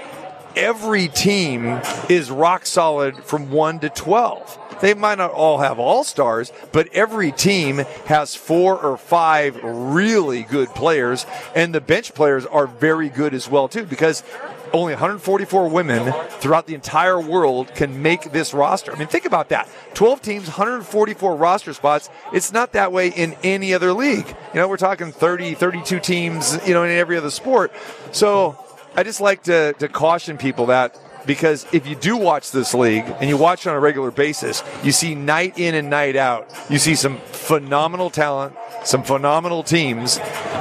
Every 0.57 1.09
team 1.09 1.81
is 2.09 2.31
rock 2.31 2.65
solid 2.65 3.25
from 3.25 3.51
1 3.51 3.81
to 3.81 3.89
12. 3.89 4.59
They 4.81 4.95
might 4.95 5.19
not 5.19 5.31
all 5.31 5.59
have 5.59 5.79
all 5.79 6.05
stars, 6.05 6.53
but 6.73 6.89
every 6.93 7.33
team 7.33 7.79
has 8.07 8.35
four 8.35 8.79
or 8.79 8.97
five 8.97 9.59
really 9.63 10.43
good 10.43 10.69
players, 10.71 11.27
and 11.55 11.75
the 11.75 11.81
bench 11.81 12.15
players 12.15 12.45
are 12.47 12.67
very 12.67 13.09
good 13.09 13.35
as 13.35 13.49
well 13.49 13.69
too. 13.69 13.85
Because 13.85 14.23
only 14.75 14.93
144 14.93 15.69
women 15.69 16.13
throughout 16.29 16.67
the 16.67 16.75
entire 16.75 17.21
world 17.21 17.75
can 17.75 18.03
make 18.03 18.33
this 18.33 18.53
roster. 18.53 18.93
I 18.93 18.99
mean, 18.99 19.09
think 19.09 19.25
about 19.25 19.49
that. 19.51 19.69
12 19.95 20.21
teams, 20.21 20.47
144 20.47 21.37
roster 21.37 21.73
spots. 21.73 22.11
It's 22.33 22.53
not 22.53 22.73
that 22.73 22.93
way 22.93 23.09
in 23.09 23.37
any 23.43 23.73
other 23.73 23.93
league. 23.93 24.27
You 24.53 24.61
know, 24.61 24.69
we're 24.69 24.77
talking 24.77 25.13
30, 25.13 25.55
32 25.55 26.01
teams, 26.01 26.59
you 26.67 26.75
know, 26.75 26.83
in 26.83 26.91
every 26.91 27.17
other 27.17 27.31
sport. 27.31 27.73
So 28.13 28.59
I 28.95 29.03
just 29.05 29.21
like 29.21 29.45
to, 29.45 29.73
to 29.75 29.89
caution 29.89 30.37
people 30.37 30.67
that 30.67 30.99
because 31.27 31.67
if 31.73 31.87
you 31.87 31.95
do 31.95 32.17
watch 32.17 32.51
this 32.51 32.75
league 32.75 33.05
and 33.21 33.29
you 33.31 33.37
watch 33.37 33.67
on 33.67 33.75
a 33.75 33.81
regular 33.81 34.11
basis, 34.11 34.63
you 34.83 34.93
see 34.93 35.15
night 35.15 35.59
in 35.59 35.75
and 35.75 35.89
night 35.89 36.17
out, 36.17 36.53
you 36.69 36.79
see 36.79 36.95
some 36.95 37.19
phenomenal 37.19 38.11
talent, 38.11 38.55
some 38.85 39.03
phenomenal 39.03 39.63
teams, 39.63 40.19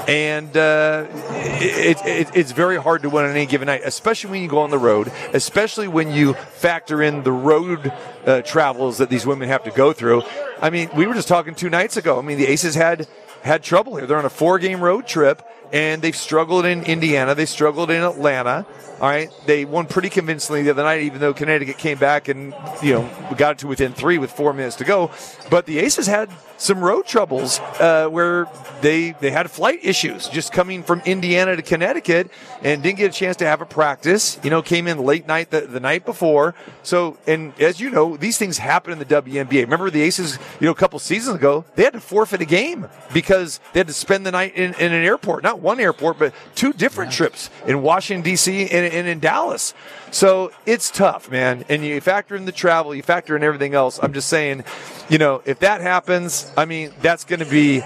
and 0.08 0.56
uh, 0.58 1.08
it, 1.10 1.98
it, 2.06 2.36
it's 2.36 2.52
very 2.52 2.78
hard 2.78 3.04
to 3.04 3.10
win 3.10 3.26
on 3.26 3.32
any 3.32 3.46
given 3.46 3.68
night, 3.68 3.82
especially 3.84 4.32
when 4.32 4.42
you 4.42 4.48
go 4.48 4.60
on 4.60 4.70
the 4.70 4.78
road, 4.78 5.12
especially 5.34 5.88
when 5.88 6.12
you 6.12 6.34
factor 6.34 7.02
in 7.02 7.24
the 7.24 7.32
road 7.32 7.92
uh, 8.26 8.42
travels 8.42 8.98
that 8.98 9.10
these 9.10 9.26
women 9.26 9.50
have 9.50 9.64
to 9.64 9.72
go 9.72 9.94
through. 9.94 10.24
I 10.62 10.70
mean, 10.70 10.90
we 10.96 11.08
were 11.08 11.14
just 11.14 11.28
talking 11.28 11.56
two 11.56 11.70
nights 11.70 11.98
ago. 11.98 12.20
I 12.20 12.22
mean, 12.22 12.38
the 12.38 12.48
Aces 12.48 12.76
had 12.76 13.08
had 13.44 13.62
trouble 13.62 13.98
here. 13.98 14.08
They're 14.08 14.18
on 14.18 14.26
a 14.26 14.30
four 14.30 14.58
game 14.58 14.82
road 14.82 15.06
trip 15.06 15.46
and 15.74 16.02
they've 16.02 16.16
struggled 16.16 16.66
in 16.66 16.84
Indiana. 16.84 17.36
They 17.36 17.46
struggled 17.46 17.92
in 17.92 18.04
Atlanta. 18.04 18.66
All 19.04 19.10
right, 19.10 19.30
they 19.46 19.66
won 19.66 19.86
pretty 19.88 20.10
convincingly 20.10 20.64
the 20.64 20.70
other 20.70 20.84
night, 20.84 21.02
even 21.02 21.20
though 21.20 21.34
Connecticut 21.34 21.78
came 21.78 21.98
back 21.98 22.30
and 22.30 22.56
you 22.82 22.94
know 22.94 23.10
got 23.36 23.52
it 23.52 23.58
to 23.58 23.68
within 23.68 23.92
three 23.92 24.18
with 24.18 24.32
four 24.32 24.54
minutes 24.54 24.78
to 24.78 24.86
go. 24.86 25.12
But 25.50 25.66
the 25.66 25.80
Aces 25.80 26.08
had 26.08 26.30
some 26.56 26.80
road 26.80 27.06
troubles 27.06 27.60
uh, 27.80 28.08
where 28.08 28.48
they 28.82 29.12
they 29.20 29.32
had 29.32 29.52
flight 29.52 29.80
issues 29.84 30.30
just 30.30 30.54
coming 30.54 30.84
from 30.84 31.02
Indiana 31.06 31.58
to 31.58 31.62
Connecticut 31.62 32.32
and 32.62 32.82
didn't 32.82 32.98
get 32.98 33.14
a 33.14 33.14
chance 33.14 33.36
to 33.38 33.46
have 33.46 33.60
a 33.60 33.66
practice. 33.66 34.40
You 34.42 34.50
know, 34.50 34.62
came 34.62 34.88
in 34.88 35.00
late 35.00 35.28
night 35.28 35.52
the, 35.52 35.62
the 35.62 35.82
night 35.82 36.06
before. 36.06 36.56
So, 36.84 37.18
and 37.28 37.54
as 37.60 37.82
you 37.82 37.90
know, 37.90 38.16
these 38.16 38.38
things 38.38 38.58
happen 38.58 38.94
in 38.94 39.00
the 39.00 39.06
WNBA. 39.06 39.64
Remember 39.64 39.90
the 39.90 40.02
Aces, 40.02 40.40
you 40.62 40.66
know, 40.66 40.72
a 40.72 40.76
couple 40.76 41.00
seasons 41.00 41.36
ago, 41.36 41.66
they 41.76 41.84
had 41.84 41.94
to 41.94 42.00
forfeit 42.00 42.40
a 42.40 42.46
game 42.46 42.88
because 43.14 43.60
they 43.74 43.82
had 43.82 43.88
to 43.88 43.94
spend 43.94 44.26
the 44.26 44.32
night 44.32 44.56
in, 44.56 44.74
in 44.76 44.94
an 44.94 45.04
airport, 45.04 45.44
not 45.44 45.60
one 45.60 45.82
airport, 45.82 46.20
but 46.20 46.34
two 46.56 46.72
different 46.72 47.12
trips 47.12 47.50
in 47.68 47.82
Washington 47.82 48.24
D.C. 48.24 48.70
and, 48.70 48.93
and 48.94 49.08
in 49.08 49.20
Dallas. 49.20 49.74
So 50.14 50.52
it's 50.68 50.92
tough, 50.92 51.32
man. 51.32 51.66
And 51.70 51.84
you 51.84 52.00
factor 52.00 52.36
in 52.36 52.46
the 52.46 52.52
travel, 52.52 52.94
you 52.94 53.02
factor 53.02 53.36
in 53.36 53.44
everything 53.44 53.74
else. 53.74 54.00
I'm 54.02 54.14
just 54.14 54.30
saying, 54.30 54.64
you 55.10 55.18
know, 55.18 55.42
if 55.44 55.60
that 55.60 55.82
happens, 55.82 56.52
I 56.56 56.66
mean, 56.66 56.94
that's 57.02 57.26
going 57.26 57.40
to 57.40 57.46
be 57.46 57.82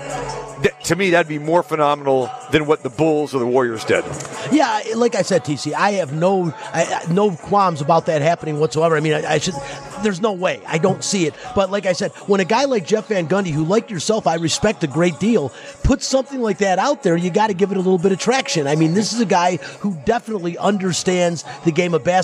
to 0.85 0.95
me, 0.95 1.11
that'd 1.11 1.27
be 1.27 1.39
more 1.39 1.63
phenomenal 1.63 2.29
than 2.51 2.65
what 2.65 2.83
the 2.83 2.89
Bulls 2.89 3.35
or 3.35 3.39
the 3.39 3.47
Warriors 3.47 3.83
did. 3.83 4.03
Yeah, 4.51 4.81
like 4.95 5.15
I 5.15 5.21
said, 5.21 5.43
TC, 5.43 5.73
I 5.73 5.91
have 5.91 6.13
no 6.13 6.53
I, 6.73 7.05
no 7.11 7.35
qualms 7.35 7.81
about 7.81 8.05
that 8.07 8.21
happening 8.21 8.59
whatsoever. 8.59 8.95
I 8.95 8.99
mean, 8.99 9.13
I, 9.13 9.33
I, 9.33 9.37
should. 9.39 9.55
There's 10.03 10.21
no 10.21 10.31
way. 10.31 10.61
I 10.67 10.77
don't 10.77 11.03
see 11.03 11.25
it. 11.25 11.33
But 11.55 11.71
like 11.71 11.85
I 11.85 11.93
said, 11.93 12.11
when 12.27 12.39
a 12.39 12.45
guy 12.45 12.65
like 12.65 12.85
Jeff 12.85 13.07
Van 13.07 13.27
Gundy, 13.27 13.51
who 13.51 13.65
like 13.65 13.89
yourself, 13.89 14.27
I 14.27 14.35
respect 14.35 14.83
a 14.83 14.87
great 14.87 15.19
deal, 15.19 15.51
puts 15.83 16.05
something 16.07 16.39
like 16.39 16.59
that 16.59 16.79
out 16.79 17.03
there, 17.03 17.17
you 17.17 17.29
got 17.29 17.47
to 17.47 17.53
give 17.53 17.71
it 17.71 17.77
a 17.77 17.81
little 17.81 17.97
bit 17.97 18.11
of 18.11 18.19
traction. 18.19 18.67
I 18.67 18.75
mean, 18.75 18.93
this 18.93 19.13
is 19.13 19.19
a 19.19 19.25
guy 19.25 19.57
who 19.79 19.97
definitely 20.05 20.57
understands 20.57 21.43
the 21.65 21.71
game 21.71 21.93
of 21.93 22.03
basketball, 22.03 22.16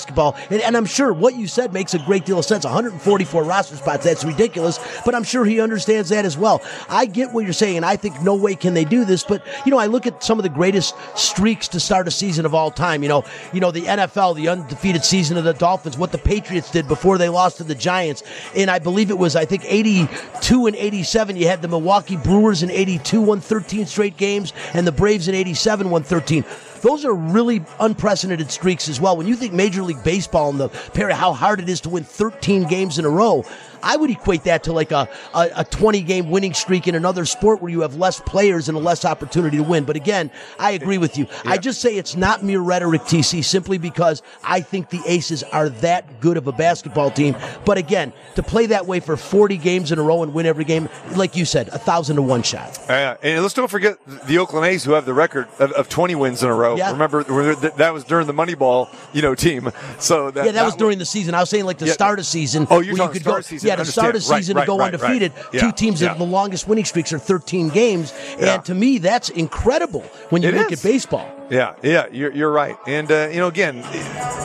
and, 0.49 0.61
and 0.61 0.77
I'm 0.77 0.85
sure 0.85 1.11
what 1.11 1.35
you 1.35 1.47
said 1.47 1.73
makes 1.73 1.93
a 1.93 1.99
great 1.99 2.25
deal 2.25 2.39
of 2.39 2.45
sense. 2.45 2.63
144 2.63 3.43
roster 3.43 3.75
spots, 3.75 4.03
that's 4.03 4.23
ridiculous, 4.23 4.79
but 5.03 5.15
I'm 5.15 5.23
sure 5.23 5.45
he 5.45 5.59
understands 5.59 6.09
that 6.09 6.25
as 6.25 6.37
well. 6.37 6.61
I 6.89 7.05
get 7.05 7.31
what 7.31 7.43
you're 7.43 7.53
saying, 7.53 7.77
and 7.77 7.85
I 7.85 7.95
think 7.95 8.21
no 8.21 8.35
way 8.35 8.55
can 8.55 8.75
they 8.75 8.85
do 8.85 9.05
this. 9.05 9.23
But 9.23 9.43
you 9.65 9.71
know, 9.71 9.79
I 9.79 9.87
look 9.87 10.05
at 10.05 10.23
some 10.23 10.37
of 10.37 10.43
the 10.43 10.49
greatest 10.49 10.95
streaks 11.17 11.67
to 11.69 11.79
start 11.79 12.07
a 12.07 12.11
season 12.11 12.45
of 12.45 12.53
all 12.53 12.69
time. 12.69 13.01
You 13.01 13.09
know, 13.09 13.23
you 13.51 13.59
know 13.59 13.71
the 13.71 13.81
NFL, 13.81 14.35
the 14.35 14.49
undefeated 14.49 15.03
season 15.03 15.37
of 15.37 15.43
the 15.43 15.53
Dolphins, 15.53 15.97
what 15.97 16.11
the 16.11 16.19
Patriots 16.19 16.69
did 16.69 16.87
before 16.87 17.17
they 17.17 17.29
lost 17.29 17.57
to 17.57 17.63
to 17.63 17.73
the 17.73 17.79
Giants. 17.79 18.23
And 18.55 18.69
I 18.69 18.79
believe 18.79 19.09
it 19.09 19.17
was, 19.17 19.35
I 19.35 19.45
think, 19.45 19.63
82 19.65 20.67
and 20.67 20.75
87. 20.75 21.35
You 21.35 21.47
had 21.47 21.61
the 21.61 21.67
Milwaukee 21.67 22.17
Brewers 22.17 22.63
in 22.63 22.69
82 22.69 23.21
won 23.21 23.41
13 23.41 23.85
straight 23.85 24.17
games, 24.17 24.53
and 24.73 24.85
the 24.85 24.91
Braves 24.91 25.27
in 25.27 25.35
87 25.35 25.89
won 25.89 26.03
13. 26.03 26.45
Those 26.83 27.05
are 27.05 27.13
really 27.13 27.63
unprecedented 27.79 28.51
streaks 28.51 28.89
as 28.89 28.99
well. 28.99 29.15
When 29.15 29.25
you 29.25 29.37
think 29.37 29.53
Major 29.53 29.83
League 29.83 30.03
Baseball 30.03 30.49
and 30.49 30.59
the 30.59 30.69
how 31.15 31.31
hard 31.31 31.61
it 31.61 31.69
is 31.69 31.79
to 31.81 31.89
win 31.89 32.03
13 32.03 32.67
games 32.67 32.99
in 32.99 33.05
a 33.05 33.09
row, 33.09 33.45
I 33.83 33.97
would 33.97 34.09
equate 34.09 34.45
that 34.45 34.63
to 34.63 34.73
like 34.73 34.91
a, 34.91 35.07
a, 35.35 35.49
a 35.57 35.63
20 35.65 36.01
game 36.01 36.31
winning 36.31 36.53
streak 36.53 36.87
in 36.87 36.95
another 36.95 37.25
sport 37.25 37.61
where 37.61 37.71
you 37.71 37.81
have 37.81 37.95
less 37.95 38.19
players 38.19 38.69
and 38.69 38.77
a 38.77 38.81
less 38.81 39.05
opportunity 39.05 39.57
to 39.57 39.63
win. 39.63 39.83
But 39.83 39.95
again, 39.95 40.31
I 40.57 40.71
agree 40.71 40.97
with 40.97 41.17
you. 41.17 41.27
I 41.45 41.57
just 41.57 41.81
say 41.81 41.95
it's 41.95 42.15
not 42.15 42.43
mere 42.43 42.61
rhetoric, 42.61 43.01
TC, 43.01 43.43
simply 43.43 43.77
because 43.77 44.21
I 44.43 44.61
think 44.61 44.89
the 44.89 45.01
Aces 45.05 45.43
are 45.43 45.69
that 45.69 46.21
good 46.21 46.37
of 46.37 46.47
a 46.47 46.51
basketball 46.53 47.11
team. 47.11 47.35
But 47.65 47.77
again, 47.77 48.13
to 48.35 48.43
play 48.43 48.67
that 48.67 48.87
way 48.87 48.99
for 49.01 49.17
40 49.17 49.57
games 49.57 49.91
in 49.91 49.99
a 49.99 50.03
row 50.03 50.23
and 50.23 50.33
win 50.33 50.45
every 50.45 50.63
game, 50.63 50.87
like 51.15 51.35
you 51.35 51.45
said, 51.45 51.67
a 51.69 51.77
thousand 51.77 52.15
to 52.15 52.21
one 52.21 52.41
shot. 52.43 52.79
Yeah, 52.87 53.17
and 53.21 53.41
let's 53.41 53.53
don't 53.53 53.69
forget 53.69 53.97
the 54.27 54.37
Oakland 54.37 54.65
A's, 54.65 54.83
who 54.83 54.93
have 54.93 55.05
the 55.05 55.13
record 55.13 55.47
of, 55.59 55.71
of 55.73 55.89
20 55.89 56.15
wins 56.15 56.41
in 56.41 56.49
a 56.49 56.55
row. 56.55 56.77
Yeah. 56.77 56.91
Remember, 56.91 57.23
that 57.23 57.93
was 57.93 58.03
during 58.05 58.27
the 58.27 58.33
Moneyball, 58.33 58.87
you 59.13 59.21
know, 59.21 59.35
team. 59.35 59.71
So 59.99 60.31
that, 60.31 60.45
yeah, 60.45 60.51
that, 60.53 60.65
was 60.65 60.75
during 60.75 60.97
the 60.99 61.05
season. 61.05 61.35
I 61.35 61.39
was 61.39 61.49
saying 61.49 61.65
like 61.65 61.77
the 61.77 61.87
Yeah. 61.87 61.93
start 61.93 62.19
of 62.19 62.25
season. 62.25 62.67
Oh, 62.69 62.79
you're 62.79 62.79
where 62.79 62.91
you 62.91 62.97
talking 62.97 63.13
could 63.13 63.21
start 63.21 63.37
go, 63.37 63.41
season. 63.41 63.67
Yeah, 63.67 63.72
to 63.77 63.85
start. 63.85 64.13
Right, 64.13 64.21
season 64.21 64.55
right, 64.57 64.63
to 64.63 64.67
go 64.67 64.77
right, 64.77 64.93
right. 64.93 65.01
undefeated. 65.01 65.31
Yeah, 65.51 65.61
Two 65.61 65.71
teams 65.71 65.99
that 65.99 66.11
yeah. 66.13 66.17
the 66.17 66.23
longest 66.23 66.67
winning 66.67 66.85
streaks 66.85 67.11
are 67.13 67.19
13 67.19 67.69
games, 67.69 68.13
Yeah. 68.39 68.55
and 68.55 68.65
to 68.65 68.73
me, 68.75 68.97
that's 68.99 69.29
incredible 69.29 70.01
when 70.29 70.41
you 70.41 70.49
It 70.49 70.55
look 70.55 70.71
is. 70.71 70.83
at 70.85 70.89
baseball. 70.89 71.29
Yeah, 71.49 71.75
yeah, 71.83 72.05
you're, 72.11 72.31
you're 72.31 72.51
right. 72.51 72.77
And, 72.87 73.11
uh, 73.11 73.27
you 73.31 73.37
know, 73.37 73.47
again, 73.47 73.83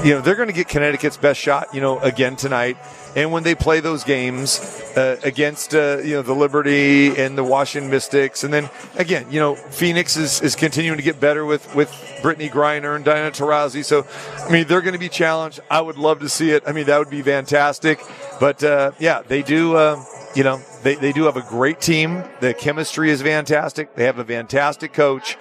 you 0.04 0.14
know, 0.14 0.20
they're 0.20 0.34
going 0.34 0.48
to 0.48 0.54
get 0.54 0.68
Connecticut's 0.68 1.16
best 1.16 1.40
shot, 1.40 1.74
you 1.74 1.80
know, 1.80 1.98
again 2.00 2.36
tonight. 2.36 2.76
And 3.18 3.32
when 3.32 3.42
they 3.42 3.56
play 3.56 3.80
those 3.80 4.04
games 4.04 4.60
uh, 4.96 5.18
against, 5.24 5.74
uh, 5.74 5.98
you 6.04 6.14
know, 6.14 6.22
the 6.22 6.36
Liberty 6.36 7.16
and 7.16 7.36
the 7.36 7.42
Washington 7.42 7.90
Mystics, 7.90 8.44
and 8.44 8.54
then 8.54 8.70
again, 8.94 9.26
you 9.28 9.40
know, 9.40 9.56
Phoenix 9.56 10.16
is, 10.16 10.40
is 10.40 10.54
continuing 10.54 10.98
to 10.98 11.02
get 11.02 11.18
better 11.18 11.44
with 11.44 11.74
with 11.74 11.90
Brittney 12.22 12.48
Griner 12.48 12.94
and 12.94 13.04
Diana 13.04 13.32
Taurasi. 13.32 13.84
So, 13.84 14.06
I 14.46 14.52
mean, 14.52 14.68
they're 14.68 14.82
going 14.82 14.92
to 14.92 15.00
be 15.00 15.08
challenged. 15.08 15.58
I 15.68 15.80
would 15.80 15.98
love 15.98 16.20
to 16.20 16.28
see 16.28 16.52
it. 16.52 16.62
I 16.64 16.70
mean, 16.70 16.86
that 16.86 16.96
would 16.96 17.10
be 17.10 17.22
fantastic. 17.22 17.98
But 18.38 18.62
uh, 18.62 18.92
yeah, 19.00 19.22
they 19.26 19.42
do. 19.42 19.74
Uh, 19.74 20.04
you 20.36 20.44
know, 20.44 20.60
they, 20.84 20.94
they 20.94 21.10
do 21.10 21.24
have 21.24 21.36
a 21.36 21.42
great 21.42 21.80
team. 21.80 22.22
The 22.38 22.54
chemistry 22.54 23.10
is 23.10 23.20
fantastic. 23.20 23.96
They 23.96 24.04
have 24.04 24.20
a 24.20 24.24
fantastic 24.24 24.92
coach. 24.92 25.36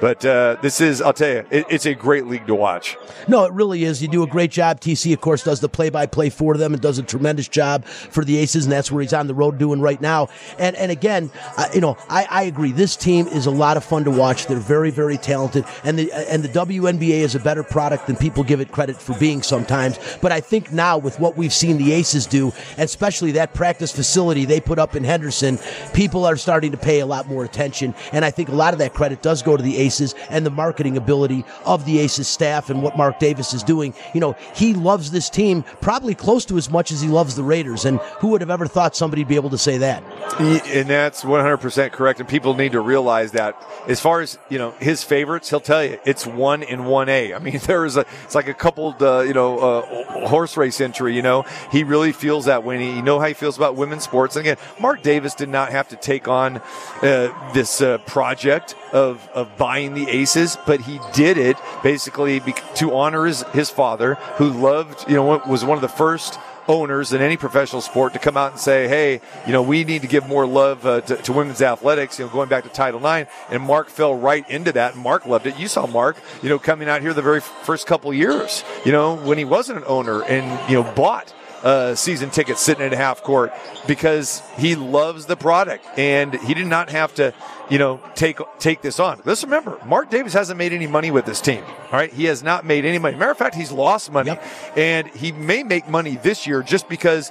But 0.00 0.24
uh, 0.24 0.56
this 0.62 0.80
is, 0.80 1.02
I'll 1.02 1.12
tell 1.12 1.28
you, 1.28 1.44
it, 1.50 1.66
it's 1.68 1.86
a 1.86 1.94
great 1.94 2.26
league 2.26 2.46
to 2.46 2.54
watch. 2.54 2.96
No, 3.26 3.44
it 3.44 3.52
really 3.52 3.84
is. 3.84 4.00
You 4.00 4.08
do 4.08 4.22
a 4.22 4.26
great 4.26 4.50
job. 4.50 4.80
TC, 4.80 5.12
of 5.12 5.20
course, 5.20 5.42
does 5.42 5.60
the 5.60 5.68
play-by-play 5.68 6.30
for 6.30 6.56
them 6.56 6.72
and 6.72 6.80
does 6.80 6.98
a 6.98 7.02
tremendous 7.02 7.48
job 7.48 7.84
for 7.84 8.24
the 8.24 8.36
Aces, 8.38 8.64
and 8.64 8.72
that's 8.72 8.92
where 8.92 9.02
he's 9.02 9.12
on 9.12 9.26
the 9.26 9.34
road 9.34 9.58
doing 9.58 9.80
right 9.80 10.00
now. 10.00 10.28
And 10.58 10.76
and 10.76 10.92
again, 10.92 11.30
uh, 11.56 11.68
you 11.74 11.80
know, 11.80 11.96
I, 12.08 12.26
I 12.30 12.42
agree. 12.44 12.72
This 12.72 12.96
team 12.96 13.26
is 13.26 13.46
a 13.46 13.50
lot 13.50 13.76
of 13.76 13.84
fun 13.84 14.04
to 14.04 14.10
watch. 14.10 14.46
They're 14.46 14.58
very 14.58 14.90
very 14.90 15.16
talented, 15.16 15.64
and 15.84 15.98
the 15.98 16.12
and 16.12 16.42
the 16.42 16.48
WNBA 16.48 17.20
is 17.20 17.34
a 17.34 17.40
better 17.40 17.62
product 17.62 18.06
than 18.06 18.16
people 18.16 18.44
give 18.44 18.60
it 18.60 18.70
credit 18.70 18.96
for 18.96 19.18
being 19.18 19.42
sometimes. 19.42 19.98
But 20.22 20.32
I 20.32 20.40
think 20.40 20.72
now 20.72 20.96
with 20.98 21.18
what 21.18 21.36
we've 21.36 21.52
seen 21.52 21.76
the 21.78 21.92
Aces 21.92 22.26
do, 22.26 22.52
and 22.72 22.84
especially 22.84 23.32
that 23.32 23.52
practice 23.52 23.92
facility 23.92 24.44
they 24.44 24.60
put 24.60 24.78
up 24.78 24.94
in 24.94 25.04
Henderson, 25.04 25.58
people 25.92 26.24
are 26.24 26.36
starting 26.36 26.70
to 26.70 26.78
pay 26.78 27.00
a 27.00 27.06
lot 27.06 27.26
more 27.26 27.44
attention, 27.44 27.94
and 28.12 28.24
I 28.24 28.30
think 28.30 28.48
a 28.48 28.54
lot 28.54 28.72
of 28.72 28.78
that 28.78 28.94
credit 28.94 29.22
does 29.22 29.42
go 29.42 29.56
to 29.56 29.62
the 29.62 29.76
Aces 29.76 29.87
and 30.30 30.44
the 30.46 30.50
marketing 30.50 30.96
ability 30.96 31.44
of 31.64 31.84
the 31.84 31.98
Aces 31.98 32.28
staff 32.28 32.70
and 32.70 32.82
what 32.82 32.96
Mark 32.96 33.18
Davis 33.18 33.52
is 33.54 33.62
doing. 33.62 33.94
You 34.14 34.20
know, 34.20 34.36
he 34.54 34.74
loves 34.74 35.10
this 35.10 35.30
team 35.30 35.62
probably 35.80 36.14
close 36.14 36.44
to 36.46 36.56
as 36.56 36.70
much 36.70 36.92
as 36.92 37.00
he 37.00 37.08
loves 37.08 37.34
the 37.36 37.42
Raiders, 37.42 37.84
and 37.84 37.98
who 38.20 38.28
would 38.28 38.40
have 38.40 38.50
ever 38.50 38.66
thought 38.66 38.94
somebody'd 38.94 39.28
be 39.28 39.36
able 39.36 39.50
to 39.50 39.58
say 39.58 39.78
that? 39.78 40.02
And 40.38 40.88
that's 40.88 41.22
100% 41.22 41.92
correct. 41.92 42.20
And 42.20 42.28
people 42.28 42.54
need 42.54 42.72
to 42.72 42.80
realize 42.80 43.32
that 43.32 43.56
as 43.86 44.00
far 44.00 44.20
as, 44.20 44.38
you 44.48 44.58
know, 44.58 44.72
his 44.72 45.02
favorites, 45.02 45.48
he'll 45.50 45.60
tell 45.60 45.84
you 45.84 45.98
it's 46.04 46.26
one 46.26 46.62
in 46.62 46.80
1A. 46.80 47.34
I 47.36 47.38
mean, 47.38 47.58
there 47.66 47.84
is 47.84 47.96
a, 47.96 48.04
it's 48.24 48.34
like 48.34 48.48
a 48.48 48.54
coupled, 48.54 49.02
uh, 49.02 49.20
you 49.20 49.34
know, 49.34 49.58
uh, 49.58 50.28
horse 50.28 50.56
race 50.56 50.80
entry, 50.80 51.14
you 51.14 51.22
know, 51.22 51.44
he 51.72 51.84
really 51.84 52.12
feels 52.12 52.44
that 52.46 52.64
when 52.64 52.80
he- 52.80 52.88
You 52.98 53.02
know 53.02 53.20
how 53.20 53.26
he 53.28 53.34
feels 53.34 53.56
about 53.56 53.76
women's 53.76 54.02
sports. 54.02 54.34
And 54.34 54.44
again, 54.44 54.56
Mark 54.80 55.02
Davis 55.02 55.34
did 55.34 55.48
not 55.48 55.70
have 55.70 55.86
to 55.88 55.96
take 55.96 56.26
on 56.26 56.56
uh, 57.02 57.52
this 57.54 57.80
uh, 57.80 57.98
project 57.98 58.74
of, 58.92 59.28
of 59.34 59.56
buying 59.56 59.77
the 59.86 60.08
aces, 60.08 60.56
but 60.66 60.80
he 60.80 61.00
did 61.12 61.38
it 61.38 61.56
basically 61.82 62.40
to 62.74 62.94
honor 62.94 63.26
his, 63.26 63.42
his 63.52 63.70
father 63.70 64.14
who 64.36 64.50
loved, 64.50 65.08
you 65.08 65.16
know, 65.16 65.42
was 65.46 65.64
one 65.64 65.78
of 65.78 65.82
the 65.82 65.88
first 65.88 66.38
owners 66.68 67.12
in 67.12 67.22
any 67.22 67.36
professional 67.36 67.80
sport 67.80 68.12
to 68.12 68.18
come 68.18 68.36
out 68.36 68.52
and 68.52 68.60
say, 68.60 68.86
hey, 68.86 69.20
you 69.46 69.52
know, 69.52 69.62
we 69.62 69.84
need 69.84 70.02
to 70.02 70.08
give 70.08 70.28
more 70.28 70.46
love 70.46 70.86
uh, 70.86 71.00
to, 71.00 71.16
to 71.16 71.32
women's 71.32 71.62
athletics, 71.62 72.18
you 72.18 72.26
know, 72.26 72.30
going 72.30 72.48
back 72.48 72.64
to 72.64 72.70
Title 72.70 73.04
IX. 73.04 73.30
And 73.50 73.62
Mark 73.62 73.88
fell 73.88 74.14
right 74.14 74.48
into 74.50 74.70
that, 74.72 74.94
and 74.94 75.02
Mark 75.02 75.26
loved 75.26 75.46
it. 75.46 75.58
You 75.58 75.66
saw 75.66 75.86
Mark, 75.86 76.18
you 76.42 76.48
know, 76.48 76.58
coming 76.58 76.88
out 76.88 77.00
here 77.00 77.14
the 77.14 77.22
very 77.22 77.40
first 77.40 77.86
couple 77.86 78.12
years, 78.12 78.62
you 78.84 78.92
know, 78.92 79.16
when 79.16 79.38
he 79.38 79.44
wasn't 79.44 79.78
an 79.78 79.84
owner 79.86 80.22
and, 80.24 80.70
you 80.70 80.80
know, 80.80 80.92
bought 80.94 81.32
uh, 81.62 81.94
season 81.94 82.30
tickets 82.30 82.60
sitting 82.60 82.84
at 82.84 82.92
half 82.92 83.22
court 83.22 83.52
because 83.86 84.42
he 84.58 84.76
loves 84.76 85.26
the 85.26 85.36
product 85.36 85.84
and 85.98 86.34
he 86.34 86.54
did 86.54 86.66
not 86.66 86.90
have 86.90 87.14
to, 87.14 87.34
you 87.70 87.78
know, 87.78 88.00
take 88.14 88.38
take 88.58 88.82
this 88.82 88.98
on. 88.98 89.20
Let's 89.24 89.44
remember, 89.44 89.78
Mark 89.86 90.10
Davis 90.10 90.32
hasn't 90.32 90.58
made 90.58 90.72
any 90.72 90.86
money 90.86 91.10
with 91.10 91.26
this 91.26 91.40
team. 91.40 91.62
All 91.90 91.98
right, 91.98 92.12
he 92.12 92.24
has 92.24 92.42
not 92.42 92.66
made 92.66 92.84
any 92.84 92.98
money. 92.98 93.16
Matter 93.16 93.30
of 93.30 93.38
fact, 93.38 93.54
he's 93.54 93.72
lost 93.72 94.12
money, 94.12 94.36
and 94.76 95.06
he 95.08 95.32
may 95.32 95.62
make 95.62 95.88
money 95.88 96.16
this 96.16 96.46
year 96.46 96.62
just 96.62 96.86
because, 96.88 97.30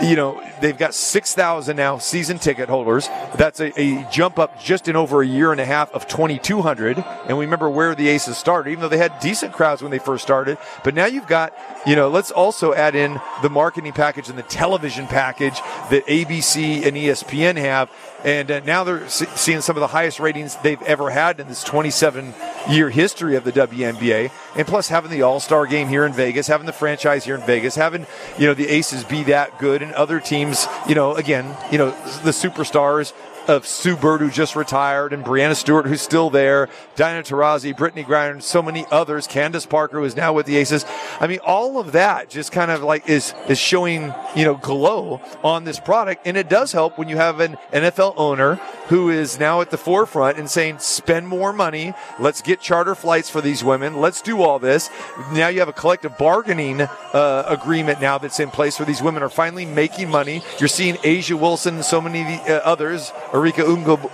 you 0.00 0.14
know, 0.14 0.40
they've 0.60 0.78
got 0.78 0.94
six 0.94 1.34
thousand 1.34 1.76
now 1.76 1.98
season 1.98 2.38
ticket 2.38 2.68
holders. 2.68 3.08
That's 3.36 3.60
a, 3.60 3.78
a 3.80 4.08
jump 4.10 4.38
up 4.38 4.60
just 4.60 4.86
in 4.88 4.96
over 4.96 5.22
a 5.22 5.26
year 5.26 5.50
and 5.52 5.60
a 5.60 5.64
half 5.64 5.92
of 5.92 6.06
twenty 6.06 6.38
two 6.38 6.62
hundred. 6.62 6.98
And 7.26 7.36
we 7.36 7.44
remember 7.44 7.68
where 7.68 7.94
the 7.94 8.08
Aces 8.08 8.36
started, 8.36 8.70
even 8.70 8.82
though 8.82 8.88
they 8.88 8.98
had 8.98 9.18
decent 9.20 9.52
crowds 9.52 9.82
when 9.82 9.90
they 9.90 9.98
first 9.98 10.22
started. 10.22 10.58
But 10.84 10.94
now 10.94 11.06
you've 11.06 11.26
got, 11.26 11.52
you 11.86 11.96
know, 11.96 12.08
let's 12.08 12.30
also 12.30 12.74
add 12.74 12.94
in 12.94 13.20
the 13.42 13.50
marketing 13.50 13.92
package 13.92 14.28
and 14.28 14.38
the 14.38 14.44
television 14.44 15.06
package 15.06 15.58
that 15.90 16.06
ABC 16.06 16.86
and 16.86 16.96
ESPN 16.96 17.56
have. 17.56 17.90
And 18.26 18.50
uh, 18.50 18.60
now 18.60 18.82
they're 18.82 19.08
se- 19.08 19.28
seeing 19.36 19.60
some 19.60 19.76
of 19.76 19.80
the 19.80 19.86
highest 19.86 20.18
ratings 20.18 20.56
they've 20.56 20.82
ever 20.82 21.10
had 21.10 21.38
in 21.38 21.46
this 21.46 21.62
27 21.62 22.34
year 22.68 22.90
history 22.90 23.36
of 23.36 23.44
the 23.44 23.52
WNBA. 23.52 24.32
And 24.56 24.66
plus 24.66 24.88
having 24.88 25.12
the 25.12 25.22
All 25.22 25.38
Star 25.38 25.64
game 25.64 25.86
here 25.86 26.04
in 26.04 26.12
Vegas, 26.12 26.48
having 26.48 26.66
the 26.66 26.72
franchise 26.72 27.24
here 27.24 27.36
in 27.36 27.46
Vegas, 27.46 27.76
having, 27.76 28.04
you 28.36 28.48
know, 28.48 28.54
the 28.54 28.66
Aces 28.66 29.04
be 29.04 29.22
that 29.24 29.60
good 29.60 29.80
and 29.80 29.92
other 29.92 30.18
teams, 30.18 30.66
you 30.88 30.96
know, 30.96 31.14
again, 31.14 31.56
you 31.70 31.78
know, 31.78 31.90
the 32.24 32.32
superstars 32.32 33.12
of 33.48 33.66
Sue 33.66 33.96
Bird, 33.96 34.20
who 34.20 34.30
just 34.30 34.56
retired, 34.56 35.12
and 35.12 35.24
Breanna 35.24 35.54
Stewart, 35.54 35.86
who's 35.86 36.02
still 36.02 36.30
there, 36.30 36.68
Diana 36.94 37.22
Taurasi, 37.22 37.74
Brittney 37.74 38.04
Griner, 38.04 38.42
so 38.42 38.62
many 38.62 38.86
others, 38.90 39.26
Candace 39.26 39.66
Parker, 39.66 39.98
who 39.98 40.04
is 40.04 40.16
now 40.16 40.32
with 40.32 40.46
the 40.46 40.56
Aces. 40.56 40.84
I 41.20 41.26
mean, 41.26 41.40
all 41.44 41.78
of 41.78 41.92
that 41.92 42.30
just 42.30 42.52
kind 42.52 42.70
of 42.70 42.82
like 42.82 43.08
is, 43.08 43.34
is 43.48 43.58
showing, 43.58 44.14
you 44.34 44.44
know, 44.44 44.54
glow 44.56 45.20
on 45.42 45.64
this 45.64 45.78
product. 45.78 46.26
And 46.26 46.36
it 46.36 46.48
does 46.48 46.72
help 46.72 46.98
when 46.98 47.08
you 47.08 47.16
have 47.16 47.40
an 47.40 47.56
NFL 47.72 48.14
owner 48.16 48.56
who 48.88 49.10
is 49.10 49.38
now 49.38 49.60
at 49.60 49.70
the 49.70 49.78
forefront 49.78 50.38
and 50.38 50.48
saying, 50.48 50.78
spend 50.78 51.26
more 51.26 51.52
money. 51.52 51.92
Let's 52.18 52.42
get 52.42 52.60
charter 52.60 52.94
flights 52.94 53.28
for 53.28 53.40
these 53.40 53.64
women. 53.64 54.00
Let's 54.00 54.22
do 54.22 54.42
all 54.42 54.58
this. 54.58 54.90
Now 55.32 55.48
you 55.48 55.60
have 55.60 55.68
a 55.68 55.72
collective 55.72 56.16
bargaining 56.18 56.82
uh, 56.82 57.44
agreement 57.46 58.00
now 58.00 58.18
that's 58.18 58.40
in 58.40 58.50
place 58.50 58.78
where 58.78 58.86
these 58.86 59.02
women 59.02 59.22
are 59.22 59.28
finally 59.28 59.66
making 59.66 60.10
money. 60.10 60.42
You're 60.58 60.68
seeing 60.68 60.96
A'ja 60.96 61.38
Wilson 61.38 61.76
and 61.76 61.84
so 61.84 62.00
many 62.00 62.22
uh, 62.22 62.60
others, 62.60 63.12
Arike 63.36 63.62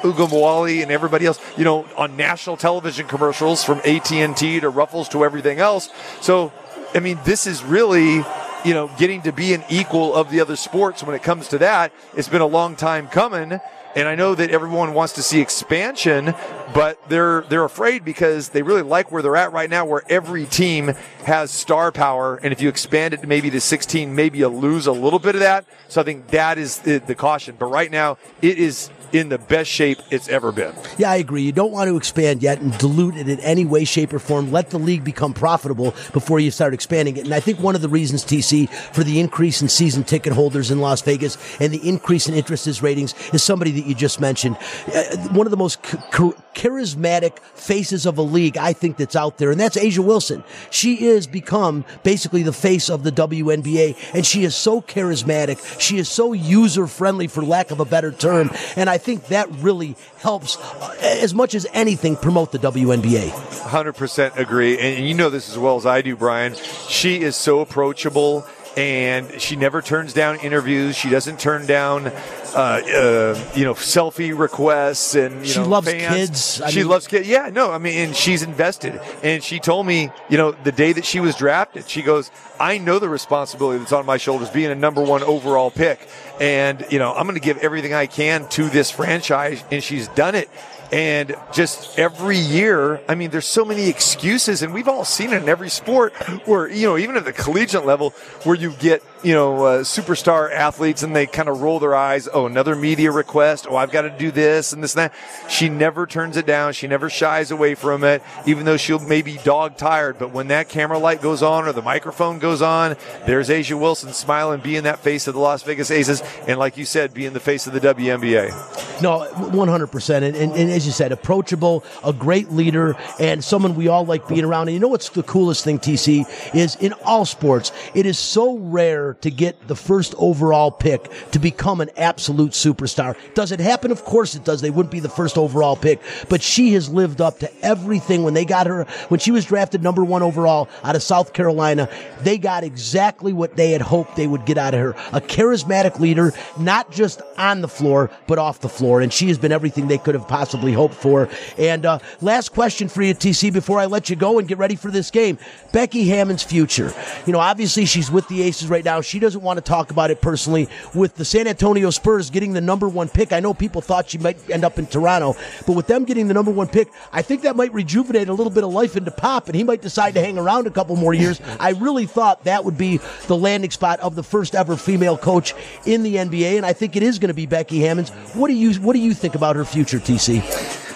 Ogunbowale 0.02 0.82
and 0.82 0.90
everybody 0.90 1.26
else, 1.26 1.38
you 1.56 1.64
know, 1.64 1.86
on 1.96 2.16
national 2.16 2.56
television 2.56 3.06
commercials 3.06 3.62
from 3.62 3.78
AT&T 3.84 4.60
to 4.60 4.68
Ruffles 4.68 5.08
to 5.10 5.24
everything 5.24 5.60
else. 5.60 5.90
So, 6.20 6.52
I 6.94 6.98
mean, 6.98 7.18
this 7.24 7.46
is 7.46 7.62
really, 7.62 8.16
you 8.64 8.74
know, 8.74 8.90
getting 8.98 9.22
to 9.22 9.32
be 9.32 9.54
an 9.54 9.62
equal 9.70 10.14
of 10.14 10.30
the 10.30 10.40
other 10.40 10.56
sports 10.56 11.04
when 11.04 11.14
it 11.14 11.22
comes 11.22 11.48
to 11.48 11.58
that. 11.58 11.92
It's 12.16 12.28
been 12.28 12.40
a 12.40 12.46
long 12.46 12.74
time 12.74 13.06
coming. 13.06 13.60
And 13.94 14.08
I 14.08 14.14
know 14.14 14.34
that 14.34 14.50
everyone 14.50 14.94
wants 14.94 15.14
to 15.14 15.22
see 15.22 15.40
expansion, 15.40 16.34
but 16.74 16.98
they're 17.08 17.42
they're 17.42 17.64
afraid 17.64 18.04
because 18.04 18.50
they 18.50 18.62
really 18.62 18.82
like 18.82 19.12
where 19.12 19.22
they're 19.22 19.36
at 19.36 19.52
right 19.52 19.68
now, 19.68 19.84
where 19.84 20.02
every 20.08 20.46
team 20.46 20.94
has 21.24 21.50
star 21.50 21.92
power. 21.92 22.36
And 22.36 22.52
if 22.52 22.60
you 22.60 22.68
expand 22.68 23.14
it 23.14 23.20
to 23.20 23.26
maybe 23.26 23.50
to 23.50 23.60
16, 23.60 24.14
maybe 24.14 24.38
you 24.38 24.48
lose 24.48 24.86
a 24.86 24.92
little 24.92 25.18
bit 25.18 25.34
of 25.34 25.40
that. 25.40 25.66
So 25.88 26.00
I 26.00 26.04
think 26.04 26.28
that 26.28 26.58
is 26.58 26.78
the, 26.78 26.98
the 26.98 27.14
caution. 27.14 27.56
But 27.58 27.66
right 27.66 27.90
now, 27.90 28.16
it 28.40 28.58
is 28.58 28.90
in 29.12 29.28
the 29.28 29.38
best 29.38 29.70
shape 29.70 29.98
it's 30.10 30.28
ever 30.28 30.52
been. 30.52 30.74
Yeah, 30.96 31.10
I 31.10 31.16
agree. 31.16 31.42
You 31.42 31.52
don't 31.52 31.70
want 31.70 31.88
to 31.88 31.96
expand 31.96 32.42
yet 32.42 32.60
and 32.60 32.76
dilute 32.78 33.16
it 33.16 33.28
in 33.28 33.38
any 33.40 33.64
way, 33.64 33.84
shape, 33.84 34.12
or 34.12 34.18
form. 34.18 34.50
Let 34.50 34.70
the 34.70 34.78
league 34.78 35.04
become 35.04 35.34
profitable 35.34 35.94
before 36.12 36.40
you 36.40 36.50
start 36.50 36.72
expanding 36.72 37.18
it. 37.18 37.24
And 37.24 37.34
I 37.34 37.40
think 37.40 37.60
one 37.60 37.74
of 37.74 37.82
the 37.82 37.88
reasons, 37.88 38.24
TC, 38.24 38.70
for 38.70 39.04
the 39.04 39.20
increase 39.20 39.60
in 39.60 39.68
season 39.68 40.04
ticket 40.04 40.32
holders 40.32 40.70
in 40.70 40.80
Las 40.80 41.02
Vegas 41.02 41.36
and 41.60 41.72
the 41.72 41.86
increase 41.86 42.28
in 42.28 42.34
interest 42.34 42.66
is 42.66 42.82
ratings 42.82 43.14
is 43.34 43.42
somebody 43.42 43.81
that 43.82 43.88
you 43.88 43.94
just 43.94 44.20
mentioned, 44.20 44.56
uh, 44.94 45.16
one 45.28 45.46
of 45.46 45.50
the 45.50 45.56
most 45.56 45.82
ch- 45.82 45.96
ch- 46.12 46.36
charismatic 46.54 47.38
faces 47.54 48.06
of 48.06 48.18
a 48.18 48.22
league 48.22 48.56
I 48.56 48.72
think 48.72 48.96
that's 48.96 49.16
out 49.16 49.38
there, 49.38 49.50
and 49.50 49.60
that's 49.60 49.76
A'ja 49.76 50.04
Wilson. 50.04 50.44
She 50.70 51.06
is 51.06 51.26
become 51.26 51.84
basically 52.02 52.42
the 52.42 52.52
face 52.52 52.88
of 52.90 53.02
the 53.02 53.10
WNBA, 53.12 53.96
and 54.14 54.24
she 54.24 54.44
is 54.44 54.54
so 54.54 54.80
charismatic. 54.80 55.80
She 55.80 55.98
is 55.98 56.08
so 56.08 56.32
user 56.32 56.86
friendly, 56.86 57.26
for 57.26 57.42
lack 57.42 57.70
of 57.70 57.80
a 57.80 57.84
better 57.84 58.12
term, 58.12 58.50
and 58.76 58.88
I 58.88 58.98
think 58.98 59.28
that 59.28 59.50
really 59.56 59.96
helps 60.18 60.56
uh, 60.56 60.96
as 61.00 61.34
much 61.34 61.54
as 61.54 61.66
anything 61.72 62.16
promote 62.16 62.52
the 62.52 62.58
WNBA. 62.58 63.30
100% 63.30 64.36
agree. 64.36 64.78
And 64.78 65.06
you 65.06 65.14
know 65.14 65.30
this 65.30 65.48
as 65.48 65.58
well 65.58 65.76
as 65.76 65.86
I 65.86 66.02
do, 66.02 66.16
Bryan. 66.16 66.54
She 66.88 67.22
is 67.22 67.36
so 67.36 67.60
approachable 67.60 68.46
and 68.76 69.40
she 69.40 69.56
never 69.56 69.82
turns 69.82 70.12
down 70.12 70.36
interviews. 70.40 70.96
She 70.96 71.10
doesn't 71.10 71.38
turn 71.38 71.66
down, 71.66 72.06
uh, 72.06 72.10
uh, 72.56 73.38
you 73.54 73.64
know, 73.64 73.74
selfie 73.74 74.36
requests 74.36 75.14
and 75.14 75.40
you 75.46 75.52
She 75.52 75.58
know, 75.60 75.68
loves 75.68 75.90
fans. 75.90 76.06
kids. 76.14 76.60
I 76.62 76.70
she 76.70 76.78
mean- 76.80 76.88
loves 76.88 77.06
kids. 77.06 77.28
Yeah, 77.28 77.50
no, 77.52 77.70
I 77.70 77.78
mean, 77.78 77.98
and 77.98 78.16
she's 78.16 78.42
invested. 78.42 79.00
And 79.22 79.42
she 79.42 79.58
told 79.60 79.86
me, 79.86 80.10
you 80.28 80.38
know, 80.38 80.52
the 80.52 80.72
day 80.72 80.92
that 80.92 81.04
she 81.04 81.20
was 81.20 81.34
drafted, 81.36 81.88
she 81.88 82.02
goes, 82.02 82.30
"I 82.58 82.78
know 82.78 82.98
the 82.98 83.08
responsibility 83.08 83.78
that's 83.78 83.92
on 83.92 84.06
my 84.06 84.16
shoulders, 84.16 84.48
being 84.50 84.70
a 84.70 84.74
number 84.74 85.02
one 85.02 85.22
overall 85.22 85.70
pick, 85.70 86.08
and 86.40 86.84
you 86.90 86.98
know, 86.98 87.12
I'm 87.12 87.24
going 87.26 87.34
to 87.38 87.44
give 87.44 87.58
everything 87.58 87.92
I 87.94 88.06
can 88.06 88.48
to 88.50 88.68
this 88.68 88.90
franchise." 88.90 89.62
And 89.70 89.82
she's 89.82 90.08
done 90.08 90.34
it. 90.34 90.48
And 90.92 91.34
just 91.54 91.98
every 91.98 92.36
year, 92.36 93.00
I 93.08 93.14
mean, 93.14 93.30
there's 93.30 93.46
so 93.46 93.64
many 93.64 93.88
excuses, 93.88 94.62
and 94.62 94.74
we've 94.74 94.88
all 94.88 95.06
seen 95.06 95.32
it 95.32 95.42
in 95.42 95.48
every 95.48 95.70
sport 95.70 96.12
where, 96.46 96.68
you 96.68 96.86
know, 96.86 96.98
even 96.98 97.16
at 97.16 97.24
the 97.24 97.32
collegiate 97.32 97.86
level, 97.86 98.10
where 98.44 98.54
you 98.54 98.72
get, 98.72 99.02
you 99.22 99.32
know, 99.32 99.64
uh, 99.64 99.78
superstar 99.80 100.52
athletes 100.52 101.02
and 101.02 101.14
they 101.14 101.26
kind 101.26 101.48
of 101.48 101.62
roll 101.62 101.78
their 101.78 101.94
eyes. 101.94 102.28
Oh, 102.32 102.46
another 102.46 102.74
media 102.74 103.10
request. 103.10 103.66
Oh, 103.68 103.76
I've 103.76 103.90
got 103.90 104.02
to 104.02 104.10
do 104.10 104.30
this 104.30 104.72
and 104.72 104.82
this 104.82 104.94
and 104.94 105.10
that. 105.10 105.14
She 105.50 105.68
never 105.68 106.06
turns 106.06 106.36
it 106.36 106.46
down. 106.46 106.72
She 106.72 106.86
never 106.86 107.08
shies 107.08 107.50
away 107.50 107.74
from 107.74 108.04
it, 108.04 108.22
even 108.46 108.64
though 108.64 108.76
she'll 108.76 108.98
maybe 108.98 109.38
dog 109.44 109.76
tired. 109.76 110.18
But 110.18 110.32
when 110.32 110.48
that 110.48 110.68
camera 110.68 110.98
light 110.98 111.22
goes 111.22 111.42
on 111.42 111.66
or 111.66 111.72
the 111.72 111.82
microphone 111.82 112.38
goes 112.38 112.62
on, 112.62 112.96
there's 113.26 113.48
A'ja 113.48 113.78
Wilson 113.78 114.12
smiling, 114.12 114.60
being 114.60 114.84
that 114.84 114.98
face 114.98 115.26
of 115.26 115.34
the 115.34 115.40
Las 115.40 115.62
Vegas 115.62 115.90
Aces. 115.90 116.22
And 116.46 116.58
like 116.58 116.76
you 116.76 116.84
said, 116.84 117.14
being 117.14 117.32
the 117.32 117.40
face 117.40 117.66
of 117.66 117.72
the 117.72 117.80
WNBA. 117.80 119.02
No, 119.02 119.20
100%. 119.34 120.14
And, 120.16 120.36
and, 120.36 120.52
and 120.52 120.70
as 120.70 120.86
you 120.86 120.92
said, 120.92 121.12
approachable, 121.12 121.84
a 122.04 122.12
great 122.12 122.50
leader, 122.50 122.96
and 123.20 123.42
someone 123.42 123.74
we 123.74 123.88
all 123.88 124.04
like 124.04 124.26
being 124.28 124.44
around. 124.44 124.68
And 124.68 124.74
you 124.74 124.80
know 124.80 124.88
what's 124.88 125.10
the 125.10 125.22
coolest 125.22 125.64
thing, 125.64 125.78
TC, 125.78 126.54
is 126.54 126.76
in 126.76 126.92
all 127.04 127.24
sports, 127.24 127.72
it 127.94 128.06
is 128.06 128.18
so 128.18 128.58
rare 128.58 129.11
to 129.14 129.30
get 129.30 129.68
the 129.68 129.76
first 129.76 130.14
overall 130.18 130.70
pick 130.70 131.10
to 131.32 131.38
become 131.38 131.80
an 131.80 131.90
absolute 131.96 132.52
superstar. 132.52 133.16
Does 133.34 133.52
it 133.52 133.60
happen? 133.60 133.90
Of 133.90 134.04
course 134.04 134.34
it 134.34 134.44
does. 134.44 134.60
They 134.60 134.70
wouldn't 134.70 134.92
be 134.92 135.00
the 135.00 135.08
first 135.08 135.38
overall 135.38 135.76
pick, 135.76 136.00
but 136.28 136.42
she 136.42 136.72
has 136.74 136.88
lived 136.88 137.20
up 137.20 137.38
to 137.40 137.64
everything. 137.64 138.22
When 138.22 138.34
they 138.34 138.44
got 138.44 138.66
her, 138.66 138.84
when 139.08 139.20
she 139.20 139.30
was 139.30 139.44
drafted 139.44 139.82
number 139.82 140.04
one 140.04 140.22
overall 140.22 140.68
out 140.82 140.96
of 140.96 141.02
South 141.02 141.32
Carolina, 141.32 141.88
they 142.20 142.38
got 142.38 142.64
exactly 142.64 143.32
what 143.32 143.56
they 143.56 143.70
had 143.72 143.82
hoped 143.82 144.16
they 144.16 144.26
would 144.26 144.46
get 144.46 144.58
out 144.58 144.74
of 144.74 144.80
her. 144.80 144.90
A 145.12 145.20
charismatic 145.20 145.98
leader, 146.00 146.32
not 146.58 146.90
just 146.90 147.22
on 147.36 147.60
the 147.60 147.68
floor, 147.68 148.10
but 148.26 148.38
off 148.38 148.60
the 148.60 148.68
floor. 148.68 149.00
And 149.00 149.12
she 149.12 149.28
has 149.28 149.38
been 149.38 149.52
everything 149.52 149.88
they 149.88 149.98
could 149.98 150.14
have 150.14 150.28
possibly 150.28 150.72
hoped 150.72 150.94
for. 150.94 151.28
And 151.58 151.84
uh, 151.84 151.98
last 152.20 152.50
question 152.50 152.88
for 152.88 153.02
you, 153.02 153.14
TC, 153.14 153.52
before 153.52 153.78
I 153.78 153.86
let 153.86 154.10
you 154.10 154.16
go 154.16 154.38
and 154.38 154.48
get 154.48 154.58
ready 154.58 154.76
for 154.76 154.90
this 154.90 155.10
game. 155.10 155.38
Becky 155.72 156.08
Hammon's 156.08 156.42
future. 156.42 156.92
You 157.26 157.32
know, 157.32 157.38
obviously 157.38 157.84
she's 157.84 158.10
with 158.10 158.26
the 158.28 158.42
Aces 158.42 158.68
right 158.68 158.84
now. 158.84 159.00
She 159.02 159.18
doesn't 159.18 159.42
want 159.42 159.58
to 159.58 159.60
talk 159.60 159.90
about 159.90 160.10
it 160.10 160.20
personally. 160.20 160.68
With 160.94 161.16
the 161.16 161.24
San 161.24 161.46
Antonio 161.46 161.90
Spurs 161.90 162.30
getting 162.30 162.52
the 162.52 162.60
number 162.60 162.88
one 162.88 163.08
pick, 163.08 163.32
I 163.32 163.40
know 163.40 163.54
people 163.54 163.80
thought 163.80 164.10
she 164.10 164.18
might 164.18 164.50
end 164.50 164.64
up 164.64 164.78
in 164.78 164.86
Toronto, 164.86 165.36
but 165.66 165.74
with 165.74 165.86
them 165.86 166.04
getting 166.04 166.28
the 166.28 166.34
number 166.34 166.50
one 166.50 166.68
pick, 166.68 166.88
I 167.12 167.22
think 167.22 167.42
that 167.42 167.56
might 167.56 167.72
rejuvenate 167.72 168.28
a 168.28 168.34
little 168.34 168.52
bit 168.52 168.64
of 168.64 168.72
life 168.72 168.96
into 168.96 169.10
Pop, 169.10 169.48
and 169.48 169.56
he 169.56 169.64
might 169.64 169.82
decide 169.82 170.14
to 170.14 170.20
hang 170.20 170.38
around 170.38 170.66
a 170.66 170.70
couple 170.70 170.96
more 170.96 171.14
years. 171.14 171.40
I 171.60 171.70
really 171.70 172.06
thought 172.06 172.44
that 172.44 172.64
would 172.64 172.78
be 172.78 172.98
the 173.26 173.36
landing 173.36 173.70
spot 173.70 174.00
of 174.00 174.14
the 174.14 174.22
first 174.22 174.54
ever 174.54 174.76
female 174.76 175.18
coach 175.18 175.54
in 175.86 176.02
the 176.02 176.16
NBA, 176.16 176.56
and 176.56 176.66
I 176.66 176.72
think 176.72 176.96
it 176.96 177.02
is 177.02 177.18
going 177.18 177.28
to 177.28 177.34
be 177.34 177.46
Becky 177.46 177.80
Hammons. 177.80 178.10
What 178.34 178.48
do 178.48 178.54
you 178.54 178.74
What 178.74 178.94
do 178.94 179.00
you 179.00 179.14
think 179.14 179.34
about 179.34 179.56
her 179.56 179.64
future, 179.64 179.98
TC? 179.98 180.38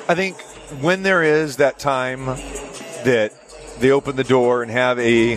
I 0.08 0.14
think 0.14 0.40
when 0.80 1.02
there 1.02 1.22
is 1.22 1.56
that 1.56 1.78
time 1.78 2.26
that 3.04 3.32
they 3.78 3.90
open 3.90 4.16
the 4.16 4.24
door 4.24 4.62
and 4.62 4.70
have 4.70 4.98
a 4.98 5.36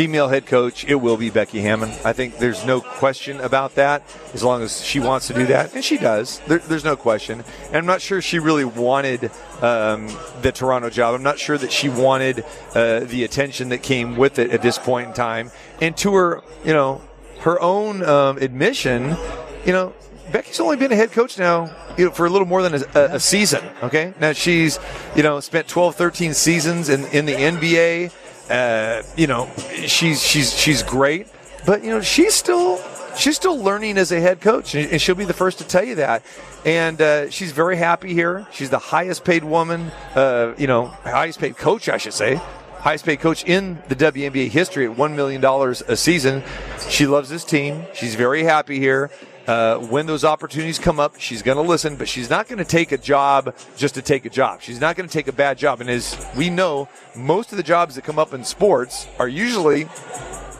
female 0.00 0.28
head 0.28 0.46
coach, 0.46 0.82
it 0.86 0.94
will 0.94 1.18
be 1.18 1.28
Becky 1.28 1.60
Hammon. 1.60 1.90
I 2.06 2.14
think 2.14 2.38
there's 2.38 2.64
no 2.64 2.80
question 2.80 3.38
about 3.42 3.74
that 3.74 4.02
as 4.32 4.42
long 4.42 4.62
as 4.62 4.82
she 4.82 4.98
wants 4.98 5.26
to 5.26 5.34
do 5.34 5.44
that. 5.48 5.74
And 5.74 5.84
she 5.84 5.98
does. 5.98 6.40
There, 6.46 6.56
there's 6.56 6.86
no 6.86 6.96
question. 6.96 7.44
And 7.66 7.76
I'm 7.76 7.84
not 7.84 8.00
sure 8.00 8.22
she 8.22 8.38
really 8.38 8.64
wanted 8.64 9.30
um, 9.60 10.08
the 10.40 10.52
Toronto 10.54 10.88
job. 10.88 11.14
I'm 11.14 11.22
not 11.22 11.38
sure 11.38 11.58
that 11.58 11.70
she 11.70 11.90
wanted 11.90 12.46
uh, 12.74 13.00
the 13.00 13.24
attention 13.24 13.68
that 13.68 13.82
came 13.82 14.16
with 14.16 14.38
it 14.38 14.52
at 14.52 14.62
this 14.62 14.78
point 14.78 15.08
in 15.08 15.12
time. 15.12 15.50
And 15.82 15.94
to 15.98 16.14
her, 16.14 16.42
you 16.64 16.72
know, 16.72 17.02
her 17.40 17.60
own 17.60 18.02
um, 18.02 18.38
admission, 18.38 19.18
you 19.66 19.74
know, 19.74 19.92
Becky's 20.32 20.60
only 20.60 20.78
been 20.78 20.92
a 20.92 20.96
head 20.96 21.12
coach 21.12 21.38
now 21.38 21.76
you 21.98 22.06
know, 22.06 22.10
for 22.10 22.24
a 22.24 22.30
little 22.30 22.48
more 22.48 22.62
than 22.62 22.74
a, 22.74 22.84
a, 22.94 23.14
a 23.16 23.20
season. 23.20 23.62
Okay. 23.82 24.14
Now 24.18 24.32
she's, 24.32 24.78
you 25.14 25.22
know, 25.22 25.40
spent 25.40 25.68
12, 25.68 25.94
13 25.94 26.32
seasons 26.32 26.88
in, 26.88 27.04
in 27.08 27.26
the 27.26 27.34
NBA. 27.34 28.12
Uh, 28.50 29.02
you 29.16 29.26
know, 29.26 29.48
she's, 29.86 30.22
she's, 30.22 30.52
she's 30.52 30.82
great, 30.82 31.28
but 31.64 31.84
you 31.84 31.90
know, 31.90 32.00
she's 32.00 32.34
still, 32.34 32.80
she's 33.16 33.36
still 33.36 33.58
learning 33.58 33.96
as 33.96 34.10
a 34.10 34.20
head 34.20 34.40
coach 34.40 34.74
and 34.74 35.00
she'll 35.00 35.14
be 35.14 35.24
the 35.24 35.32
first 35.32 35.58
to 35.58 35.64
tell 35.66 35.84
you 35.84 35.94
that. 35.96 36.24
And, 36.64 37.00
uh, 37.00 37.30
she's 37.30 37.52
very 37.52 37.76
happy 37.76 38.12
here. 38.12 38.46
She's 38.52 38.70
the 38.70 38.78
highest 38.78 39.24
paid 39.24 39.44
woman, 39.44 39.92
uh, 40.14 40.54
you 40.58 40.66
know, 40.66 40.86
highest 40.86 41.38
paid 41.38 41.56
coach, 41.56 41.88
I 41.88 41.96
should 41.96 42.14
say 42.14 42.40
highest 42.80 43.04
paid 43.04 43.20
coach 43.20 43.44
in 43.44 43.78
the 43.88 43.96
WNBA 43.96 44.48
history 44.48 44.86
at 44.86 44.96
$1 44.96 45.14
million 45.14 45.44
a 45.44 45.96
season. 45.96 46.42
She 46.88 47.06
loves 47.06 47.28
this 47.28 47.44
team. 47.44 47.84
She's 47.92 48.14
very 48.14 48.42
happy 48.42 48.78
here. 48.78 49.10
Uh, 49.50 49.80
when 49.86 50.06
those 50.06 50.22
opportunities 50.22 50.78
come 50.78 51.00
up, 51.00 51.18
she's 51.18 51.42
going 51.42 51.56
to 51.56 51.62
listen, 51.62 51.96
but 51.96 52.08
she's 52.08 52.30
not 52.30 52.46
going 52.46 52.58
to 52.58 52.64
take 52.64 52.92
a 52.92 52.96
job 52.96 53.52
just 53.76 53.96
to 53.96 54.00
take 54.00 54.24
a 54.24 54.30
job. 54.30 54.62
She's 54.62 54.80
not 54.80 54.94
going 54.94 55.08
to 55.08 55.12
take 55.12 55.26
a 55.26 55.32
bad 55.32 55.58
job. 55.58 55.80
And 55.80 55.90
as 55.90 56.16
we 56.36 56.50
know, 56.50 56.88
most 57.16 57.50
of 57.50 57.56
the 57.56 57.64
jobs 57.64 57.96
that 57.96 58.04
come 58.04 58.16
up 58.16 58.32
in 58.32 58.44
sports 58.44 59.08
are 59.18 59.26
usually 59.26 59.88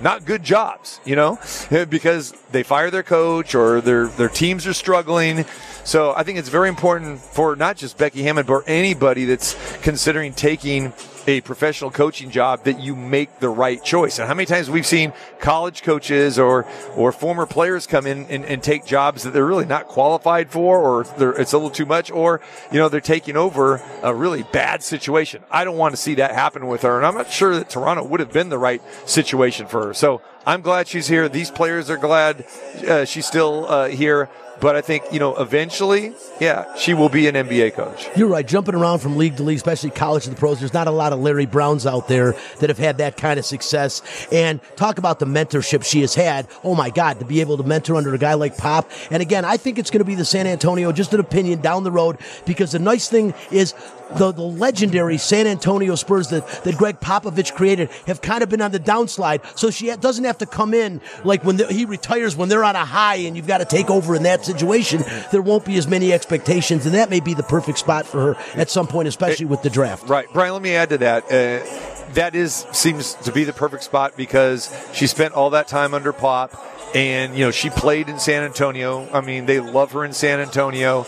not 0.01 0.25
good 0.25 0.43
jobs, 0.43 0.99
you 1.05 1.15
know, 1.15 1.39
because 1.89 2.33
they 2.51 2.65
fire 2.65 2.91
their 2.91 3.05
coach 3.05 3.55
or 3.55 3.81
their 3.81 4.09
their 4.09 4.29
teams 4.29 4.67
are 4.67 4.73
struggling. 4.73 5.45
So 5.85 6.13
I 6.17 6.25
think 6.25 6.41
it's 6.41 6.49
very 6.49 6.69
important 6.69 7.21
for 7.21 7.55
not 7.55 7.77
just 7.77 7.97
Becky 7.97 8.25
Hammon, 8.25 8.45
but 8.45 8.65
anybody 8.67 9.25
that's 9.25 9.55
considering 9.83 10.33
taking 10.33 10.93
a 11.31 11.41
professional 11.41 11.91
coaching 11.91 12.31
job 12.31 12.65
that 12.65 12.81
you 12.81 12.97
make 12.97 13.39
the 13.39 13.49
right 13.49 13.83
choice. 13.83 14.19
And 14.19 14.27
how 14.27 14.35
many 14.35 14.47
times 14.47 14.69
we've 14.69 14.87
seen 14.87 15.13
college 15.39 15.83
coaches 15.83 16.39
or 16.39 16.67
or 16.97 17.13
former 17.13 17.47
players 17.47 17.87
come 17.87 18.07
in 18.07 18.27
and, 18.27 18.45
and 18.45 18.63
take 18.63 18.85
jobs 18.85 19.23
that 19.23 19.33
they're 19.33 19.47
really 19.47 19.65
not 19.65 19.87
qualified 19.87 20.51
for, 20.51 20.81
or 20.81 21.07
it's 21.39 21.53
a 21.53 21.57
little 21.57 21.71
too 21.71 21.87
much, 21.87 22.11
or 22.11 22.41
you 22.73 22.79
know 22.79 22.89
they're 22.89 23.01
taking 23.01 23.37
over 23.37 23.81
a 24.03 24.13
really 24.13 24.43
bad 24.43 24.83
situation. 24.83 25.43
I 25.51 25.65
don't 25.65 25.77
want 25.77 25.93
to 25.93 25.97
see 25.97 26.17
that 26.17 26.33
happen 26.33 26.67
with 26.67 26.83
her, 26.83 26.97
and 26.97 27.07
I'm 27.07 27.15
not 27.15 27.31
sure 27.31 27.55
that 27.55 27.71
Toronto 27.71 28.05
would 28.05 28.21
have 28.21 28.33
been 28.33 28.49
the 28.49 28.59
right 28.59 28.83
situation 29.07 29.67
for 29.69 29.87
her. 29.87 29.95
So 29.95 30.21
I'm 30.45 30.63
glad 30.63 30.89
she's 30.89 31.07
here. 31.07 31.29
These 31.29 31.51
players 31.51 31.91
are 31.91 31.97
glad 31.97 32.45
uh, 32.87 33.05
she's 33.05 33.27
still 33.27 33.67
uh, 33.67 33.89
here. 33.89 34.29
But 34.61 34.77
I 34.77 34.81
think, 34.81 35.05
you 35.11 35.19
know, 35.19 35.37
eventually, 35.37 36.15
yeah, 36.41 36.75
she 36.77 36.95
will 36.95 37.09
be 37.09 37.27
an 37.29 37.35
NBA 37.35 37.75
coach. 37.75 38.09
You're 38.17 38.29
right. 38.29 38.47
Jumping 38.47 38.75
around 38.75 38.99
from 38.99 39.17
league 39.17 39.37
to 39.39 39.43
league, 39.43 39.57
especially 39.57 39.91
college 39.91 40.25
to 40.25 40.31
the 40.31 40.37
pros, 40.37 40.61
there's 40.61 40.75
not 40.75 40.87
a 40.87 40.91
lot 40.91 41.13
of 41.13 41.21
Larry 41.21 41.47
Browns 41.47 41.87
out 41.87 42.09
there 42.09 42.35
that 42.59 42.69
have 42.69 42.79
had 42.79 42.99
that 42.99 43.17
kind 43.17 43.39
of 43.39 43.47
success. 43.47 44.03
And 44.31 44.61
talk 44.77 44.99
about 44.99 45.19
the 45.19 45.27
mentorship 45.27 45.85
she 45.85 46.03
has 46.03 46.15
had. 46.15 46.47
Oh 46.63 46.75
my 46.75 46.91
God, 46.91 47.19
to 47.21 47.25
be 47.25 47.41
able 47.41 47.57
to 47.57 47.63
mentor 47.63 47.97
under 47.97 48.15
a 48.15 48.19
guy 48.19 48.35
like 48.35 48.57
Pop. 48.57 48.91
And 49.11 49.23
again, 49.23 49.45
I 49.45 49.57
think 49.57 49.79
it's 49.79 49.91
going 49.91 50.01
to 50.01 50.05
be 50.05 50.15
the 50.15 50.25
San 50.25 50.47
Antonio, 50.47 50.93
just 50.93 51.15
an 51.15 51.21
opinion 51.21 51.61
down 51.61 51.85
the 51.85 51.93
road, 51.93 52.19
because 52.45 52.73
the 52.73 52.79
nice 52.79 53.09
thing 53.09 53.35
is 53.51 53.75
the, 54.17 54.33
the 54.33 54.43
legendary 54.43 55.19
San 55.19 55.47
Antonio 55.47 55.95
Spurs 55.95 56.29
that, 56.29 56.47
that 56.65 56.77
Gregg 56.77 57.01
Popovich 57.01 57.55
created 57.55 57.91
have 58.07 58.21
kind 58.21 58.43
of 58.43 58.49
been 58.49 58.61
on 58.61 58.73
the 58.73 58.81
downslide. 58.81 59.41
So 59.57 59.71
she 59.71 59.95
doesn't 59.97 60.25
have 60.25 60.39
to 60.39 60.47
come 60.47 60.75
in 60.75 61.01
like 61.25 61.45
when 61.45 61.57
the, 61.57 61.67
he 61.67 61.85
retires 61.85 62.37
when 62.37 62.49
they're 62.49 62.65
on 62.65 62.77
a 62.77 62.85
high 62.85 63.17
and 63.17 63.37
you've 63.37 63.47
got 63.47 63.59
to 63.59 63.65
take 63.65 63.91
over 63.91 64.15
in 64.15 64.25
that 64.25 64.45
situation. 64.53 65.05
There 65.31 65.43
won't 65.43 65.65
be 65.65 65.77
as 65.77 65.87
many 65.87 66.13
expectations, 66.13 66.87
and 66.87 66.95
that 66.95 67.11
may 67.11 67.21
be 67.21 67.35
the 67.35 67.43
perfect 67.43 67.79
spot 67.79 68.07
for 68.07 68.35
her 68.35 68.43
at 68.55 68.71
some 68.71 68.87
point, 68.87 69.09
especially 69.09 69.47
with 69.47 69.63
the 69.63 69.71
draft. 69.71 70.09
Right. 70.09 70.31
Bryan, 70.33 70.53
let 70.55 70.63
me 70.63 70.75
add 70.75 70.91
to 70.91 70.99
that. 70.99 71.25
Uh, 71.25 71.91
that 72.15 72.35
is 72.35 72.67
seems 72.73 73.15
to 73.15 73.33
be 73.33 73.45
the 73.45 73.53
perfect 73.53 73.85
spot 73.85 74.17
because 74.17 74.75
she 74.93 75.07
spent 75.07 75.35
all 75.35 75.51
that 75.51 75.69
time 75.69 75.95
under 75.95 76.13
Pop 76.13 76.53
and 76.95 77.37
you 77.37 77.45
know 77.45 77.51
she 77.51 77.71
played 77.71 78.09
in 78.09 78.19
San 78.19 78.43
Antonio. 78.43 79.09
I 79.13 79.21
mean, 79.21 79.47
they 79.47 79.61
love 79.61 79.93
her 79.93 80.05
in 80.05 80.13
San 80.13 80.41
Antonio. 80.41 81.07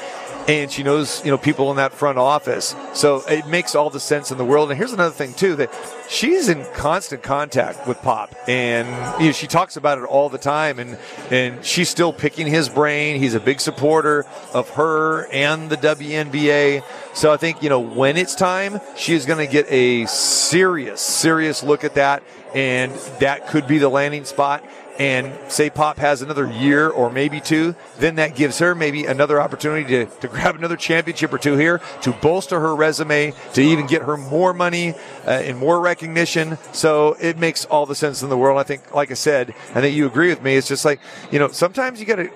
And 0.48 0.70
she 0.70 0.82
knows 0.82 1.24
you 1.24 1.30
know 1.30 1.38
people 1.38 1.70
in 1.70 1.76
that 1.76 1.92
front 1.92 2.18
office. 2.18 2.74
So 2.94 3.22
it 3.28 3.46
makes 3.46 3.74
all 3.74 3.90
the 3.90 4.00
sense 4.00 4.30
in 4.30 4.38
the 4.38 4.44
world. 4.44 4.70
And 4.70 4.78
here's 4.78 4.92
another 4.92 5.14
thing 5.14 5.34
too 5.34 5.56
that 5.56 5.72
she's 6.08 6.48
in 6.48 6.64
constant 6.74 7.22
contact 7.22 7.86
with 7.86 7.98
Pop, 8.02 8.34
and 8.48 8.88
you 9.20 9.26
know, 9.26 9.32
she 9.32 9.46
talks 9.46 9.76
about 9.76 9.98
it 9.98 10.04
all 10.04 10.28
the 10.28 10.38
time. 10.38 10.78
And 10.78 10.98
and 11.30 11.64
she's 11.64 11.88
still 11.88 12.12
picking 12.12 12.46
his 12.46 12.68
brain. 12.68 13.20
He's 13.20 13.34
a 13.34 13.40
big 13.40 13.60
supporter 13.60 14.26
of 14.52 14.68
her 14.70 15.26
and 15.32 15.70
the 15.70 15.76
WNBA. 15.76 16.82
So 17.14 17.32
I 17.32 17.36
think 17.36 17.62
you 17.62 17.68
know 17.68 17.80
when 17.80 18.16
it's 18.16 18.34
time, 18.34 18.80
she 18.96 19.14
is 19.14 19.26
going 19.26 19.44
to 19.44 19.50
get 19.50 19.70
a 19.70 20.06
serious, 20.06 21.00
serious 21.00 21.62
look 21.62 21.84
at 21.84 21.94
that, 21.94 22.22
and 22.54 22.92
that 23.20 23.48
could 23.48 23.66
be 23.66 23.78
the 23.78 23.88
landing 23.88 24.24
spot 24.24 24.64
and 24.98 25.32
say 25.48 25.70
Pop 25.70 25.98
has 25.98 26.22
another 26.22 26.50
year 26.50 26.88
or 26.88 27.10
maybe 27.10 27.40
two, 27.40 27.74
then 27.98 28.16
that 28.16 28.34
gives 28.34 28.58
her 28.58 28.74
maybe 28.74 29.06
another 29.06 29.40
opportunity 29.40 29.84
to, 29.88 30.06
to 30.20 30.28
grab 30.28 30.54
another 30.54 30.76
championship 30.76 31.32
or 31.32 31.38
two 31.38 31.56
here 31.56 31.80
to 32.02 32.12
bolster 32.12 32.60
her 32.60 32.74
resume, 32.74 33.32
to 33.54 33.62
even 33.62 33.86
get 33.86 34.02
her 34.02 34.16
more 34.16 34.52
money 34.52 34.94
uh, 35.26 35.30
and 35.30 35.58
more 35.58 35.80
recognition. 35.80 36.58
So 36.72 37.16
it 37.20 37.38
makes 37.38 37.64
all 37.64 37.86
the 37.86 37.94
sense 37.94 38.22
in 38.22 38.28
the 38.28 38.36
world. 38.36 38.58
I 38.58 38.64
think, 38.64 38.94
like 38.94 39.10
I 39.10 39.14
said, 39.14 39.54
I 39.74 39.80
think 39.80 39.96
you 39.96 40.06
agree 40.06 40.28
with 40.28 40.42
me. 40.42 40.56
It's 40.56 40.68
just 40.68 40.84
like, 40.84 41.00
you 41.30 41.38
know, 41.38 41.48
sometimes 41.48 41.98
you 41.98 42.06
got 42.06 42.16
to, 42.16 42.30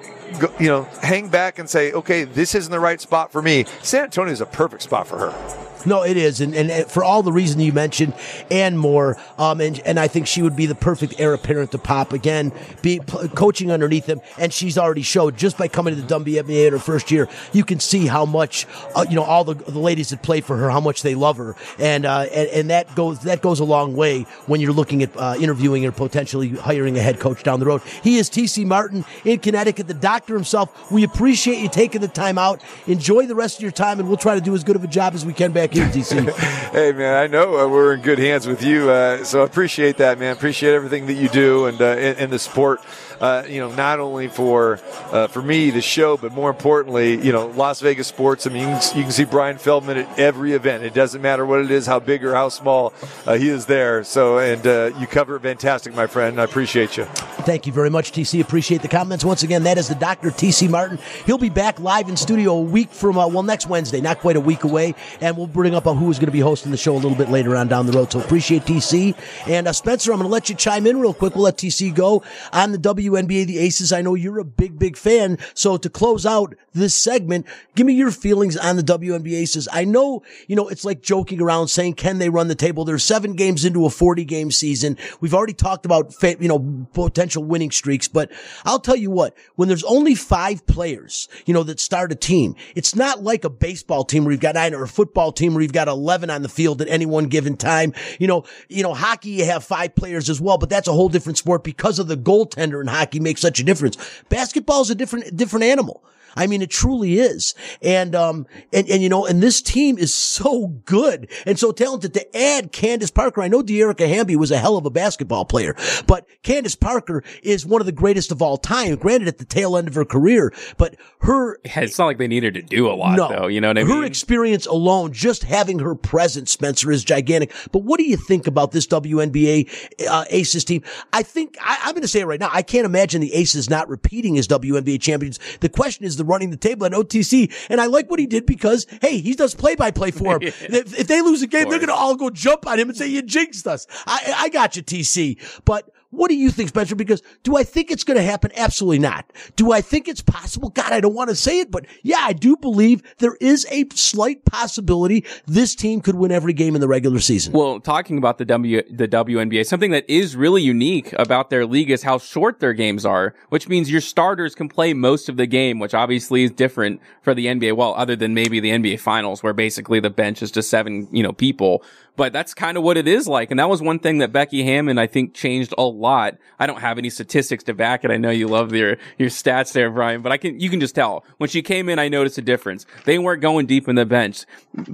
you 0.59 0.69
know, 0.69 0.83
hang 1.03 1.29
back 1.29 1.59
and 1.59 1.69
say, 1.69 1.93
okay, 1.93 2.25
this 2.25 2.55
isn't 2.55 2.71
the 2.71 2.81
right 2.81 3.01
spot 3.01 3.33
for 3.33 3.43
me. 3.43 3.65
San 3.83 4.05
Antonio 4.05 4.33
is 4.33 4.41
a 4.41 4.47
perfect 4.47 4.83
spot 4.83 5.07
for 5.07 5.19
her. 5.19 5.67
No, 5.87 6.03
it 6.03 6.17
is, 6.17 6.41
and, 6.41 6.53
and 6.53 6.91
for 6.91 7.05
all 7.05 7.23
the 7.23 7.33
reason 7.33 7.61
you 7.61 7.73
mentioned 7.73 8.13
and 8.51 8.77
more, 8.77 9.17
um, 9.39 9.61
and 9.61 9.79
and 9.87 10.01
I 10.01 10.09
think 10.09 10.27
she 10.27 10.43
would 10.43 10.57
be 10.57 10.67
the 10.67 10.75
perfect 10.75 11.21
heir 11.21 11.33
apparent 11.33 11.71
to 11.71 11.79
Pop 11.79 12.13
again, 12.13 12.53
be 12.83 12.99
p- 12.99 13.29
coaching 13.29 13.71
underneath 13.71 14.07
him, 14.07 14.21
and 14.37 14.53
she's 14.53 14.77
already 14.77 15.03
showed 15.03 15.37
just 15.37 15.57
by 15.57 15.69
coming 15.69 15.95
to 15.95 16.03
the 16.03 16.21
WNBA 16.21 16.67
in 16.67 16.73
her 16.73 16.81
first 16.81 17.13
year, 17.13 17.29
you 17.53 17.65
can 17.65 17.79
see 17.79 18.07
how 18.07 18.27
much, 18.27 18.67
uh, 18.97 19.07
you 19.09 19.15
know, 19.15 19.23
all 19.23 19.45
the 19.45 19.55
the 19.55 19.79
ladies 19.79 20.09
that 20.09 20.23
play 20.23 20.41
for 20.41 20.57
her, 20.57 20.71
how 20.71 20.81
much 20.81 21.03
they 21.03 21.15
love 21.15 21.37
her, 21.37 21.55
and 21.79 22.05
uh, 22.05 22.27
and, 22.33 22.49
and 22.49 22.71
that 22.71 22.93
goes 22.97 23.21
that 23.21 23.41
goes 23.41 23.61
a 23.61 23.65
long 23.65 23.95
way 23.95 24.23
when 24.47 24.61
you're 24.61 24.73
looking 24.73 25.05
at 25.05 25.17
uh, 25.17 25.37
interviewing 25.39 25.87
or 25.87 25.93
potentially 25.93 26.49
hiring 26.49 26.99
a 26.99 27.01
head 27.01 27.21
coach 27.21 27.45
down 27.45 27.61
the 27.61 27.67
road. 27.67 27.81
He 28.03 28.19
is 28.19 28.29
TC 28.29 28.67
Martin 28.67 29.05
in 29.25 29.39
Connecticut, 29.39 29.87
the 29.87 29.95
doctor 30.17 30.33
himself. 30.33 30.91
We 30.91 31.05
appreciate 31.05 31.59
you 31.59 31.69
taking 31.69 32.01
the 32.01 32.09
time 32.09 32.39
out. 32.39 32.63
Enjoy 32.87 33.27
the 33.27 33.35
rest 33.35 33.57
of 33.57 33.63
your 33.63 33.71
time, 33.71 34.01
and 34.01 34.09
we'll 34.09 34.17
try 34.17 34.35
to 34.35 34.41
do 34.41 34.55
as 34.55 34.65
good 34.65 34.75
of 34.75 34.83
a 34.83 34.87
job 34.87 35.13
as 35.13 35.27
we 35.27 35.35
can 35.35 35.53
back 35.53 35.75
here, 35.75 35.85
DC. 35.89 36.27
hey 36.73 36.93
man, 36.93 37.23
I 37.23 37.27
know 37.27 37.59
uh, 37.59 37.69
we're 37.69 37.93
in 37.93 38.01
good 38.01 38.19
hands 38.19 38.47
with 38.47 38.63
you, 38.63 38.89
uh, 38.89 39.25
so 39.25 39.43
appreciate 39.43 39.99
that, 39.99 40.19
man. 40.19 40.35
Appreciate 40.35 40.73
everything 40.73 41.05
that 41.09 41.15
you 41.15 41.29
do 41.29 41.67
and 41.67 41.83
uh, 41.83 41.85
and, 41.85 42.19
and 42.19 42.33
the 42.33 42.39
support. 42.39 42.81
Uh, 43.21 43.45
you 43.49 43.61
know, 43.61 43.75
not 43.75 43.99
only 43.99 44.29
for 44.29 44.81
uh, 45.11 45.27
for 45.27 45.43
me, 45.43 45.71
the 45.71 45.81
show, 45.83 46.17
but 46.17 46.33
more 46.33 46.51
importantly, 46.51 47.23
you 47.25 47.33
know, 47.33 47.49
Las 47.49 47.81
Vegas 47.81 48.07
sports. 48.07 48.47
I 48.47 48.51
mean, 48.51 48.69
you 48.69 48.79
can, 48.79 48.97
you 48.97 49.03
can 49.05 49.13
see 49.13 49.25
Bryan 49.25 49.59
Feldman 49.59 49.99
at 49.99 50.19
every 50.19 50.53
event. 50.53 50.85
It 50.85 50.95
doesn't 50.95 51.23
matter 51.23 51.45
what 51.47 51.61
it 51.61 51.71
is, 51.71 51.87
how 51.87 51.99
big 51.99 52.25
or 52.25 52.35
how 52.35 52.49
small, 52.49 52.93
uh, 53.27 53.35
he 53.35 53.49
is 53.49 53.67
there. 53.67 54.05
So, 54.05 54.39
and 54.39 54.67
uh, 54.67 54.91
you 54.99 55.07
cover 55.07 55.37
it 55.37 55.43
fantastic, 55.43 55.95
my 55.95 56.07
friend. 56.07 56.41
I 56.41 56.45
appreciate 56.45 56.97
you. 56.97 57.05
Thank 57.05 57.67
you 57.67 57.73
very 57.73 57.91
much, 57.91 58.13
TC. 58.13 58.41
Appreciate 58.41 58.83
the 58.83 58.89
comments. 58.89 59.25
Once 59.25 59.43
again, 59.43 59.63
that 59.63 59.79
is 59.79 59.89
the 59.89 59.95
Dr. 60.07 60.31
TC 60.31 60.71
Martin. 60.71 61.01
He'll 61.25 61.37
be 61.37 61.49
back 61.49 61.81
live 61.81 62.09
in 62.09 62.17
studio 62.17 62.53
a 62.53 62.61
week 62.61 62.93
from, 62.93 63.19
uh, 63.19 63.27
well, 63.27 63.43
next 63.43 63.67
Wednesday, 63.67 64.01
not 64.01 64.21
quite 64.21 64.37
a 64.37 64.41
week 64.41 64.63
away. 64.63 64.95
And 65.21 65.37
we'll 65.37 65.49
bring 65.49 65.75
up 65.75 65.85
uh, 65.85 65.95
who 65.95 66.09
is 66.13 66.21
going 66.21 66.27
to 66.27 66.33
be 66.33 66.39
hosting 66.39 66.71
the 66.71 66.77
show 66.77 66.95
a 66.95 66.95
little 66.95 67.17
bit 67.17 67.29
later 67.29 67.57
on 67.57 67.67
down 67.67 67.87
the 67.87 67.93
road. 67.93 68.13
So 68.13 68.21
appreciate 68.21 68.63
TC. 68.63 69.17
And 69.49 69.67
uh, 69.67 69.73
Spencer, 69.73 70.13
I'm 70.13 70.19
going 70.19 70.29
to 70.29 70.33
let 70.33 70.49
you 70.49 70.55
chime 70.55 70.87
in 70.87 71.01
real 71.01 71.13
quick. 71.13 71.35
We'll 71.35 71.43
let 71.43 71.57
TC 71.57 71.93
go 71.93 72.23
on 72.53 72.71
the 72.71 72.79
WNBA, 72.79 73.49
the 73.49 73.59
Aces. 73.59 73.93
I 73.93 74.01
know 74.01 74.15
you're 74.15 74.39
a 74.39 74.45
big, 74.45 74.79
big 74.79 74.97
fan. 74.97 75.39
So 75.55 75.77
to 75.77 75.91
close 75.91 76.25
out 76.25 76.55
this 76.73 76.95
segment, 76.95 77.45
give 77.75 77.85
me 77.85 77.95
your 77.95 78.13
feelings 78.13 78.57
on 78.57 78.77
the 78.77 78.85
WNBA 78.85 79.39
Aces. 79.39 79.67
I 79.73 79.83
know, 79.87 80.23
you 80.47 80.55
know, 80.55 80.69
it's 80.69 80.85
like 80.85 81.03
joking 81.03 81.41
around 81.41 81.67
saying, 81.67 81.95
can 81.95 82.19
they 82.19 82.29
run 82.29 82.47
the 82.47 82.55
table? 82.55 82.85
They're 82.85 82.99
seven 82.99 83.35
games 83.35 83.65
into 83.65 83.87
a 83.87 83.91
40 83.91 84.25
game 84.25 84.53
season. 84.53 84.99
We've 85.21 85.35
already 85.35 85.53
talked 85.53 85.85
about, 85.85 86.15
you 86.23 86.47
know, 86.47 86.87
potential 86.93 87.43
winning 87.43 87.73
streaks, 87.73 88.07
but 88.07 88.31
I'll 88.65 88.79
tell 88.79 88.95
you 88.95 89.11
what, 89.11 89.35
when 89.57 89.67
there's 89.67 89.83
only 89.83 89.96
five 90.15 90.67
players, 90.67 91.29
you 91.47 91.55
know, 91.55 91.63
that 91.63 91.81
start 91.81 92.13
a 92.13 92.15
team, 92.15 92.55
it's 92.75 92.95
not 92.95 93.23
like 93.23 93.45
a 93.45 93.51
baseball 93.51 94.05
team 94.05 94.25
where 94.25 94.33
you've 94.33 94.41
got 94.41 94.55
nine 94.55 94.75
or 94.75 94.83
a 94.83 94.89
football 94.89 95.33
team 95.33 95.55
where 95.55 95.63
you've 95.63 95.73
got 95.73 95.89
11 95.89 96.31
on 96.31 96.43
the 96.43 96.49
field 96.49 96.83
at 96.83 96.89
any 96.89 97.07
one 97.07 97.25
given 97.25 97.57
time. 97.57 97.93
You 98.19 98.27
know, 98.27 98.45
you 98.69 98.83
know, 98.83 98.95
hockey, 98.95 99.31
you 99.31 99.45
have 99.45 99.65
five 99.65 99.95
players 99.95 100.29
as 100.29 100.41
well, 100.41 100.59
but 100.59 100.71
that's 100.71 100.89
a 100.89 100.93
whole 100.93 101.09
different 101.09 101.39
sport 101.39 101.65
because 101.65 101.99
of 101.99 102.09
the 102.09 102.17
goaltender 102.17 102.81
in 102.81 102.87
hockey 102.87 103.21
makes 103.21 103.41
such 103.41 103.61
a 103.61 103.65
difference. 103.65 103.97
Basketball 104.29 104.83
is 104.83 104.91
a 104.91 104.95
different, 104.95 105.37
different 105.37 105.65
animal. 105.65 106.03
I 106.37 106.47
mean, 106.47 106.63
it 106.63 106.71
truly 106.71 107.19
is. 107.19 107.55
And, 107.83 108.15
um, 108.15 108.47
and, 108.73 108.89
and, 108.89 109.03
you 109.03 109.09
know, 109.09 109.27
and 109.27 109.43
this 109.43 109.63
team 109.63 109.99
is 109.99 110.13
so 110.13 110.69
good 110.85 111.31
and 111.47 111.59
so 111.59 111.73
talented 111.73 112.15
to 112.15 112.37
add 112.37 112.73
Candace 112.73 113.11
Parker. 113.11 113.43
I 113.43 113.49
know 113.49 113.63
Dearica 113.63 114.09
Hamby 114.09 114.37
was 114.37 114.51
a 114.51 114.59
hell 114.59 114.77
of 114.77 114.87
a 114.87 114.91
basketball 114.91 115.45
player, 115.45 115.75
but 116.07 116.27
Candace 116.43 116.75
Parker 116.77 117.23
is 117.43 117.65
one 117.65 117.81
of 117.81 117.87
the 117.87 117.93
greatest 117.93 118.31
of 118.33 118.43
all 118.43 118.57
time. 118.57 118.97
Granted 118.97 119.29
at 119.29 119.39
the 119.39 119.45
tail 119.45 119.77
end 119.77 119.89
of 119.89 119.95
her 119.95 120.05
career, 120.05 120.53
but 120.77 120.97
her. 121.21 121.59
Yeah, 121.65 121.81
it's 121.81 121.99
not 121.99 122.07
like 122.07 122.19
they 122.19 122.29
need 122.29 122.43
her 122.45 122.51
to 122.51 122.63
do 122.63 122.89
a 122.89 122.93
lot 122.95 123.17
No. 123.17 123.29
though. 123.29 123.47
You 123.47 123.61
know 123.61 123.69
what 123.69 123.79
I 123.79 123.83
her 123.83 123.87
mean? 123.87 124.05
experience 124.05 124.67
alone, 124.67 125.13
just 125.13 125.45
having 125.45 125.79
her 125.79 125.95
presence, 125.95 126.53
Spencer, 126.53 126.91
is 126.93 127.05
gigantic. 127.05 127.53
But 127.73 127.81
what 127.81 127.99
do 127.99 128.05
you 128.05 128.17
think 128.17 128.47
about 128.47 128.73
this 128.73 128.87
WNBA 128.87 130.07
uh, 130.09 130.25
Aces 130.31 130.65
team? 130.65 130.83
I 131.13 131.23
think 131.23 131.57
I, 131.61 131.79
I'm 131.85 131.93
going 131.93 132.03
to 132.03 132.09
say 132.09 132.21
it 132.21 132.27
right 132.27 132.41
now. 132.41 132.51
I 132.53 132.63
can't 132.63 132.85
imagine 132.87 133.21
the 133.21 133.33
Aces 133.35 133.71
not 133.71 133.89
repeating 133.89 134.39
as 134.39 134.47
WNBA 134.49 135.01
champions. 135.01 135.39
The 135.61 135.69
question 135.69 136.05
is 136.05 136.17
the 136.17 136.25
running 136.27 136.51
the 136.51 136.57
table 136.57 136.87
at 136.87 136.93
OTC, 136.93 137.53
and 137.71 137.81
I 137.81 137.87
like 137.87 138.11
what 138.11 138.21
he 138.21 138.27
did 138.27 138.47
because 138.47 138.87
hey, 139.01 139.19
he 139.19 139.35
does 139.35 139.55
play 139.55 139.75
by 139.75 139.91
play 139.91 140.11
for 140.11 140.37
him. 140.37 140.43
if, 140.43 140.99
if 140.99 141.07
they 141.07 141.23
lose 141.23 141.43
a 141.43 141.47
game, 141.47 141.69
they're 141.69 141.79
going 141.79 141.89
to 141.89 141.95
all 141.95 142.17
go 142.17 142.31
jump 142.31 142.67
on 142.67 142.79
him 142.79 142.89
and 142.89 142.97
say 142.97 143.07
you 143.07 143.23
jinxed 143.23 143.67
us. 143.67 143.87
I, 144.07 144.35
I 144.37 144.49
got 144.49 144.77
you, 144.77 144.83
TC, 144.83 145.39
but. 145.65 145.91
What 146.11 146.29
do 146.29 146.37
you 146.37 146.51
think, 146.51 146.69
Spencer? 146.69 146.95
Because 146.95 147.23
do 147.43 147.57
I 147.57 147.65
think 147.65 147.91
it's 147.91 148.05
going 148.05 148.17
to 148.17 148.23
happen? 148.23 148.51
Absolutely 148.57 149.01
not. 149.01 149.33
Do 149.57 149.73
I 149.73 149.81
think 149.81 150.09
it's 150.09 150.23
possible? 150.23 150.71
God, 150.71 150.93
I 150.93 151.01
don't 151.01 151.15
want 151.15 151.31
to 151.31 151.37
say 151.37 151.61
it, 151.61 151.71
but 151.71 151.87
yeah, 152.03 152.21
I 152.21 152.33
do 152.33 152.57
believe 152.57 153.03
there 153.19 153.37
is 153.41 153.67
a 153.71 153.87
slight 153.95 154.45
possibility 154.45 155.25
this 155.47 155.75
team 155.75 156.01
could 156.01 156.15
win 156.15 156.33
every 156.33 156.53
game 156.53 156.75
in 156.75 156.81
the 156.81 156.89
regular 156.89 157.19
season. 157.19 157.53
Well, 157.53 157.81
talking 157.81 158.19
about 158.19 158.39
the 158.39 158.45
W 158.45 158.83
the 158.91 159.09
WNBA, 159.09 159.67
something 159.67 159.91
that 159.91 160.09
is 160.09 160.37
really 160.37 160.63
unique 160.63 161.13
about 161.15 161.51
their 161.51 161.67
league 161.67 161.91
is 161.91 162.03
how 162.03 162.19
short 162.19 162.61
their 162.61 162.73
games 162.73 163.05
are, 163.05 163.35
which 163.49 163.69
means 163.69 163.91
your 163.91 164.01
starters 164.01 164.55
can 164.55 164.69
play 164.69 164.95
most 164.95 165.29
of 165.29 165.37
the 165.37 165.47
game, 165.47 165.79
which 165.79 165.95
obviously 165.95 166.45
is 166.45 166.51
different 166.51 167.01
for 167.23 167.35
the 167.35 167.47
NBA. 167.47 167.77
Well, 167.77 167.95
other 167.97 168.17
than 168.17 168.35
maybe 168.35 168.61
the 168.61 168.71
NBA 168.71 169.01
finals 169.01 169.43
where 169.43 169.53
basically 169.53 170.01
the 170.01 170.11
bench 170.11 170.43
is 170.43 170.51
just 170.51 170.71
seven, 170.71 171.09
you 171.11 171.23
know, 171.23 171.33
people. 171.33 171.83
But 172.17 172.33
that's 172.33 172.55
kind 172.55 172.77
of 172.77 172.83
what 172.83 172.97
it 172.97 173.07
is 173.07 173.29
like. 173.29 173.51
And 173.51 173.61
that 173.61 173.69
was 173.69 173.83
one 173.83 173.99
thing 173.99 174.19
that 174.19 174.33
Becky 174.33 174.65
Hammon, 174.65 174.99
I 174.99 175.07
think, 175.07 175.35
changed 175.35 175.75
a 175.77 175.83
lot. 175.83 176.37
I 176.59 176.67
don't 176.67 176.81
have 176.81 176.99
any 176.99 177.11
statistics 177.11 177.65
to 177.65 177.75
back 177.75 178.05
it. 178.05 178.11
I 178.11 178.17
know 178.17 178.31
you 178.31 178.49
love 178.49 178.73
your, 178.73 178.97
your 179.19 179.29
stats 179.29 179.73
there, 179.73 179.91
Bryan, 179.91 180.23
but 180.23 180.33
I 180.33 180.39
can, 180.39 180.59
you 180.59 180.71
can 180.71 180.81
just 180.81 180.95
tell. 180.95 181.25
When 181.37 181.51
she 181.51 181.63
came 181.63 181.89
in, 181.89 181.99
I 181.99 182.09
noticed 182.09 182.39
a 182.39 182.43
difference. 182.43 182.87
They 183.05 183.19
weren't 183.19 183.43
going 183.43 183.67
deep 183.67 183.89
in 183.89 183.97
the 183.97 184.07
bench. 184.07 184.45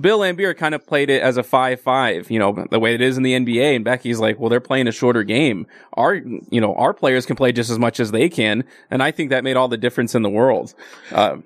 Bill 0.00 0.18
Laimbeer 0.18 0.56
kind 0.56 0.74
of 0.74 0.86
played 0.86 1.10
it 1.10 1.22
as 1.22 1.36
a 1.36 1.42
5-5, 1.42 2.28
you 2.28 2.38
know, 2.38 2.66
the 2.70 2.80
way 2.80 2.94
it 2.94 3.00
is 3.00 3.16
in 3.16 3.22
the 3.22 3.34
NBA. 3.34 3.76
And 3.76 3.84
Becky's 3.84 4.18
like, 4.18 4.38
well, 4.40 4.48
they're 4.48 4.60
playing 4.60 4.88
a 4.88 4.92
shorter 4.92 5.22
game. 5.22 5.66
Our, 5.94 6.16
you 6.16 6.60
know, 6.60 6.74
our 6.74 6.92
players 6.92 7.26
can 7.26 7.36
play 7.36 7.52
just 7.52 7.70
as 7.70 7.78
much 7.78 8.00
as 8.00 8.10
they 8.10 8.28
can. 8.28 8.64
And 8.90 9.02
I 9.02 9.12
think 9.12 9.30
that 9.30 9.44
made 9.44 9.56
all 9.56 9.68
the 9.68 9.76
difference 9.76 10.14
in 10.14 10.22
the 10.22 10.30
world. 10.30 10.74
Uh, 11.12 11.38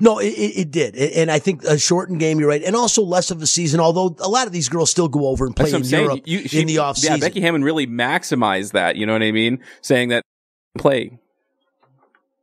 No, 0.00 0.18
it, 0.18 0.26
it, 0.28 0.70
did. 0.70 0.96
And 0.96 1.30
I 1.30 1.38
think 1.38 1.64
a 1.64 1.78
shortened 1.78 2.20
game, 2.20 2.38
you're 2.38 2.48
right. 2.48 2.62
And 2.62 2.76
also 2.76 3.02
less 3.02 3.30
of 3.30 3.40
a 3.42 3.46
season, 3.46 3.80
although 3.80 4.14
a 4.20 4.28
lot 4.28 4.46
of 4.46 4.52
these 4.52 4.68
girls 4.68 4.90
still 4.90 5.08
go 5.08 5.28
over 5.28 5.46
and 5.46 5.54
play 5.56 5.72
in 5.72 5.84
saying. 5.84 6.04
Europe 6.04 6.20
You- 6.26 6.46
she- 6.48 6.60
in 6.60 6.66
the 6.66 6.78
off 6.78 6.98
Yeah. 7.02 7.16
Becky 7.16 7.40
Hammon 7.40 7.62
really 7.64 7.86
maximized 7.86 8.72
that. 8.72 8.96
You 8.96 9.06
know 9.06 9.12
what 9.12 9.22
I 9.22 9.32
mean? 9.32 9.60
Saying 9.80 10.08
that 10.10 10.22
play. 10.76 11.18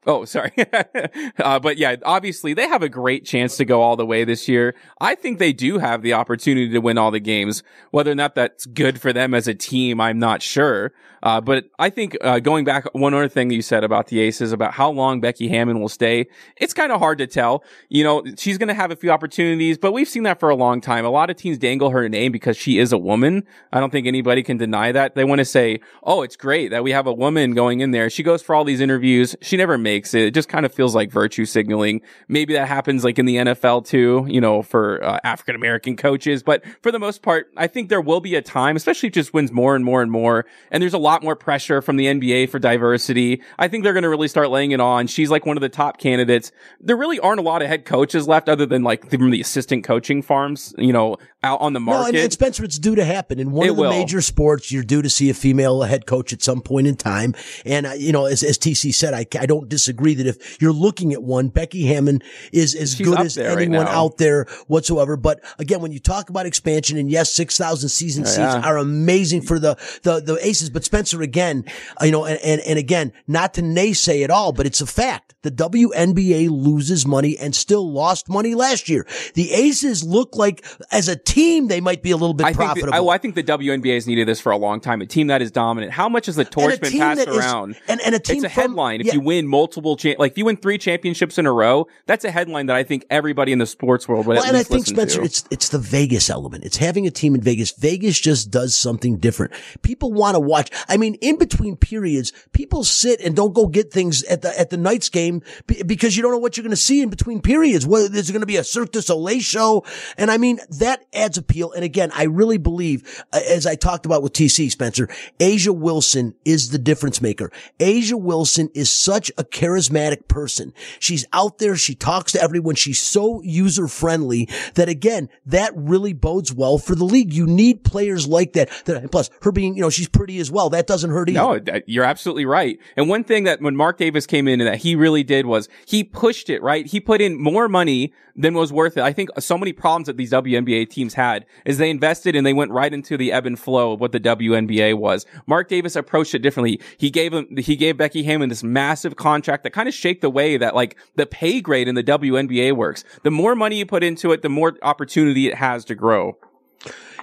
Oh, 0.08 0.26
sorry. 0.26 0.54
uh, 1.40 1.60
but 1.60 1.78
yeah, 1.78 1.96
obviously 2.04 2.54
they 2.54 2.68
have 2.68 2.84
a 2.84 2.90
great 2.90 3.26
chance 3.26 3.58
to 3.58 3.66
go 3.66 3.82
all 3.82 3.96
the 3.96 4.06
way 4.06 4.24
this 4.24 4.48
year. 4.48 4.76
I 5.02 5.16
think 5.16 5.40
they 5.40 5.52
do 5.52 5.80
have 5.80 6.04
the 6.04 6.14
opportunity 6.14 6.70
to 6.70 6.80
win 6.80 6.98
all 6.98 7.12
the 7.12 7.20
games. 7.20 7.64
Whether 7.92 8.12
or 8.12 8.16
not 8.16 8.36
that's 8.36 8.66
good 8.68 9.02
for 9.02 9.12
them 9.12 9.34
as 9.34 9.48
a 9.48 9.56
team, 9.56 10.00
I'm 10.00 10.20
not 10.20 10.42
sure. 10.42 10.94
Uh, 11.26 11.42
but 11.42 11.66
I 11.80 11.90
think, 11.90 12.16
uh, 12.22 12.38
going 12.38 12.66
back, 12.66 12.86
one 12.94 13.16
other 13.16 13.28
thing 13.28 13.50
you 13.50 13.64
said 13.64 13.84
about 13.84 14.08
the 14.08 14.20
Aces, 14.20 14.52
about 14.52 14.74
how 14.74 14.92
long 14.92 15.22
Becky 15.22 15.48
Hammon 15.48 15.82
will 15.82 15.90
stay, 15.90 16.28
it's 16.58 16.72
kind 16.72 16.92
of 16.92 17.00
hard 17.00 17.18
to 17.18 17.26
tell. 17.26 17.64
You 17.90 18.04
know, 18.04 18.24
she's 18.38 18.60
going 18.60 18.68
to 18.68 18.76
have 18.76 18.92
a 18.92 18.96
few 18.96 19.10
opportunities, 19.10 19.80
but 19.80 19.92
we've 19.92 20.08
seen 20.08 20.22
that 20.24 20.40
for 20.40 20.50
a 20.52 20.56
long 20.56 20.82
time. 20.82 21.04
A 21.04 21.10
lot 21.10 21.32
of 21.32 21.36
teams 21.36 21.58
dangle 21.58 21.90
her 21.90 22.08
name 22.08 22.32
because 22.32 22.58
she 22.58 22.78
is 22.78 22.92
a 22.92 22.98
woman. 23.00 23.44
I 23.74 23.80
don't 23.80 23.90
think 23.90 24.06
anybody 24.06 24.44
can 24.44 24.58
deny 24.58 24.92
that. 24.92 25.16
They 25.16 25.24
want 25.24 25.40
to 25.40 25.46
say, 25.46 25.80
oh, 26.04 26.22
it's 26.22 26.36
great 26.36 26.70
that 26.70 26.84
we 26.84 26.92
have 26.92 27.08
a 27.08 27.14
woman 27.14 27.56
going 27.56 27.80
in 27.80 27.90
there. 27.90 28.08
She 28.12 28.22
goes 28.22 28.44
for 28.44 28.54
all 28.54 28.64
these 28.64 28.80
interviews. 28.80 29.36
She 29.42 29.58
never 29.58 29.80
makes 29.80 29.95
makes. 29.96 30.14
It 30.14 30.34
just 30.34 30.50
kind 30.50 30.66
of 30.66 30.74
feels 30.74 30.94
like 30.96 31.10
virtue 31.12 31.46
signaling. 31.46 32.02
Maybe 32.28 32.54
that 32.54 32.68
happens 32.68 33.04
like 33.04 33.18
in 33.20 33.26
the 33.26 33.38
NFL 33.38 33.86
too, 33.86 34.26
you 34.28 34.42
know, 34.42 34.62
for 34.62 35.04
uh, 35.04 35.20
African 35.24 35.56
American 35.56 35.96
coaches. 35.96 36.44
But 36.44 36.64
for 36.82 36.92
the 36.92 37.00
most 37.00 37.22
part, 37.22 37.48
I 37.58 37.68
think 37.68 37.90
there 37.90 38.02
will 38.02 38.22
be 38.22 38.36
a 38.36 38.42
time, 38.42 38.76
especially 38.76 39.08
if 39.08 39.14
just 39.14 39.34
wins 39.34 39.52
more 39.52 39.76
and 39.76 39.86
more 39.86 40.02
and 40.02 40.12
more. 40.12 40.46
And 40.72 40.82
there's 40.82 40.94
a 40.94 40.98
lot 41.00 41.24
more 41.24 41.36
pressure 41.36 41.82
from 41.82 41.96
the 41.98 42.06
NBA 42.06 42.50
for 42.50 42.60
diversity. 42.60 43.42
I 43.58 43.68
think 43.68 43.84
they're 43.84 43.94
going 43.94 44.04
to 44.04 44.10
really 44.10 44.28
start 44.28 44.50
laying 44.50 44.72
it 44.72 44.80
on. 44.80 45.08
She's 45.08 45.30
like 45.32 45.46
one 45.46 45.58
of 45.58 45.62
the 45.62 45.70
top 45.70 45.98
candidates. 45.98 46.52
There 46.80 46.98
really 46.98 47.20
aren't 47.20 47.40
a 47.40 47.44
lot 47.44 47.62
of 47.62 47.68
head 47.68 47.86
coaches 47.86 48.28
left 48.28 48.50
other 48.50 48.66
than 48.66 48.84
like 48.84 49.10
from 49.10 49.30
the 49.32 49.42
assistant 49.42 49.84
coaching 49.84 50.22
farms, 50.22 50.74
you 50.78 50.92
know, 50.94 51.18
out 51.44 51.62
on 51.62 51.74
the 51.74 51.80
market. 51.80 52.02
No, 52.02 52.08
and, 52.08 52.18
and 52.18 52.34
Spencer, 52.34 52.64
it's 52.64 52.80
due 52.80 52.96
to 52.96 53.06
happen 53.06 53.40
in 53.40 53.52
one 53.52 53.68
It 53.68 53.72
of 53.72 53.76
the 53.76 53.82
will. 53.84 53.92
major 53.92 54.22
sports. 54.22 54.72
You're 54.72 54.84
due 54.84 55.02
to 55.02 55.10
see 55.10 55.30
a 55.30 55.34
female 55.34 55.84
head 55.84 56.06
coach 56.06 56.34
at 56.34 56.42
some 56.42 56.62
point 56.62 56.88
in 56.88 56.96
time. 56.96 57.36
And 57.66 57.86
uh, 57.86 57.92
you 57.92 58.12
know, 58.12 58.26
as, 58.26 58.44
as 58.44 58.58
TC 58.58 58.94
said, 58.94 59.14
I, 59.14 59.26
I 59.40 59.46
don't 59.46 59.70
disagree 59.70 59.85
that 60.16 60.28
if 60.28 60.62
you're 60.62 60.72
looking 60.74 61.14
at 61.14 61.22
one, 61.24 61.50
Becky 61.50 61.86
Hammon 61.86 62.22
is 62.52 62.74
as 62.76 62.96
She's 62.96 63.06
good 63.08 63.20
as 63.20 63.38
right 63.38 63.46
anyone 63.48 63.86
now. 63.86 63.92
out 63.92 64.18
there 64.18 64.46
whatsoever. 64.68 65.16
But 65.18 65.42
again, 65.60 65.82
when 65.82 65.92
you 65.92 66.00
talk 66.00 66.30
about 66.30 66.46
expansion, 66.46 66.98
and 66.98 67.10
yes, 67.12 67.32
six 67.34 67.58
thousand 67.58 67.90
season 67.90 68.24
Oh, 68.24 68.28
seats 68.28 68.38
yeah. 68.40 68.62
are 68.62 68.78
amazing 68.78 69.42
for 69.44 69.60
the 69.60 69.76
the 70.04 70.20
the 70.20 70.38
Aces. 70.46 70.70
But 70.70 70.84
Spencer, 70.84 71.22
again, 71.22 71.66
you 72.02 72.12
know, 72.12 72.26
and, 72.26 72.40
and 72.44 72.62
and 72.62 72.80
again, 72.80 73.14
not 73.28 73.54
to 73.56 73.62
naysay 73.62 74.24
at 74.24 74.32
all, 74.32 74.52
but 74.52 74.66
it's 74.66 74.82
a 74.82 74.88
fact. 74.88 75.35
The 75.46 75.52
WNBA 75.52 76.50
loses 76.50 77.06
money 77.06 77.38
and 77.38 77.56
still 77.56 77.92
lost 77.92 78.28
money 78.30 78.56
last 78.56 78.90
year. 78.90 79.06
The 79.36 79.52
Aces 79.54 80.04
look 80.04 80.36
like 80.36 80.66
as 80.92 81.08
a 81.08 81.16
team 81.16 81.68
they 81.68 81.82
might 81.82 82.02
be 82.02 82.10
a 82.12 82.18
little 82.18 82.34
bit 82.34 82.46
I 82.46 82.50
think, 82.50 82.58
profitable. 82.58 82.92
the, 82.92 83.10
I, 83.12 83.16
I 83.16 83.18
think 83.20 83.36
the 83.36 83.44
WNBA 83.44 83.94
has 83.94 84.08
needed 84.08 84.28
this 84.28 84.42
for 84.42 84.52
a 84.52 84.58
long 84.58 84.80
time. 84.82 85.02
A 85.02 85.06
team 85.06 85.28
that 85.28 85.42
is 85.44 85.52
dominant. 85.52 85.92
How 85.94 86.10
much 86.10 86.26
has 86.26 86.36
the 86.36 86.46
torch 86.46 86.80
been 86.82 86.92
passed 86.98 87.20
that 87.20 87.30
is- 87.30 87.38
around? 87.38 87.76
and- 87.88 88.02
and 88.02 88.16
a 88.16 88.20
team 88.20 88.38
it's 88.38 88.46
a 88.46 88.50
from- 88.50 88.62
headline. 88.64 89.02
If 89.02 89.08
yeah. 89.08 89.14
you 89.14 89.22
win 89.22 89.48
multiple, 89.48 89.96
cha- 89.98 90.16
like 90.18 90.32
if 90.34 90.38
you 90.40 90.46
win 90.46 90.58
three 90.58 90.78
championships 90.80 91.38
in 91.38 91.46
a 91.46 91.52
row, 91.52 91.86
that's 92.08 92.26
a 92.26 92.32
headline 92.32 92.66
that 92.66 92.76
I 92.76 92.84
think 92.84 93.06
everybody 93.12 93.52
in 93.52 93.60
the 93.60 93.66
sports 93.68 94.08
world 94.08 94.26
would 94.26 94.38
Well, 94.38 94.46
and 94.46 94.58
I 94.58 94.64
think 94.64 94.86
Spencer, 94.88 95.20
to. 95.20 95.26
it's 95.26 95.44
it's 95.52 95.70
the 95.70 95.80
Vegas 95.80 96.30
element. 96.30 96.64
It's 96.64 96.78
having 96.78 97.06
a 97.06 97.12
team 97.12 97.36
in 97.36 97.42
Vegas. 97.42 97.72
Vegas 97.72 98.20
just 98.20 98.50
does 98.50 98.76
something 98.76 99.18
different. 99.18 99.54
People 99.84 100.12
want 100.12 100.36
to 100.36 100.40
watch. 100.40 100.72
I 100.90 100.98
mean, 100.98 101.16
in 101.16 101.38
between 101.38 101.76
periods, 101.76 102.34
people 102.52 102.84
sit 102.84 103.20
and 103.22 103.36
don't 103.36 103.54
go 103.54 103.68
get 103.68 103.92
things 103.94 104.24
at 104.24 104.42
the 104.42 104.60
at 104.60 104.70
the 104.72 104.78
Knights 104.78 105.10
game 105.10 105.35
be- 105.68 105.84
because 105.84 106.16
you 106.16 106.24
don't 106.24 106.32
know 106.32 106.38
what 106.38 106.58
you're 106.58 106.64
going 106.64 106.72
to 106.72 106.78
see 106.78 107.02
in 107.02 107.10
between 107.10 107.42
periods. 107.42 107.86
Whether 107.86 108.10
there's 108.10 108.32
going 108.32 108.42
to 108.42 108.48
be 108.48 108.58
a 108.58 108.64
Cirque 108.64 108.92
du 108.92 109.02
Soleil 109.02 109.40
show, 109.40 109.84
and 110.18 110.30
I 110.32 110.38
mean 110.38 110.60
that 110.80 111.06
adds 111.14 111.38
appeal. 111.38 111.72
And 111.72 111.84
again, 111.84 112.12
I 112.14 112.24
really 112.24 112.58
believe, 112.58 113.24
uh, 113.34 113.40
as 113.50 113.66
I 113.66 113.76
talked 113.76 114.06
about 114.06 114.24
with 114.24 114.34
TC 114.34 114.72
Spencer, 114.72 115.08
A'ja 115.40 115.76
Wilson 115.76 116.36
is 116.46 116.70
the 116.70 116.78
difference 116.78 117.22
maker. 117.22 117.52
A'ja 117.80 118.20
Wilson 118.20 118.70
is 118.74 118.92
such 118.92 119.32
a 119.38 119.44
charismatic 119.44 120.28
person. 120.28 120.74
She's 121.00 121.26
out 121.34 121.58
there. 121.58 121.76
She 121.76 121.96
talks 121.96 122.32
to 122.34 122.42
everyone. 122.42 122.76
She's 122.76 123.02
so 123.02 123.42
user 123.42 123.88
friendly 123.88 124.50
that 124.76 124.90
again, 124.90 125.30
that 125.46 125.72
really 125.76 126.14
bodes 126.14 126.54
well 126.54 126.78
for 126.78 126.96
the 126.96 127.06
league. 127.06 127.34
You 127.34 127.46
need 127.46 127.84
players 127.84 128.28
like 128.28 128.54
that. 128.54 128.70
that 128.86 129.12
plus, 129.12 129.30
her 129.42 129.52
being, 129.52 129.76
you 129.76 129.82
know, 129.82 129.90
she's 129.90 130.08
pretty 130.08 130.40
as 130.40 130.52
well. 130.52 130.70
That 130.70 130.88
doesn't 130.88 131.12
hurt 131.12 131.30
either. 131.30 131.62
No, 131.62 131.80
you're 131.86 132.04
absolutely 132.04 132.46
right. 132.46 132.80
And 132.96 133.10
one 133.10 133.24
thing 133.24 133.46
that 133.46 133.62
when 133.62 133.76
Mark 133.76 133.98
Davis 133.98 134.26
came 134.26 134.48
in 134.48 134.62
and 134.62 134.68
that 134.68 134.78
he 134.78 134.96
really 134.96 135.24
did 135.26 135.46
was 135.46 135.68
he 135.86 136.04
pushed 136.04 136.50
it, 136.50 136.62
right? 136.62 136.86
He 136.86 137.00
put 137.00 137.22
in 137.22 137.42
more 137.42 137.68
money 137.68 138.14
than 138.36 138.54
was 138.54 138.72
worth 138.72 138.98
it. 138.98 139.04
I 139.04 139.14
think 139.14 139.30
so 139.40 139.58
many 139.58 139.74
problems 139.74 140.08
that 140.08 140.18
these 140.18 140.32
WNBA 140.32 140.90
teams 140.90 141.14
had 141.14 141.46
is 141.66 141.78
they 141.78 141.90
invested 141.90 142.36
and 142.36 142.46
they 142.46 142.54
went 142.54 142.72
right 142.72 142.94
into 142.94 143.18
the 143.18 143.32
ebb 143.32 143.46
and 143.46 143.58
flow 143.58 143.94
of 143.94 144.02
what 144.02 144.12
the 144.12 144.20
WNBA 144.20 144.98
was. 144.98 145.26
Mark 145.48 145.70
Davis 145.70 145.96
approached 145.96 146.36
it 146.36 146.40
differently. 146.40 146.80
He 146.98 147.10
gave 147.10 147.34
him, 147.34 147.58
he 147.58 147.76
gave 147.76 147.98
Becky 147.98 148.24
Hammon 148.24 148.50
this 148.50 148.64
massive 148.64 149.16
contract 149.16 149.64
that 149.64 149.72
kind 149.72 149.88
of 149.88 149.94
shaped 149.94 150.22
the 150.22 150.30
way 150.30 150.58
that 150.58 150.76
like 150.76 150.98
the 151.16 151.26
pay 151.26 151.62
grade 151.62 151.88
in 151.88 151.96
the 151.96 152.04
WNBA 152.04 152.76
works. 152.76 153.04
The 153.24 153.32
more 153.32 153.56
money 153.56 153.78
you 153.78 153.86
put 153.86 154.04
into 154.04 154.32
it, 154.32 154.42
the 154.42 154.50
more 154.50 154.78
opportunity 154.82 155.48
it 155.48 155.56
has 155.56 155.86
to 155.86 155.96
grow. 155.96 156.38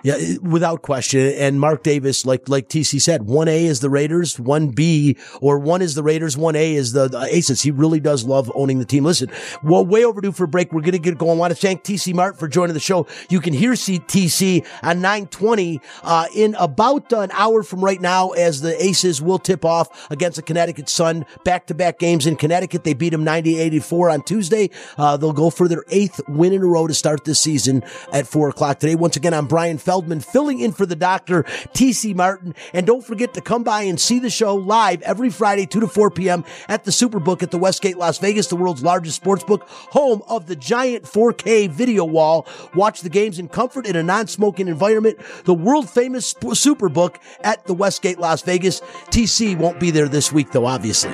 Yeah, 0.03 0.17
without 0.43 0.83
question. 0.83 1.33
And 1.37 1.61
Mark 1.61 1.85
Davis, 1.85 2.27
like 2.27 2.49
like 2.49 2.69
TC 2.69 3.01
said, 3.01 3.23
one 3.23 3.47
A 3.47 3.67
is 3.67 3.81
the 3.81 3.89
Raiders, 3.91 4.39
one 4.39 4.69
B 4.71 5.17
or 5.41 5.59
one 5.59 5.81
is 5.81 5.95
the 5.95 6.03
Raiders, 6.03 6.37
one 6.37 6.57
A 6.57 6.75
is 6.75 6.93
the, 6.93 7.09
the 7.09 7.21
Aces. 7.21 7.63
He 7.63 7.71
really 7.71 8.01
does 8.01 8.25
love 8.25 8.51
owning 8.55 8.81
the 8.81 8.85
team. 8.85 9.05
Listen, 9.05 9.31
well, 9.63 9.87
way 9.87 10.05
overdue 10.05 10.33
for 10.33 10.45
a 10.45 10.49
break. 10.49 10.73
We're 10.73 10.81
gonna 10.81 10.99
get 10.99 11.19
going. 11.19 11.33
I 11.33 11.41
want 11.41 11.53
to 11.53 11.61
thank 11.61 11.85
TC 11.85 12.15
Martin 12.15 12.39
for 12.39 12.49
joining 12.49 12.75
the 12.75 12.81
show. 12.81 13.07
You 13.29 13.41
can 13.41 13.53
hear 13.53 13.77
C- 13.77 14.01
TC 14.01 14.67
on 14.83 15.01
920 15.01 15.81
uh, 16.03 16.27
in 16.35 16.57
about 16.57 17.13
an 17.13 17.31
hour 17.33 17.63
from 17.63 17.85
right 17.85 18.01
now 18.01 18.31
as 18.31 18.61
the 18.61 18.83
Aces 18.83 19.23
will 19.23 19.39
tip 19.39 19.65
off 19.65 20.11
against 20.11 20.37
the 20.37 20.43
Connecticut 20.43 20.89
Sun. 20.89 21.27
Back 21.45 21.67
to 21.69 21.75
back 21.75 22.01
games 22.01 22.27
in 22.27 22.35
Connecticut. 22.35 22.83
They 22.83 22.95
beat 22.95 23.11
them 23.11 23.25
90-84 23.25 24.13
on 24.13 24.23
Tuesday. 24.23 24.71
Uh, 24.99 25.17
they'll 25.17 25.33
go 25.33 25.51
for 25.51 25.69
their 25.69 25.85
eighth 25.91 26.21
win 26.29 26.53
in 26.53 26.63
a 26.63 26.67
row 26.67 26.87
to 26.89 26.95
start 26.95 27.25
this 27.25 27.39
season 27.39 27.85
at 28.13 28.27
four 28.27 28.49
o'clock 28.49 28.81
today. 28.81 28.97
Once 28.97 29.17
again, 29.17 29.33
I'm 29.33 29.47
Bryan 29.47 29.79
Feldman 29.93 30.21
filling 30.21 30.61
in 30.61 30.73
for 30.73 30.87
the 30.87 30.97
doctor, 30.97 31.43
TC 31.75 32.15
Martin. 32.15 32.55
And 32.73 32.87
don't 32.87 33.05
forget 33.05 33.35
to 33.35 33.43
come 33.43 33.63
by 33.63 33.83
and 33.83 34.01
see 34.01 34.19
the 34.21 34.31
show 34.31 34.55
live 34.55 35.03
every 35.03 35.29
Friday, 35.29 35.67
2 35.67 35.81
to 35.81 35.87
4 35.87 36.11
p.m. 36.11 36.47
at 36.67 36.85
the 36.85 36.91
Superbook 36.91 37.43
at 37.43 37.51
the 37.51 37.59
Westgate, 37.59 37.99
Las 37.99 38.17
Vegas, 38.17 38.47
the 38.47 38.57
world's 38.57 38.83
largest 38.83 39.17
sports 39.17 39.45
book, 39.45 39.69
home 39.69 40.23
of 40.29 40.47
the 40.47 40.57
giant 40.57 41.05
4K 41.05 41.69
video 41.69 42.07
wall. 42.07 42.47
Watch 42.75 43.03
the 43.03 43.11
games 43.11 43.39
in 43.39 43.49
comfort 43.49 43.87
in 43.87 43.95
a 43.95 44.03
non-smoking 44.03 44.67
environment. 44.67 45.19
The 45.45 45.53
world 45.53 45.91
famous 45.91 46.33
Superbook 46.33 47.17
at 47.45 47.67
the 47.67 47.75
Westgate, 47.75 48.19
Las 48.19 48.41
Vegas. 48.41 48.81
TC 49.11 49.59
won't 49.59 49.79
be 49.79 49.91
there 49.91 50.09
this 50.09 50.33
week 50.33 50.53
though, 50.53 50.65
obviously. 50.65 51.13